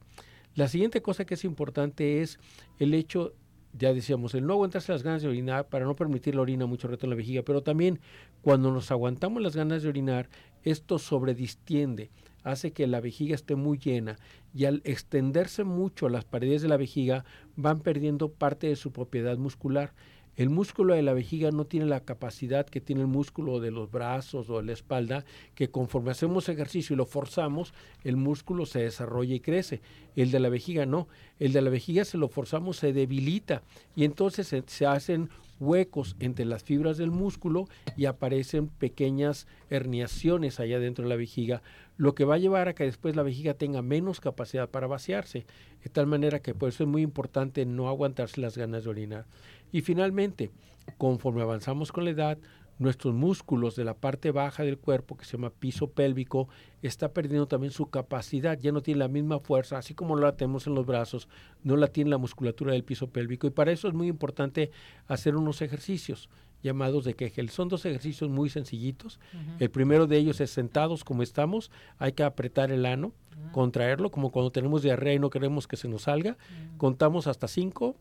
La 0.55 0.69
siguiente 0.69 1.03
cosa 1.03 1.25
que 1.25 1.35
es 1.35 1.45
importante 1.45 2.23
es 2.23 2.39
el 2.79 2.95
hecho 2.95 3.35
ya 3.79 3.95
decíamos, 3.95 4.35
el 4.35 4.47
no 4.47 4.55
aguantarse 4.55 4.93
las 4.93 5.03
ganas 5.03 5.23
de 5.23 5.29
orinar 5.29 5.69
para 5.69 5.85
no 5.85 5.95
permitir 5.95 6.35
la 6.35 6.43
orina 6.43 6.67
mucho 6.67 6.89
rato 6.89 7.07
en 7.07 7.11
la 7.11 7.17
vejiga, 7.17 7.43
pero 7.43 7.63
también 7.63 8.01
cuando 8.43 8.73
nos 8.73 8.91
aguantamos 8.91 9.43
las 9.43 9.55
ganas 9.55 9.83
de 9.83 9.89
orinar, 9.89 10.29
esto 10.65 10.99
sobredistiende, 10.99 12.11
hace 12.43 12.73
que 12.73 12.87
la 12.87 13.01
vejiga 13.01 13.35
esté 13.35 13.55
muy 13.55 13.79
llena 13.79 14.19
y 14.55 14.65
al 14.65 14.83
extenderse 14.85 15.65
mucho 15.65 16.09
las 16.09 16.25
paredes 16.25 16.63
de 16.63 16.69
la 16.69 16.77
vejiga 16.77 17.25
van 17.57 17.81
perdiendo 17.81 18.31
parte 18.31 18.67
de 18.69 18.77
su 18.77 18.93
propiedad 18.93 19.37
muscular. 19.39 19.93
El 20.37 20.49
músculo 20.49 20.95
de 20.95 21.03
la 21.03 21.13
vejiga 21.13 21.51
no 21.51 21.67
tiene 21.67 21.87
la 21.87 22.01
capacidad 22.01 22.65
que 22.65 22.81
tiene 22.81 23.03
el 23.03 23.09
músculo 23.09 23.61
de 23.61 23.71
los 23.71 23.91
brazos 23.91 24.49
o 24.49 24.59
de 24.59 24.65
la 24.65 24.73
espalda, 24.73 25.25
que 25.55 25.71
conforme 25.71 26.13
hacemos 26.13 26.49
ejercicio 26.49 26.95
y 26.95 26.97
lo 26.97 27.05
forzamos, 27.05 27.75
el 28.05 28.17
músculo 28.17 28.65
se 28.65 28.81
desarrolla 28.81 29.35
y 29.35 29.41
crece. 29.41 29.83
El 30.17 30.31
de 30.31 30.41
la 30.41 30.49
vejiga 30.49 30.87
no. 30.87 31.09
El 31.39 31.53
de 31.53 31.61
la 31.61 31.69
vejiga 31.69 32.05
se 32.05 32.17
lo 32.17 32.29
forzamos, 32.29 32.79
se 32.79 32.93
debilita 32.93 33.63
y 33.95 34.05
entonces 34.05 34.47
se, 34.47 34.63
se 34.67 34.87
hacen 34.87 35.29
huecos 35.61 36.17
entre 36.19 36.47
las 36.47 36.65
fibras 36.65 36.97
del 36.97 37.11
músculo 37.11 37.69
y 37.97 38.07
aparecen 38.07 38.69
pequeñas 38.69 39.47
herniaciones 39.69 40.59
allá 40.59 40.81
dentro 40.81 41.05
de 41.05 41.11
la 41.11 41.17
vejiga, 41.17 41.63
lo 41.97 42.15
que 42.15 42.25
va 42.25 42.37
a 42.37 42.39
llevar 42.39 42.69
a 42.69 42.75
que 42.75 42.85
después 42.85 43.15
la 43.15 43.23
vejiga 43.23 43.55
tenga 43.55 43.83
menos 43.83 44.21
capacidad 44.21 44.69
para 44.69 44.87
vaciarse, 44.87 45.47
de 45.85 45.91
tal 45.91 46.07
manera 46.07 46.41
que 46.41 46.55
por 46.55 46.71
eso 46.71 46.83
es 46.83 46.89
muy 46.89 47.03
importante 47.03 47.67
no 47.67 47.89
aguantarse 47.89 48.41
las 48.41 48.57
ganas 48.57 48.85
de 48.85 48.91
orinar. 48.91 49.27
Y 49.71 49.83
finalmente, 49.83 50.51
conforme 50.99 51.43
avanzamos 51.43 51.93
con 51.93 52.05
la 52.05 52.11
edad, 52.11 52.39
nuestros 52.81 53.15
músculos 53.15 53.77
de 53.77 53.85
la 53.85 53.93
parte 53.93 54.31
baja 54.31 54.65
del 54.65 54.79
cuerpo, 54.79 55.15
que 55.17 55.27
se 55.27 55.37
llama 55.37 55.51
piso 55.51 55.91
pélvico, 55.91 56.49
está 56.81 57.13
perdiendo 57.13 57.47
también 57.47 57.73
su 57.73 57.91
capacidad, 57.91 58.59
ya 58.59 58.73
no 58.73 58.81
tiene 58.81 59.01
la 59.01 59.09
misma 59.09 59.39
fuerza, 59.39 59.77
así 59.77 59.95
como 59.95 60.17
la 60.17 60.35
tenemos 60.35 60.67
en 60.67 60.75
los 60.75 60.87
brazos, 60.87 61.29
no 61.63 61.77
la 61.77 61.89
tiene 61.89 62.09
la 62.09 62.17
musculatura 62.17 62.73
del 62.73 62.83
piso 62.83 63.11
pélvico. 63.11 63.47
Y 63.47 63.51
para 63.51 63.71
eso 63.71 63.87
es 63.87 63.93
muy 63.93 64.09
importante 64.09 64.71
hacer 65.07 65.37
unos 65.37 65.61
ejercicios 65.61 66.31
llamados 66.63 67.05
de 67.05 67.13
Kegel. 67.15 67.51
Son 67.51 67.69
dos 67.69 67.85
ejercicios 67.85 68.31
muy 68.31 68.49
sencillitos. 68.49 69.21
El 69.59 69.71
primero 69.71 70.07
de 70.07 70.17
ellos 70.17 70.41
es 70.41 70.51
sentados 70.51 71.05
como 71.05 71.23
estamos, 71.23 71.71
hay 71.99 72.13
que 72.13 72.23
apretar 72.23 72.73
el 72.73 72.87
ano, 72.87 73.13
contraerlo, 73.53 74.11
como 74.11 74.33
cuando 74.33 74.53
tenemos 74.53 74.81
diarrea 74.81 75.13
y 75.13 75.19
no 75.19 75.29
queremos 75.29 75.67
que 75.67 75.77
se 75.77 75.87
nos 75.87 76.03
salga. 76.03 76.39
Contamos 76.79 77.27
hasta 77.27 77.47
cinco 77.47 77.95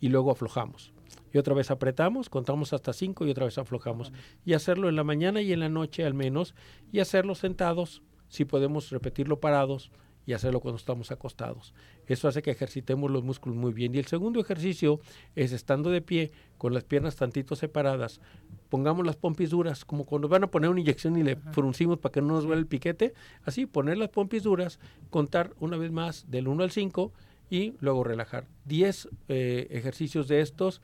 y 0.00 0.08
luego 0.08 0.32
aflojamos 0.32 0.92
y 1.36 1.38
otra 1.38 1.52
vez 1.52 1.70
apretamos, 1.70 2.30
contamos 2.30 2.72
hasta 2.72 2.94
cinco 2.94 3.26
y 3.26 3.30
otra 3.30 3.44
vez 3.44 3.58
aflojamos. 3.58 4.10
Y 4.46 4.54
hacerlo 4.54 4.88
en 4.88 4.96
la 4.96 5.04
mañana 5.04 5.42
y 5.42 5.52
en 5.52 5.60
la 5.60 5.68
noche 5.68 6.06
al 6.06 6.14
menos, 6.14 6.54
y 6.92 7.00
hacerlo 7.00 7.34
sentados, 7.34 8.00
si 8.30 8.46
podemos 8.46 8.88
repetirlo 8.88 9.38
parados, 9.38 9.90
y 10.24 10.32
hacerlo 10.32 10.60
cuando 10.60 10.78
estamos 10.78 11.12
acostados. 11.12 11.74
Eso 12.06 12.26
hace 12.26 12.40
que 12.40 12.50
ejercitemos 12.50 13.10
los 13.10 13.22
músculos 13.22 13.58
muy 13.58 13.74
bien. 13.74 13.94
Y 13.94 13.98
el 13.98 14.06
segundo 14.06 14.40
ejercicio 14.40 14.98
es 15.34 15.52
estando 15.52 15.90
de 15.90 16.00
pie, 16.00 16.32
con 16.56 16.72
las 16.72 16.84
piernas 16.84 17.16
tantito 17.16 17.54
separadas. 17.54 18.22
Pongamos 18.70 19.04
las 19.04 19.16
pompis 19.16 19.50
duras, 19.50 19.84
como 19.84 20.06
cuando 20.06 20.28
van 20.28 20.42
a 20.42 20.50
poner 20.50 20.70
una 20.70 20.80
inyección 20.80 21.18
y 21.18 21.22
le 21.22 21.36
fruncimos 21.36 21.98
para 21.98 22.12
que 22.12 22.22
no 22.22 22.28
nos 22.28 22.44
duele 22.44 22.60
el 22.60 22.66
piquete. 22.66 23.12
Así, 23.44 23.66
poner 23.66 23.98
las 23.98 24.08
pompis 24.08 24.42
duras, 24.42 24.80
contar 25.10 25.52
una 25.60 25.76
vez 25.76 25.92
más 25.92 26.30
del 26.30 26.48
1 26.48 26.64
al 26.64 26.70
5 26.70 27.12
y 27.50 27.74
luego 27.80 28.04
relajar. 28.04 28.46
10 28.64 29.08
eh, 29.28 29.68
ejercicios 29.70 30.28
de 30.28 30.40
estos 30.40 30.82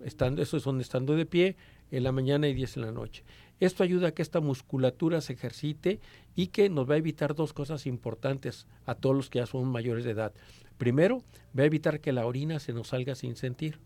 estando, 0.00 0.42
esos 0.42 0.62
son 0.62 0.80
estando 0.80 1.14
de 1.14 1.26
pie 1.26 1.56
en 1.90 2.02
la 2.02 2.12
mañana 2.12 2.48
y 2.48 2.54
10 2.54 2.76
en 2.76 2.82
la 2.82 2.92
noche. 2.92 3.24
Esto 3.60 3.82
ayuda 3.82 4.08
a 4.08 4.10
que 4.12 4.22
esta 4.22 4.40
musculatura 4.40 5.20
se 5.20 5.34
ejercite 5.34 6.00
y 6.34 6.48
que 6.48 6.68
nos 6.68 6.88
va 6.88 6.94
a 6.94 6.98
evitar 6.98 7.34
dos 7.34 7.52
cosas 7.52 7.86
importantes 7.86 8.66
a 8.84 8.94
todos 8.94 9.14
los 9.14 9.30
que 9.30 9.38
ya 9.38 9.46
son 9.46 9.68
mayores 9.68 10.04
de 10.04 10.10
edad. 10.10 10.32
Primero, 10.76 11.22
va 11.56 11.62
a 11.62 11.66
evitar 11.66 12.00
que 12.00 12.12
la 12.12 12.26
orina 12.26 12.58
se 12.58 12.72
nos 12.72 12.88
salga 12.88 13.14
sin 13.14 13.36
sentir. 13.36 13.78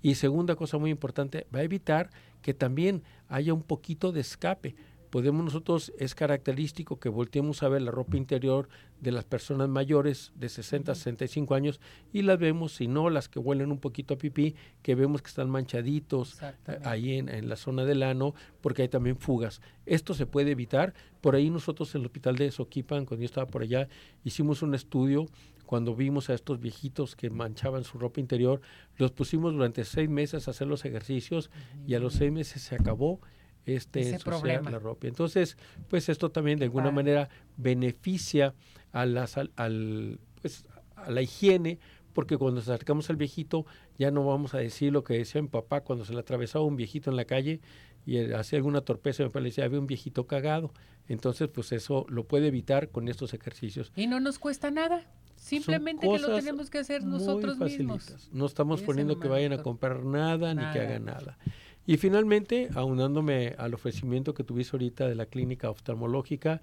Y 0.00 0.16
segunda 0.16 0.56
cosa 0.56 0.78
muy 0.78 0.90
importante, 0.90 1.46
va 1.54 1.60
a 1.60 1.64
evitar 1.64 2.10
que 2.40 2.54
también 2.54 3.02
haya 3.28 3.54
un 3.54 3.62
poquito 3.62 4.10
de 4.12 4.20
escape 4.20 4.74
podemos 5.12 5.44
nosotros, 5.44 5.92
es 5.98 6.14
característico 6.14 6.98
que 6.98 7.10
volteemos 7.10 7.62
a 7.62 7.68
ver 7.68 7.82
la 7.82 7.90
ropa 7.90 8.16
interior 8.16 8.70
de 8.98 9.12
las 9.12 9.24
personas 9.24 9.68
mayores 9.68 10.32
de 10.36 10.48
60 10.48 10.94
65 10.94 11.54
años 11.54 11.80
y 12.14 12.22
las 12.22 12.38
vemos, 12.38 12.72
si 12.72 12.88
no, 12.88 13.10
las 13.10 13.28
que 13.28 13.38
huelen 13.38 13.70
un 13.70 13.78
poquito 13.78 14.14
a 14.14 14.18
pipí, 14.18 14.56
que 14.80 14.94
vemos 14.94 15.20
que 15.20 15.28
están 15.28 15.50
manchaditos 15.50 16.38
ahí 16.82 17.18
en, 17.18 17.46
la 17.46 17.56
zona 17.56 17.84
del 17.84 18.02
ano, 18.04 18.34
porque 18.62 18.80
hay 18.82 18.88
también 18.88 19.18
fugas. 19.18 19.60
Esto 19.84 20.14
se 20.14 20.24
puede 20.24 20.52
evitar. 20.52 20.94
Por 21.20 21.34
ahí 21.34 21.50
nosotros 21.50 21.94
en 21.94 22.00
el 22.00 22.06
hospital 22.06 22.36
de 22.36 22.50
Soquipan, 22.50 23.04
cuando 23.04 23.20
yo 23.20 23.26
estaba 23.26 23.46
por 23.46 23.60
allá, 23.60 23.88
hicimos 24.24 24.62
un 24.62 24.74
estudio 24.74 25.26
cuando 25.66 25.94
vimos 25.94 26.30
a 26.30 26.34
estos 26.34 26.58
viejitos 26.58 27.16
que 27.16 27.28
manchaban 27.28 27.84
su 27.84 27.98
ropa 27.98 28.18
interior, 28.18 28.62
los 28.96 29.12
pusimos 29.12 29.52
durante 29.52 29.84
seis 29.84 30.08
meses 30.08 30.48
a 30.48 30.52
hacer 30.52 30.68
los 30.68 30.86
ejercicios 30.86 31.50
y 31.86 31.94
a 31.96 32.00
los 32.00 32.14
seis 32.14 32.32
meses 32.32 32.62
se 32.62 32.76
acabó 32.76 33.20
este 33.66 34.18
problema. 34.24 34.70
la 34.70 34.78
ropa. 34.78 35.06
Entonces, 35.06 35.56
pues 35.88 36.08
esto 36.08 36.30
también 36.30 36.58
de 36.58 36.64
alguna 36.64 36.90
manera 36.90 37.28
beneficia 37.56 38.54
a, 38.92 39.06
las, 39.06 39.36
al, 39.36 40.20
pues, 40.40 40.64
a 40.96 41.10
la 41.10 41.22
higiene, 41.22 41.78
porque 42.12 42.36
cuando 42.36 42.60
nos 42.60 42.68
acercamos 42.68 43.08
al 43.10 43.16
viejito 43.16 43.64
ya 43.98 44.10
no 44.10 44.24
vamos 44.26 44.54
a 44.54 44.58
decir 44.58 44.92
lo 44.92 45.04
que 45.04 45.14
decía 45.14 45.40
mi 45.40 45.48
papá 45.48 45.82
cuando 45.82 46.04
se 46.04 46.12
le 46.12 46.20
atravesaba 46.20 46.64
un 46.64 46.76
viejito 46.76 47.10
en 47.10 47.16
la 47.16 47.24
calle 47.24 47.60
y 48.04 48.32
hacía 48.32 48.58
alguna 48.58 48.80
torpeza, 48.80 49.22
me 49.22 49.30
parecía, 49.30 49.64
había 49.64 49.78
un 49.78 49.86
viejito 49.86 50.26
cagado. 50.26 50.72
Entonces, 51.08 51.48
pues 51.48 51.72
eso 51.72 52.06
lo 52.08 52.24
puede 52.24 52.48
evitar 52.48 52.90
con 52.90 53.08
estos 53.08 53.34
ejercicios. 53.34 53.92
Y 53.96 54.06
no 54.06 54.20
nos 54.20 54.38
cuesta 54.38 54.70
nada. 54.70 55.06
Simplemente 55.36 56.08
que 56.08 56.18
lo 56.18 56.36
tenemos 56.36 56.70
que 56.70 56.78
hacer 56.78 57.02
nosotros 57.02 57.58
mismos. 57.58 58.28
No 58.32 58.46
estamos 58.46 58.82
poniendo 58.82 59.18
que 59.18 59.28
vayan 59.28 59.52
a 59.52 59.62
comprar 59.62 60.04
nada 60.04 60.54
ni 60.54 60.62
que 60.72 60.80
hagan 60.80 61.04
nada. 61.06 61.38
Y 61.86 61.96
finalmente, 61.96 62.68
aunándome 62.74 63.54
al 63.58 63.74
ofrecimiento 63.74 64.34
que 64.34 64.44
tuviste 64.44 64.76
ahorita 64.76 65.08
de 65.08 65.14
la 65.14 65.26
clínica 65.26 65.70
oftalmológica, 65.70 66.60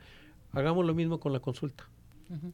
hagamos 0.51 0.86
lo 0.86 0.93
mismo 0.93 1.20
con 1.20 1.34
la 1.34 1.39
consulta. 1.39 1.89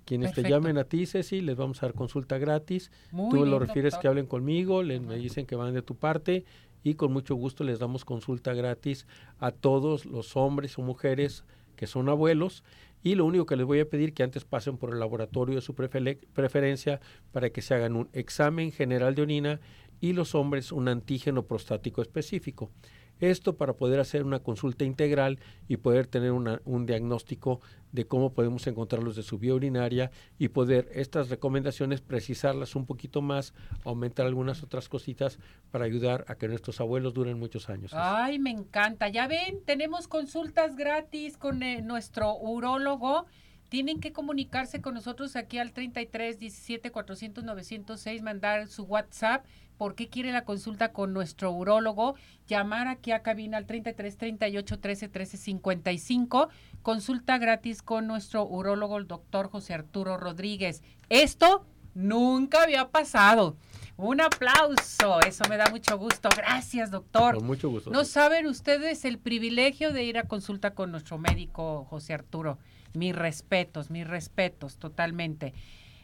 Quienes 0.06 0.34
te 0.34 0.44
llamen 0.44 0.78
a 0.78 0.86
ti, 0.86 1.06
Ceci, 1.06 1.42
les 1.42 1.58
vamos 1.58 1.84
a 1.84 1.88
dar 1.88 1.96
consulta 1.96 2.38
gratis. 2.38 2.92
Tú 3.30 3.46
lo 3.46 3.60
refieres 3.60 3.98
que 3.98 4.08
hablen 4.08 4.26
conmigo, 4.26 4.84
les, 4.84 5.02
me 5.02 5.18
dicen 5.18 5.46
que 5.46 5.58
van 5.58 5.74
de 5.74 5.82
tu 5.82 5.96
parte 5.96 6.46
y 6.82 6.94
con 6.94 7.12
mucho 7.12 7.36
gusto 7.36 7.64
les 7.64 7.80
damos 7.80 8.06
consulta 8.06 8.54
gratis 8.54 9.06
a 9.40 9.52
todos 9.52 10.06
los 10.06 10.38
hombres 10.38 10.78
o 10.78 10.82
mujeres 10.82 11.44
que 11.76 11.88
son 11.88 12.08
abuelos 12.08 12.64
y 13.04 13.16
lo 13.16 13.26
único 13.26 13.46
que 13.46 13.56
les 13.56 13.66
voy 13.66 13.80
a 13.80 13.90
pedir 13.90 14.14
que 14.14 14.24
antes 14.24 14.46
pasen 14.46 14.78
por 14.78 14.94
el 14.94 15.00
laboratorio 15.00 15.56
de 15.56 15.62
su 15.62 15.76
preferencia 15.76 17.02
para 17.32 17.50
que 17.50 17.62
se 17.62 17.76
hagan 17.76 17.96
un 17.96 18.10
examen 18.14 18.72
general 18.72 19.14
de 19.14 19.24
orina 19.24 19.60
y 20.00 20.14
los 20.14 20.36
hombres 20.36 20.72
un 20.72 20.88
antígeno 20.88 21.44
prostático 21.44 22.02
específico. 22.02 22.72
Esto 23.20 23.56
para 23.56 23.74
poder 23.74 24.02
hacer 24.02 24.24
una 24.24 24.40
consulta 24.40 24.84
integral 24.84 25.40
y 25.70 25.78
poder 25.78 26.06
tener 26.06 26.32
un 26.32 26.86
diagnóstico 26.86 27.62
de 27.94 28.06
cómo 28.06 28.34
podemos 28.34 28.68
encontrarlos 28.68 29.16
de 29.16 29.24
su 29.24 29.40
vía 29.40 29.54
urinaria 29.54 30.12
y 30.38 30.50
poder 30.50 30.90
estas 30.94 31.30
recomendaciones 31.30 32.02
precisarlas 32.02 32.76
un 32.76 32.86
poquito 32.86 33.22
más, 33.22 33.54
aumentar 33.86 34.26
algunas 34.26 34.64
otras 34.64 34.90
cositas 34.90 35.40
para 35.72 35.86
ayudar 35.86 36.26
a 36.28 36.36
que 36.36 36.50
nuestros 36.50 36.82
abuelos 36.82 37.14
duren 37.14 37.40
muchos 37.40 37.70
años. 37.70 37.92
Ay, 37.94 38.38
me 38.38 38.52
encanta. 38.52 39.08
Ya 39.08 39.28
ven, 39.28 39.62
tenemos 39.66 40.10
consultas 40.10 40.76
gratis 40.76 41.38
con 41.38 41.64
eh, 41.64 41.82
nuestro 41.82 42.36
urólogo 42.38 43.28
tienen 43.70 44.00
que 44.00 44.14
comunicarse 44.14 44.80
con 44.82 44.94
nosotros 44.94 45.36
aquí 45.36 45.58
al 45.58 45.74
33 45.74 46.40
17 46.40 46.92
400 46.92 47.44
906, 47.44 48.22
mandar 48.22 48.68
su 48.68 48.84
WhatsApp 48.84 49.46
por 49.78 49.96
qué 49.96 50.10
quiere 50.10 50.32
la 50.32 50.46
consulta 50.46 50.92
con 50.92 51.14
nuestro 51.14 51.52
urólogo, 51.52 52.16
llamar 52.48 52.88
aquí 52.88 53.12
a 53.12 53.22
cabina 53.22 53.58
al 53.58 53.66
33 53.66 54.18
38 54.18 54.80
13 54.80 55.08
13 55.10 55.38
55, 55.38 56.50
consulta 56.82 57.38
gratis 57.38 57.82
con 57.82 58.08
nuestro 58.08 58.46
urólogo, 58.46 58.98
el 58.98 59.08
doctor 59.08 59.50
José 59.50 59.74
Arturo 59.74 60.18
Rodríguez. 60.18 60.82
Esto 61.10 61.66
nunca 61.94 62.64
había 62.64 62.90
pasado. 62.90 63.58
Un 63.98 64.20
aplauso, 64.20 65.22
eso 65.22 65.46
me 65.50 65.56
da 65.56 65.70
mucho 65.70 65.98
gusto. 65.98 66.28
Gracias, 66.36 66.92
doctor. 66.92 67.36
Con 67.36 67.46
mucho 67.46 67.70
gusto. 67.70 67.92
No 67.92 68.04
saben 68.04 68.46
ustedes 68.46 69.06
el 69.06 69.20
privilegio 69.20 69.94
de 69.94 70.04
ir 70.04 70.18
a 70.18 70.24
consulta 70.24 70.74
con 70.74 70.92
nuestro 70.92 71.18
médico 71.18 71.86
José 71.90 72.14
Arturo. 72.14 72.60
Mis 72.94 73.16
respetos, 73.16 73.90
mis 73.90 74.06
respetos, 74.06 74.78
totalmente. 74.78 75.54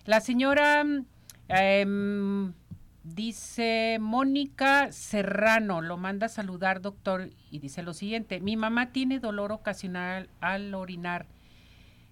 La 0.05 0.21
señora 0.21 0.85
eh, 1.49 1.85
Dice 3.03 3.97
Mónica 3.99 4.91
Serrano, 4.91 5.81
lo 5.81 5.97
manda 5.97 6.27
a 6.27 6.29
saludar, 6.29 6.81
doctor, 6.81 7.31
y 7.49 7.57
dice 7.57 7.81
lo 7.81 7.93
siguiente, 7.93 8.39
mi 8.39 8.55
mamá 8.57 8.91
tiene 8.91 9.19
dolor 9.19 9.51
ocasional 9.51 10.29
al 10.39 10.75
orinar, 10.75 11.25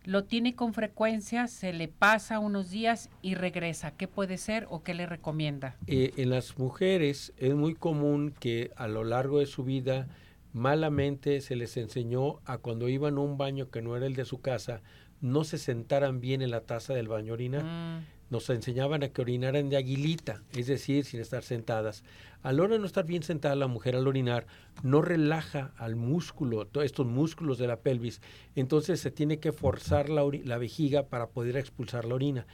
lo 0.03 0.23
tiene 0.23 0.55
con 0.55 0.73
frecuencia, 0.73 1.47
se 1.47 1.73
le 1.73 1.89
pasa 1.89 2.39
unos 2.39 2.71
días 2.71 3.11
y 3.21 3.35
regresa. 3.35 3.91
¿Qué 3.91 4.07
puede 4.07 4.39
ser 4.39 4.65
o 4.71 4.81
qué 4.81 4.95
le 4.95 5.05
recomienda? 5.05 5.75
Eh, 5.85 6.13
en 6.17 6.31
las 6.31 6.57
mujeres 6.57 7.33
es 7.37 7.53
muy 7.53 7.75
común 7.75 8.33
que 8.39 8.71
a 8.75 8.87
lo 8.87 9.03
largo 9.03 9.39
de 9.39 9.45
su 9.45 9.63
vida 9.63 10.07
malamente 10.53 11.41
se 11.41 11.55
les 11.55 11.77
enseñó 11.77 12.39
a 12.45 12.57
cuando 12.57 12.89
iban 12.89 13.17
a 13.17 13.21
un 13.21 13.37
baño 13.37 13.69
que 13.69 13.83
no 13.83 13.95
era 13.95 14.07
el 14.07 14.15
de 14.15 14.25
su 14.25 14.41
casa, 14.41 14.81
no 15.21 15.43
se 15.43 15.59
sentaran 15.59 16.19
bien 16.19 16.41
en 16.41 16.49
la 16.49 16.61
taza 16.61 16.95
del 16.95 17.09
baño 17.09 17.33
orinar. 17.33 17.63
Mm 17.63 18.18
nos 18.30 18.49
enseñaban 18.49 19.03
a 19.03 19.09
que 19.09 19.21
orinaran 19.21 19.69
de 19.69 19.77
aguilita, 19.77 20.41
es 20.53 20.67
decir, 20.67 21.05
sin 21.05 21.19
estar 21.19 21.43
sentadas. 21.43 22.03
A 22.41 22.53
la 22.53 22.63
hora 22.63 22.73
de 22.73 22.80
no 22.80 22.86
estar 22.86 23.05
bien 23.05 23.23
sentada 23.23 23.55
la 23.55 23.67
mujer 23.67 23.95
al 23.95 24.07
orinar, 24.07 24.45
no 24.84 25.01
relaja 25.01 25.71
al 25.77 25.95
músculo, 25.95 26.67
estos 26.82 27.05
músculos 27.05 27.57
de 27.57 27.67
la 27.67 27.77
pelvis, 27.77 28.21
entonces 28.55 28.99
se 28.99 29.11
tiene 29.11 29.39
que 29.39 29.51
forzar 29.51 30.09
la, 30.09 30.23
la 30.43 30.57
vejiga 30.57 31.07
para 31.07 31.27
poder 31.27 31.57
expulsar 31.57 32.05
la 32.05 32.15
orina. 32.15 32.45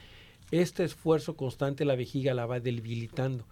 Este 0.51 0.83
esfuerzo 0.83 1.35
constante 1.35 1.85
la 1.85 1.95
vejiga 1.95 2.33
la 2.33 2.45
va 2.45 2.59
debilitando. 2.59 3.45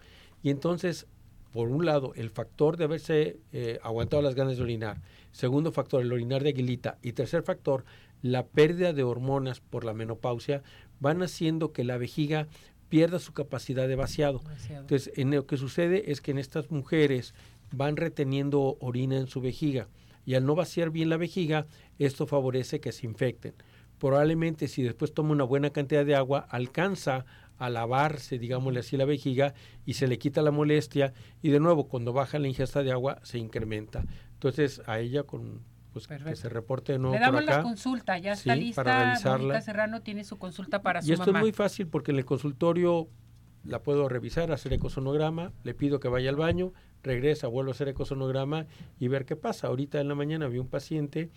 Y 0.44 0.50
entonces, 0.50 1.08
por 1.52 1.70
un 1.70 1.86
lado, 1.86 2.14
el 2.16 2.30
factor 2.30 2.78
de 2.78 2.86
haberse 2.86 3.38
eh, 3.52 3.80
aguantado 3.84 4.22
las 4.22 4.36
ganas 4.36 4.58
de 4.58 4.64
orinar, 4.64 5.02
segundo 5.32 5.72
factor, 5.72 6.02
el 6.02 6.12
orinar 6.12 6.44
de 6.44 6.50
aguilita, 6.50 6.98
y 7.02 7.14
tercer 7.14 7.44
factor, 7.44 7.86
la 8.24 8.46
pérdida 8.46 8.94
de 8.94 9.04
hormonas 9.04 9.60
por 9.60 9.84
la 9.84 9.94
menopausia, 9.94 10.64
van 11.04 11.22
haciendo 11.22 11.74
que 11.74 11.84
la 11.84 11.98
vejiga 11.98 12.48
pierda 12.88 13.20
su 13.20 13.34
capacidad 13.34 13.90
de 13.90 13.98
vaciado. 13.98 14.42
Entonces, 14.70 15.12
en 15.18 15.32
lo 15.32 15.46
que 15.46 15.58
sucede 15.58 16.12
es 16.12 16.22
que 16.22 16.32
en 16.32 16.38
estas 16.38 16.72
mujeres 16.72 17.34
van 17.72 17.98
reteniendo 17.98 18.78
orina 18.80 19.18
en 19.18 19.28
su 19.28 19.42
vejiga 19.42 19.90
y 20.26 20.36
al 20.36 20.46
no 20.46 20.56
vaciar 20.56 20.92
bien 20.92 21.10
la 21.10 21.18
vejiga, 21.18 21.68
esto 22.00 22.26
favorece 22.26 22.80
que 22.80 22.94
se 22.94 23.06
infecten. 23.06 23.54
Probablemente 24.00 24.70
si 24.70 24.82
después 24.82 25.14
toma 25.14 25.32
una 25.32 25.44
buena 25.44 25.72
cantidad 25.72 26.06
de 26.06 26.16
agua, 26.16 26.48
alcanza 26.50 27.26
a 27.58 27.70
lavarse, 27.70 28.40
digámosle 28.40 28.80
así, 28.80 28.96
la 28.96 29.06
vejiga 29.06 29.54
y 29.86 29.96
se 29.96 30.08
le 30.08 30.18
quita 30.18 30.42
la 30.42 30.52
molestia 30.52 31.14
y 31.42 31.50
de 31.50 31.60
nuevo 31.60 31.90
cuando 31.90 32.14
baja 32.14 32.40
la 32.40 32.48
ingesta 32.48 32.82
de 32.82 32.94
agua 32.94 33.20
se 33.24 33.40
incrementa. 33.40 34.06
Entonces 34.36 34.82
a 34.86 35.00
ella 35.00 35.24
con 35.24 35.64
pues 35.94 36.08
que 36.08 36.36
se 36.36 36.50
reporte 36.50 36.94
de 36.94 37.00
nuevo 37.00 37.14
Le 37.14 37.22
damos 37.22 37.46
la 37.46 37.62
consulta, 37.62 38.18
ya 38.18 38.34
está 38.34 38.56
lista. 38.56 38.84
Para 38.84 39.06
revisarla. 39.06 39.62
Serrano 39.62 40.02
tiene 40.02 40.24
su 40.24 40.38
consulta 40.38 40.82
para 40.82 41.02
su 41.02 41.10
Y 41.10 41.14
esto 41.14 41.32
es 41.32 41.40
muy 41.40 41.52
fácil 41.52 41.88
porque 41.88 42.12
en 42.12 42.18
el 42.18 42.26
consultorio 42.26 43.08
la 43.64 43.82
puedo 43.82 44.10
revisar, 44.10 44.52
hacer 44.52 44.74
ecosonograma, 44.74 45.54
le 45.64 45.74
pido 45.74 46.00
que 46.00 46.10
vaya 46.10 46.30
al 46.30 46.36
baño, 46.36 46.74
regresa, 47.04 47.48
vuelvo 47.48 47.72
a 47.72 47.74
hacer 47.74 47.88
ecosonograma 47.88 48.66
y 49.00 49.08
ver 49.08 49.26
qué 49.26 49.36
pasa. 49.36 49.68
Ahorita 49.68 50.02
en 50.02 50.08
la 50.08 50.16
mañana 50.16 50.48
vi 50.48 50.58
un 50.58 50.68
paciente 50.68 51.30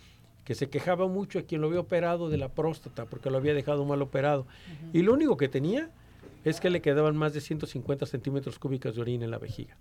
que 0.43 0.55
se 0.55 0.69
quejaba 0.69 1.07
mucho 1.07 1.39
a 1.39 1.43
quien 1.43 1.61
lo 1.61 1.67
había 1.67 1.79
operado 1.79 2.29
de 2.29 2.37
la 2.37 2.49
próstata 2.49 3.05
porque 3.05 3.29
lo 3.29 3.37
había 3.37 3.53
dejado 3.53 3.85
mal 3.85 4.01
operado. 4.01 4.47
Y 4.91 5.03
lo 5.03 5.13
único 5.13 5.37
que 5.37 5.49
tenía 5.49 5.91
es 6.43 6.59
que 6.59 6.69
le 6.69 6.81
quedaban 6.81 7.15
más 7.15 7.33
de 7.33 7.41
150 7.41 8.05
centímetros 8.05 8.57
cúbicos 8.57 8.95
de 8.95 9.01
orina 9.01 9.25
en 9.25 9.31
la 9.31 9.37
vejiga. 9.37 9.77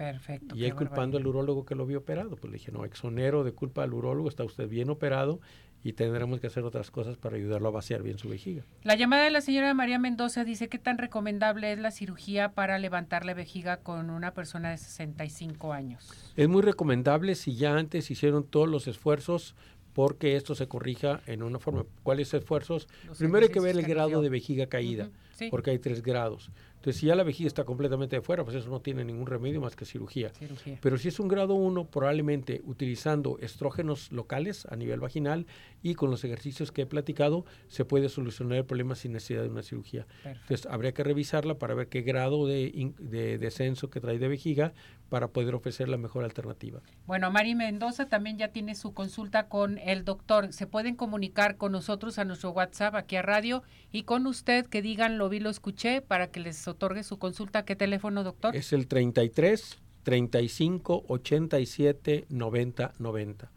Perfecto. 0.00 0.56
Y 0.56 0.64
él 0.64 0.74
culpando 0.74 1.18
al 1.18 1.26
urólogo 1.26 1.66
que 1.66 1.74
lo 1.74 1.82
había 1.82 1.98
operado. 1.98 2.30
Pues 2.30 2.50
le 2.50 2.56
dije, 2.56 2.72
no, 2.72 2.86
exonero 2.86 3.44
de 3.44 3.52
culpa 3.52 3.82
al 3.82 3.92
urólogo, 3.92 4.30
está 4.30 4.44
usted 4.44 4.66
bien 4.66 4.88
operado 4.88 5.40
y 5.84 5.92
tendremos 5.92 6.40
que 6.40 6.46
hacer 6.46 6.64
otras 6.64 6.90
cosas 6.90 7.18
para 7.18 7.36
ayudarlo 7.36 7.68
a 7.68 7.72
vaciar 7.72 8.02
bien 8.02 8.16
su 8.16 8.30
vejiga. 8.30 8.64
La 8.82 8.94
llamada 8.94 9.24
de 9.24 9.30
la 9.30 9.42
señora 9.42 9.74
María 9.74 9.98
Mendoza 9.98 10.42
dice, 10.42 10.70
¿qué 10.70 10.78
tan 10.78 10.96
recomendable 10.96 11.70
es 11.70 11.78
la 11.78 11.90
cirugía 11.90 12.52
para 12.52 12.78
levantar 12.78 13.26
la 13.26 13.34
vejiga 13.34 13.76
con 13.76 14.08
una 14.08 14.32
persona 14.32 14.70
de 14.70 14.78
65 14.78 15.74
años? 15.74 16.08
Es 16.34 16.48
muy 16.48 16.62
recomendable 16.62 17.34
si 17.34 17.54
ya 17.54 17.76
antes 17.76 18.10
hicieron 18.10 18.44
todos 18.44 18.70
los 18.70 18.88
esfuerzos 18.88 19.54
porque 19.92 20.36
esto 20.36 20.54
se 20.54 20.66
corrija 20.66 21.20
en 21.26 21.42
una 21.42 21.58
forma. 21.58 21.84
¿Cuáles 22.02 22.32
esfuerzos? 22.32 22.88
Primero 23.18 23.44
hay 23.44 23.52
que 23.52 23.60
ver 23.60 23.76
el 23.76 23.84
grado 23.84 24.22
de 24.22 24.30
vejiga 24.30 24.66
caída, 24.66 25.10
porque 25.50 25.72
hay 25.72 25.78
tres 25.78 26.02
grados. 26.02 26.50
Entonces, 26.80 26.98
si 26.98 27.08
ya 27.08 27.14
la 27.14 27.24
vejiga 27.24 27.46
está 27.46 27.64
completamente 27.64 28.16
de 28.16 28.22
fuera, 28.22 28.42
pues 28.42 28.56
eso 28.56 28.70
no 28.70 28.80
tiene 28.80 29.04
ningún 29.04 29.26
remedio 29.26 29.60
más 29.60 29.76
que 29.76 29.84
cirugía. 29.84 30.32
Pero 30.80 30.96
si 30.96 31.08
es 31.08 31.20
un 31.20 31.28
grado 31.28 31.52
1, 31.52 31.84
probablemente 31.90 32.62
utilizando 32.64 33.36
estrógenos 33.38 34.10
locales 34.12 34.64
a 34.64 34.76
nivel 34.76 34.98
vaginal 34.98 35.46
y 35.82 35.94
con 35.94 36.10
los 36.10 36.24
ejercicios 36.24 36.72
que 36.72 36.82
he 36.82 36.86
platicado, 36.86 37.44
se 37.68 37.84
puede 37.84 38.08
solucionar 38.08 38.56
el 38.56 38.64
problema 38.64 38.94
sin 38.94 39.12
necesidad 39.12 39.42
de 39.42 39.50
una 39.50 39.62
cirugía. 39.62 40.06
Entonces, 40.24 40.64
habría 40.70 40.92
que 40.92 41.04
revisarla 41.04 41.58
para 41.58 41.74
ver 41.74 41.88
qué 41.88 42.00
grado 42.00 42.46
de, 42.46 42.94
de, 42.98 43.36
descenso 43.36 43.90
que 43.90 44.00
trae 44.00 44.18
de 44.18 44.28
vejiga 44.28 44.72
para 45.10 45.28
poder 45.28 45.54
ofrecer 45.54 45.88
la 45.88 45.98
mejor 45.98 46.24
alternativa. 46.24 46.80
Bueno, 47.06 47.30
Mari 47.30 47.54
Mendoza 47.54 48.08
también 48.08 48.38
ya 48.38 48.48
tiene 48.48 48.74
su 48.74 48.94
consulta 48.94 49.48
con 49.48 49.76
el 49.76 50.04
doctor. 50.04 50.52
Se 50.54 50.66
pueden 50.66 50.94
comunicar 50.96 51.56
con 51.56 51.72
nosotros 51.72 52.18
a 52.18 52.24
nuestro 52.24 52.52
WhatsApp 52.52 52.94
aquí 52.94 53.16
a 53.16 53.22
radio 53.22 53.62
y 53.92 54.04
con 54.04 54.26
usted 54.26 54.66
que 54.66 54.80
digan 54.80 55.18
lo 55.18 55.28
vi, 55.28 55.40
lo 55.40 55.50
escuché 55.50 56.00
para 56.00 56.28
que 56.28 56.40
les 56.40 56.56
otorgue 56.70 57.02
su 57.02 57.18
consulta. 57.18 57.64
¿Qué 57.64 57.76
teléfono, 57.76 58.24
doctor? 58.24 58.56
Es 58.56 58.72
el 58.72 58.86
33 58.86 59.78
35 60.02 61.04
87 61.08 62.26
90 62.28 62.92
90. 62.98 63.50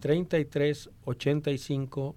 33 0.00 0.90
85 1.04 2.16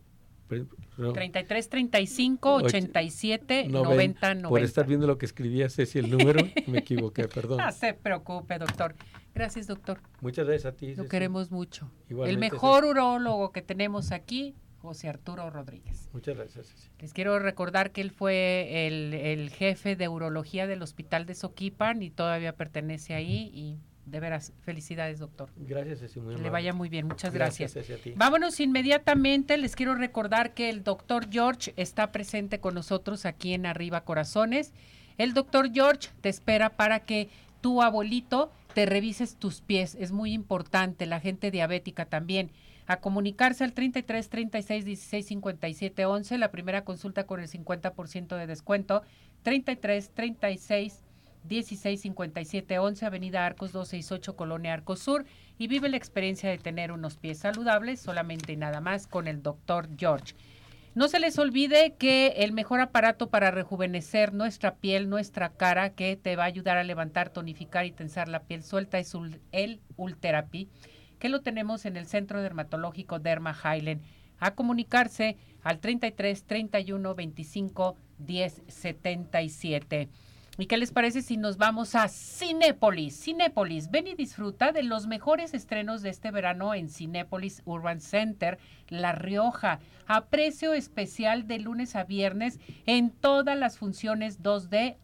33 1.14 1.70
35 1.70 2.54
87 2.54 3.68
90 3.68 4.36
90. 4.36 4.50
Por 4.50 4.62
estar 4.62 4.86
viendo 4.86 5.08
lo 5.08 5.18
que 5.18 5.26
escribía 5.26 5.70
Ceci 5.70 6.00
el 6.00 6.10
número, 6.10 6.40
me 6.68 6.80
equivoqué, 6.80 7.28
perdón. 7.28 7.58
No 7.58 7.72
se 7.72 7.94
preocupe, 7.94 8.60
doctor. 8.60 8.96
Gracias, 9.34 9.68
doctor. 9.68 10.00
Muchas 10.22 10.46
gracias 10.46 10.74
a 10.74 10.76
ti. 10.76 10.96
Lo 10.96 11.08
queremos 11.08 11.50
mucho. 11.52 11.90
el 12.10 12.38
mejor 12.38 12.86
urólogo 12.86 13.52
que 13.52 13.62
tenemos 13.62 14.12
aquí 14.12 14.56
José 14.84 15.08
Arturo 15.08 15.50
Rodríguez. 15.50 16.10
Muchas 16.12 16.36
gracias. 16.36 16.92
Les 17.00 17.14
quiero 17.14 17.40
recordar 17.40 17.92
que 17.92 18.02
él 18.02 18.12
fue 18.12 18.86
el, 18.86 19.50
jefe 19.50 19.96
de 19.96 20.10
urología 20.10 20.68
del 20.68 20.82
hospital 20.82 21.26
de 21.26 21.36
Soquipan 21.36 22.04
y 22.04 22.10
todavía 22.12 22.58
pertenece 22.58 23.14
ahí 23.14 23.50
y 23.54 23.78
de 24.06 24.20
veras, 24.20 24.52
felicidades, 24.60 25.20
doctor. 25.20 25.50
Gracias, 25.56 26.02
Ceci, 26.02 26.20
muy 26.20 26.36
Que 26.36 26.42
le 26.42 26.50
vaya 26.50 26.74
muy 26.74 26.90
bien, 26.90 27.08
muchas 27.08 27.34
gracias. 27.34 27.74
gracias. 27.74 27.98
a 27.98 28.04
ti. 28.04 28.14
Vámonos 28.18 28.60
inmediatamente, 28.60 29.58
les 29.58 29.78
quiero 29.78 29.96
recordar 29.96 30.54
que 30.54 30.70
el 30.70 30.84
doctor 30.84 31.30
George 31.32 31.74
está 31.78 32.12
presente 32.12 32.60
con 32.60 32.74
nosotros 32.74 33.26
aquí 33.26 33.54
en 33.54 33.66
Arriba 33.66 34.04
Corazones. 34.04 34.74
El 35.18 35.34
doctor 35.34 35.72
George 35.72 36.10
te 36.20 36.28
espera 36.28 36.72
para 36.72 37.00
que 37.00 37.30
tu 37.62 37.82
abuelito 37.82 38.52
te 38.74 38.86
revises 38.86 39.38
tus 39.38 39.62
pies. 39.62 39.96
Es 39.96 40.12
muy 40.12 40.34
importante, 40.34 41.06
la 41.06 41.22
gente 41.22 41.52
diabética 41.52 42.04
también. 42.04 42.52
A 42.86 42.98
comunicarse 42.98 43.64
al 43.64 43.74
33 43.74 44.30
36 44.30 44.86
16 44.86 45.26
57 45.26 46.06
11, 46.06 46.38
la 46.38 46.52
primera 46.52 46.84
consulta 46.84 47.26
con 47.26 47.40
el 47.40 47.48
50% 47.48 48.38
de 48.38 48.48
descuento. 48.48 49.04
33 49.44 50.12
36 50.14 51.04
16 51.44 52.02
57 52.02 52.80
11, 52.80 53.06
Avenida 53.06 53.46
Arcos 53.46 53.72
268, 53.72 54.36
Colonia 54.36 54.74
Arcos 54.74 55.00
Sur. 55.00 55.26
Y 55.58 55.68
vive 55.68 55.90
la 55.90 55.98
experiencia 55.98 56.50
de 56.50 56.58
tener 56.58 56.92
unos 56.92 57.18
pies 57.18 57.40
saludables 57.40 58.02
solamente 58.02 58.54
y 58.54 58.58
nada 58.58 58.82
más 58.82 59.08
con 59.08 59.28
el 59.28 59.42
doctor 59.42 59.88
George. 59.98 60.36
No 60.96 61.08
se 61.08 61.20
les 61.20 61.40
olvide 61.40 61.96
que 61.98 62.28
el 62.38 62.52
mejor 62.52 62.80
aparato 62.80 63.30
para 63.30 63.50
rejuvenecer 63.50 64.32
nuestra 64.32 64.76
piel, 64.76 65.10
nuestra 65.10 65.50
cara, 65.50 65.90
que 65.90 66.16
te 66.18 66.36
va 66.36 66.44
a 66.44 66.48
ayudar 66.48 66.78
a 66.78 66.84
levantar, 66.84 67.32
tonificar 67.32 67.86
y 67.88 67.92
tensar 67.92 68.28
la 68.28 68.44
piel 68.44 68.62
suelta 68.62 69.00
es 69.00 69.16
el 69.52 69.82
Ultherapy, 69.96 70.70
que 71.24 71.30
lo 71.30 71.40
tenemos 71.40 71.86
en 71.86 71.96
el 71.96 72.06
Centro 72.06 72.42
Dermatológico 72.42 73.18
Derma 73.18 73.56
Highland. 73.56 74.02
A 74.40 74.56
comunicarse 74.56 75.38
al 75.62 75.80
33 75.80 76.44
31 76.44 77.16
25 77.16 77.96
10 78.18 78.64
77. 78.68 80.10
¿Y 80.58 80.66
qué 80.66 80.76
les 80.76 80.92
parece 80.92 81.22
si 81.22 81.38
nos 81.38 81.56
vamos 81.56 81.96
a 81.96 82.10
Cinépolis? 82.10 83.24
Cinépolis, 83.24 83.90
ven 83.90 84.08
y 84.08 84.16
disfruta 84.16 84.74
de 84.74 84.84
los 84.84 85.08
mejores 85.08 85.54
estrenos 85.54 86.02
de 86.02 86.10
este 86.10 86.30
verano 86.30 86.74
en 86.74 86.90
Cinépolis 86.90 87.62
Urban 87.64 88.02
Center, 88.02 88.58
La 88.90 89.14
Rioja, 89.14 89.80
a 90.06 90.26
precio 90.26 90.74
especial 90.74 91.48
de 91.48 91.60
lunes 91.60 91.96
a 91.96 92.04
viernes 92.04 92.60
en 92.86 93.12
todas 93.12 93.58
las 93.58 93.78
funciones 93.78 94.44
2D 94.44 94.98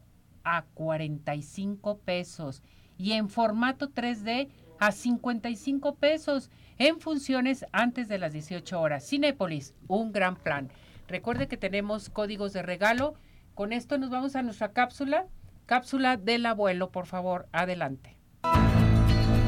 a 0.44 0.66
45 0.74 2.00
pesos 2.00 2.62
y 2.98 3.14
en 3.14 3.30
formato 3.30 3.90
3D 3.90 4.50
a 4.80 4.92
55 4.92 5.96
pesos 5.96 6.50
en 6.78 7.00
funciones 7.00 7.66
antes 7.72 8.08
de 8.08 8.18
las 8.18 8.34
18 8.34 8.80
horas. 8.80 9.08
Cinépolis, 9.08 9.74
un 9.88 10.12
gran 10.12 10.36
plan. 10.36 10.70
Recuerde 11.08 11.48
que 11.48 11.58
tenemos 11.58 12.10
códigos 12.10 12.54
de 12.54 12.62
regalo. 12.62 13.14
Con 13.56 13.74
esto 13.74 13.98
nos 13.98 14.10
vamos 14.10 14.36
a 14.36 14.42
nuestra 14.42 14.72
cápsula 14.72 15.28
Cápsula 15.70 16.18
del 16.18 16.48
abuelo, 16.48 16.90
por 16.90 17.06
favor, 17.06 17.48
adelante. 17.52 18.19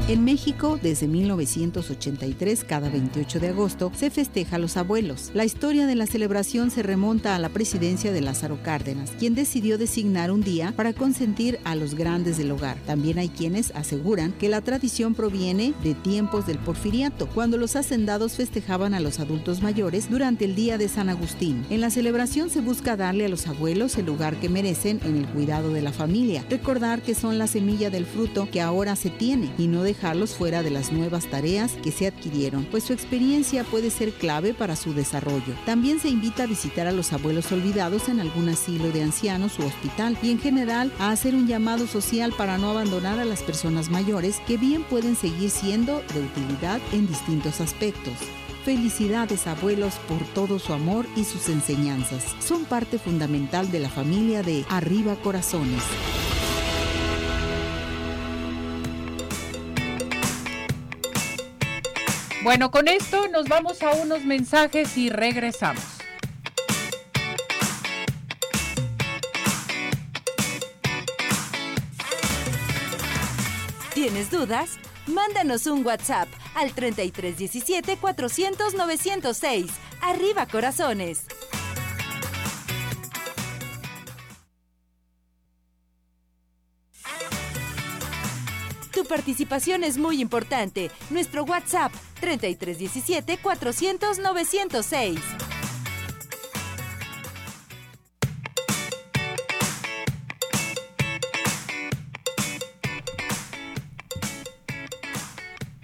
En 0.07 0.25
México, 0.25 0.79
desde 0.81 1.07
1983, 1.07 2.63
cada 2.63 2.89
28 2.89 3.39
de 3.39 3.49
agosto, 3.49 3.91
se 3.95 4.09
festeja 4.09 4.55
a 4.55 4.59
los 4.59 4.75
abuelos. 4.75 5.29
La 5.35 5.45
historia 5.45 5.85
de 5.85 5.93
la 5.93 6.07
celebración 6.07 6.71
se 6.71 6.81
remonta 6.81 7.35
a 7.35 7.39
la 7.39 7.49
presidencia 7.49 8.11
de 8.11 8.19
Lázaro 8.19 8.61
Cárdenas, 8.63 9.11
quien 9.19 9.35
decidió 9.35 9.77
designar 9.77 10.31
un 10.31 10.41
día 10.41 10.73
para 10.75 10.93
consentir 10.93 11.59
a 11.65 11.75
los 11.75 11.93
grandes 11.93 12.37
del 12.37 12.51
hogar. 12.51 12.77
También 12.87 13.19
hay 13.19 13.29
quienes 13.29 13.71
aseguran 13.71 14.33
que 14.33 14.49
la 14.49 14.61
tradición 14.61 15.13
proviene 15.13 15.73
de 15.83 15.93
tiempos 15.93 16.47
del 16.47 16.57
porfiriato, 16.57 17.29
cuando 17.29 17.57
los 17.57 17.75
hacendados 17.75 18.33
festejaban 18.33 18.95
a 18.95 18.99
los 18.99 19.19
adultos 19.19 19.61
mayores 19.61 20.09
durante 20.09 20.45
el 20.45 20.55
Día 20.55 20.79
de 20.79 20.89
San 20.89 21.09
Agustín. 21.09 21.63
En 21.69 21.79
la 21.79 21.91
celebración 21.91 22.49
se 22.49 22.61
busca 22.61 22.97
darle 22.97 23.25
a 23.25 23.29
los 23.29 23.47
abuelos 23.47 23.95
el 23.97 24.07
lugar 24.07 24.35
que 24.37 24.49
merecen 24.49 24.99
en 25.05 25.15
el 25.15 25.27
cuidado 25.27 25.71
de 25.71 25.83
la 25.83 25.93
familia, 25.93 26.43
recordar 26.49 27.03
que 27.03 27.13
son 27.15 27.37
la 27.37 27.47
semilla 27.47 27.91
del 27.91 28.05
fruto 28.05 28.49
que 28.51 28.61
ahora 28.61 28.95
se 28.95 29.11
tiene 29.11 29.51
y 29.59 29.67
no 29.67 29.83
dejar 29.83 29.90
dejarlos 29.91 30.35
fuera 30.35 30.63
de 30.63 30.69
las 30.69 30.93
nuevas 30.93 31.25
tareas 31.27 31.73
que 31.83 31.91
se 31.91 32.07
adquirieron, 32.07 32.63
pues 32.65 32.85
su 32.85 32.93
experiencia 32.93 33.65
puede 33.65 33.89
ser 33.89 34.13
clave 34.13 34.53
para 34.53 34.77
su 34.77 34.93
desarrollo. 34.93 35.53
También 35.65 35.99
se 35.99 36.07
invita 36.07 36.43
a 36.43 36.47
visitar 36.47 36.87
a 36.87 36.93
los 36.93 37.11
abuelos 37.11 37.51
olvidados 37.51 38.07
en 38.07 38.21
algún 38.21 38.47
asilo 38.47 38.89
de 38.91 39.03
ancianos 39.03 39.59
u 39.59 39.65
hospital 39.65 40.17
y 40.23 40.31
en 40.31 40.39
general 40.39 40.93
a 40.97 41.11
hacer 41.11 41.35
un 41.35 41.45
llamado 41.45 41.87
social 41.87 42.33
para 42.37 42.57
no 42.57 42.69
abandonar 42.69 43.19
a 43.19 43.25
las 43.25 43.43
personas 43.43 43.89
mayores 43.89 44.37
que 44.47 44.57
bien 44.57 44.83
pueden 44.83 45.17
seguir 45.17 45.49
siendo 45.49 46.01
de 46.13 46.21
utilidad 46.21 46.79
en 46.93 47.05
distintos 47.05 47.59
aspectos. 47.59 48.13
Felicidades 48.63 49.45
abuelos 49.47 49.95
por 50.07 50.23
todo 50.33 50.57
su 50.57 50.71
amor 50.71 51.05
y 51.17 51.25
sus 51.25 51.49
enseñanzas. 51.49 52.23
Son 52.39 52.63
parte 52.63 52.97
fundamental 52.97 53.71
de 53.71 53.79
la 53.79 53.89
familia 53.89 54.41
de 54.41 54.63
Arriba 54.69 55.15
Corazones. 55.15 55.83
Bueno, 62.43 62.71
con 62.71 62.87
esto 62.87 63.27
nos 63.27 63.47
vamos 63.47 63.83
a 63.83 63.91
unos 63.91 64.25
mensajes 64.25 64.97
y 64.97 65.09
regresamos. 65.09 65.83
¿Tienes 73.93 74.31
dudas? 74.31 74.79
Mándanos 75.05 75.67
un 75.67 75.85
WhatsApp 75.85 76.27
al 76.55 76.73
3317 76.73 77.97
400 77.97 78.73
906. 78.73 79.71
Arriba 80.01 80.47
corazones. 80.47 81.27
Participación 89.11 89.83
es 89.83 89.97
muy 89.97 90.21
importante. 90.21 90.89
Nuestro 91.09 91.43
WhatsApp 91.43 91.91
3317 92.21 93.39
400 93.39 94.19
906. 94.19 95.19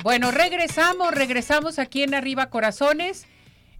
Bueno, 0.01 0.31
regresamos, 0.31 1.11
regresamos 1.13 1.79
aquí 1.79 2.03
en 2.03 2.13
Arriba 2.13 2.49
Corazones, 2.49 3.27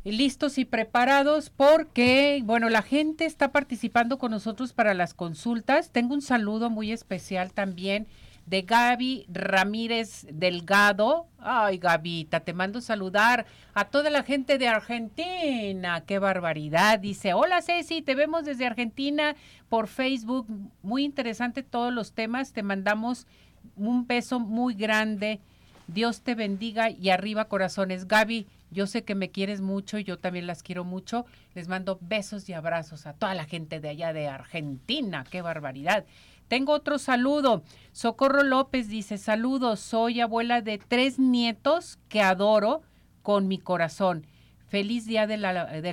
listos 0.04 0.58
y 0.58 0.66
preparados 0.66 1.52
porque, 1.52 2.41
bueno, 2.43 2.68
la 2.68 2.82
gente 2.82 3.24
está 3.24 3.54
participando 3.54 4.18
con 4.18 4.32
nosotros 4.32 4.74
para 4.74 4.93
las 4.93 5.14
consultas. 5.14 5.91
Tengo 5.93 6.16
un 6.16 6.22
saludo 6.22 6.70
muy 6.70 6.91
especial 6.91 7.54
también 7.54 8.08
de 8.48 8.62
Gaby 8.62 9.26
Ramírez 9.30 10.26
Delgado. 10.32 11.28
Ay, 11.38 11.78
Gavita, 11.78 12.39
te 12.39 12.54
mando 12.54 12.82
saludar 12.82 13.45
a 13.74 13.86
toda 13.86 14.10
la 14.10 14.24
gente 14.24 14.58
de 14.58 14.70
Argentina. 14.70 16.02
Qué 16.06 16.18
barbaridad. 16.18 17.00
Dice, 17.00 17.34
hola 17.34 17.62
Ceci, 17.62 18.02
te 18.02 18.16
vemos 18.16 18.45
desde 18.45 18.66
Argentina 18.66 19.36
por 19.70 19.88
Facebook. 19.88 20.48
Muy 20.82 21.04
interesante 21.04 21.62
todos 21.62 21.93
los 21.93 22.14
temas. 22.14 22.54
Te 22.54 22.64
mandamos 22.64 23.28
un 23.76 24.08
beso 24.08 24.39
muy 24.39 24.74
grande. 24.74 25.41
Dios 25.88 26.22
te 26.22 26.34
bendiga 26.34 26.89
y 26.89 27.10
arriba 27.10 27.45
corazones. 27.45 28.08
Gaby, 28.08 28.48
yo 28.72 28.88
sé 28.88 29.04
que 29.04 29.16
me 29.16 29.30
quieres 29.30 29.62
mucho 29.62 29.98
y 29.98 30.06
yo 30.06 30.20
también 30.20 30.48
las 30.48 30.64
quiero 30.64 30.86
mucho. 30.86 31.26
Les 31.54 31.68
mando 31.68 31.98
besos 32.02 32.48
y 32.48 32.54
abrazos 32.54 33.08
a 33.08 33.14
toda 33.14 33.34
la 33.34 33.45
gente 33.45 33.82
de 33.82 33.89
allá 33.89 34.14
de 34.14 34.28
Argentina. 34.28 35.26
Qué 35.30 35.41
barbaridad. 35.41 36.06
Tengo 36.48 36.74
otro 36.74 36.98
saludo. 36.98 37.64
Socorro 37.91 38.43
López 38.43 38.88
dice, 38.89 39.18
saludos, 39.18 39.80
soy 39.80 40.22
abuela 40.22 40.62
de 40.62 40.78
tres 40.78 41.20
nietos 41.20 42.00
que 42.10 42.22
adoro 42.22 42.82
con 43.22 43.48
mi 43.48 43.58
corazón. 43.58 44.26
Feliz 44.68 45.06
día 45.06 45.28
del 45.28 45.45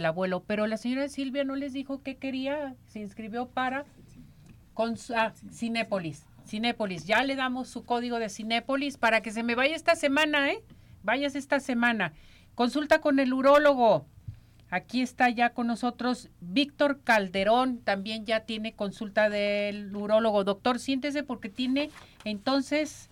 abuelo. 0.05 0.43
Pero 0.47 0.67
la 0.67 0.77
señora 0.77 1.09
Silvia 1.09 1.45
no 1.45 1.57
les 1.57 1.73
dijo 1.73 2.03
que 2.03 2.17
quería, 2.17 2.75
se 2.87 3.01
inscribió 3.01 3.47
para 3.47 3.85
con, 4.75 4.97
ah. 5.15 5.33
Cinépolis, 5.53 6.27
ya 7.07 7.23
le 7.25 7.37
damos 7.37 7.69
su 7.69 7.85
código 7.85 8.19
de 8.19 8.29
Cinépolis 8.29 8.99
para 8.99 9.23
que 9.23 9.31
se 9.31 9.43
me 9.43 9.55
vaya 9.55 9.75
esta 9.75 9.95
semana, 9.95 10.51
¿eh? 10.51 10.63
Vayas 11.03 11.37
esta 11.37 11.61
semana. 11.61 12.13
Consulta 12.55 13.01
con 13.01 13.19
el 13.19 13.33
urólogo. 13.33 14.07
Aquí 14.75 15.03
está 15.03 15.31
ya 15.31 15.51
con 15.51 15.68
nosotros 15.68 16.31
Víctor 16.41 16.99
Calderón, 17.05 17.79
también 17.79 18.27
ya 18.27 18.41
tiene 18.41 18.72
consulta 18.72 19.31
del 19.31 19.95
urólogo. 19.95 20.43
Doctor, 20.43 20.81
siéntese 20.81 21.22
porque 21.22 21.49
tiene 21.49 21.91
entonces 22.25 23.09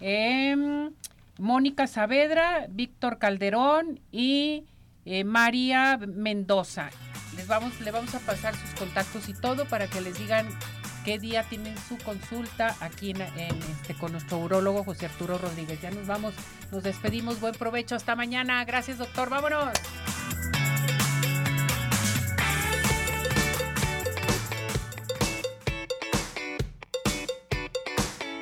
em, 0.00 0.90
Mónica 1.38 1.86
Saavedra, 1.86 2.66
Víctor 2.68 3.16
Calderón 3.16 4.00
y 4.12 4.64
eh, 5.06 5.24
María 5.24 5.96
Mendoza. 5.96 6.90
Les 7.36 7.46
vamos, 7.46 7.80
le 7.80 7.90
vamos 7.90 8.14
a 8.14 8.18
pasar 8.18 8.54
sus 8.54 8.78
contactos 8.78 9.30
y 9.30 9.32
todo 9.32 9.64
para 9.64 9.86
que 9.86 10.02
les 10.02 10.18
digan 10.18 10.46
qué 11.06 11.18
día 11.18 11.42
tienen 11.44 11.74
su 11.88 11.96
consulta 11.96 12.76
aquí 12.80 13.12
en, 13.12 13.22
este, 13.22 13.94
con 13.94 14.12
nuestro 14.12 14.40
urólogo 14.40 14.84
José 14.84 15.06
Arturo 15.06 15.38
Rodríguez. 15.38 15.80
Ya 15.80 15.90
nos 15.90 16.06
vamos, 16.06 16.34
nos 16.70 16.82
despedimos, 16.82 17.40
buen 17.40 17.54
provecho, 17.54 17.94
hasta 17.94 18.14
mañana. 18.14 18.62
Gracias, 18.66 18.98
doctor, 18.98 19.30
vámonos. 19.30 19.70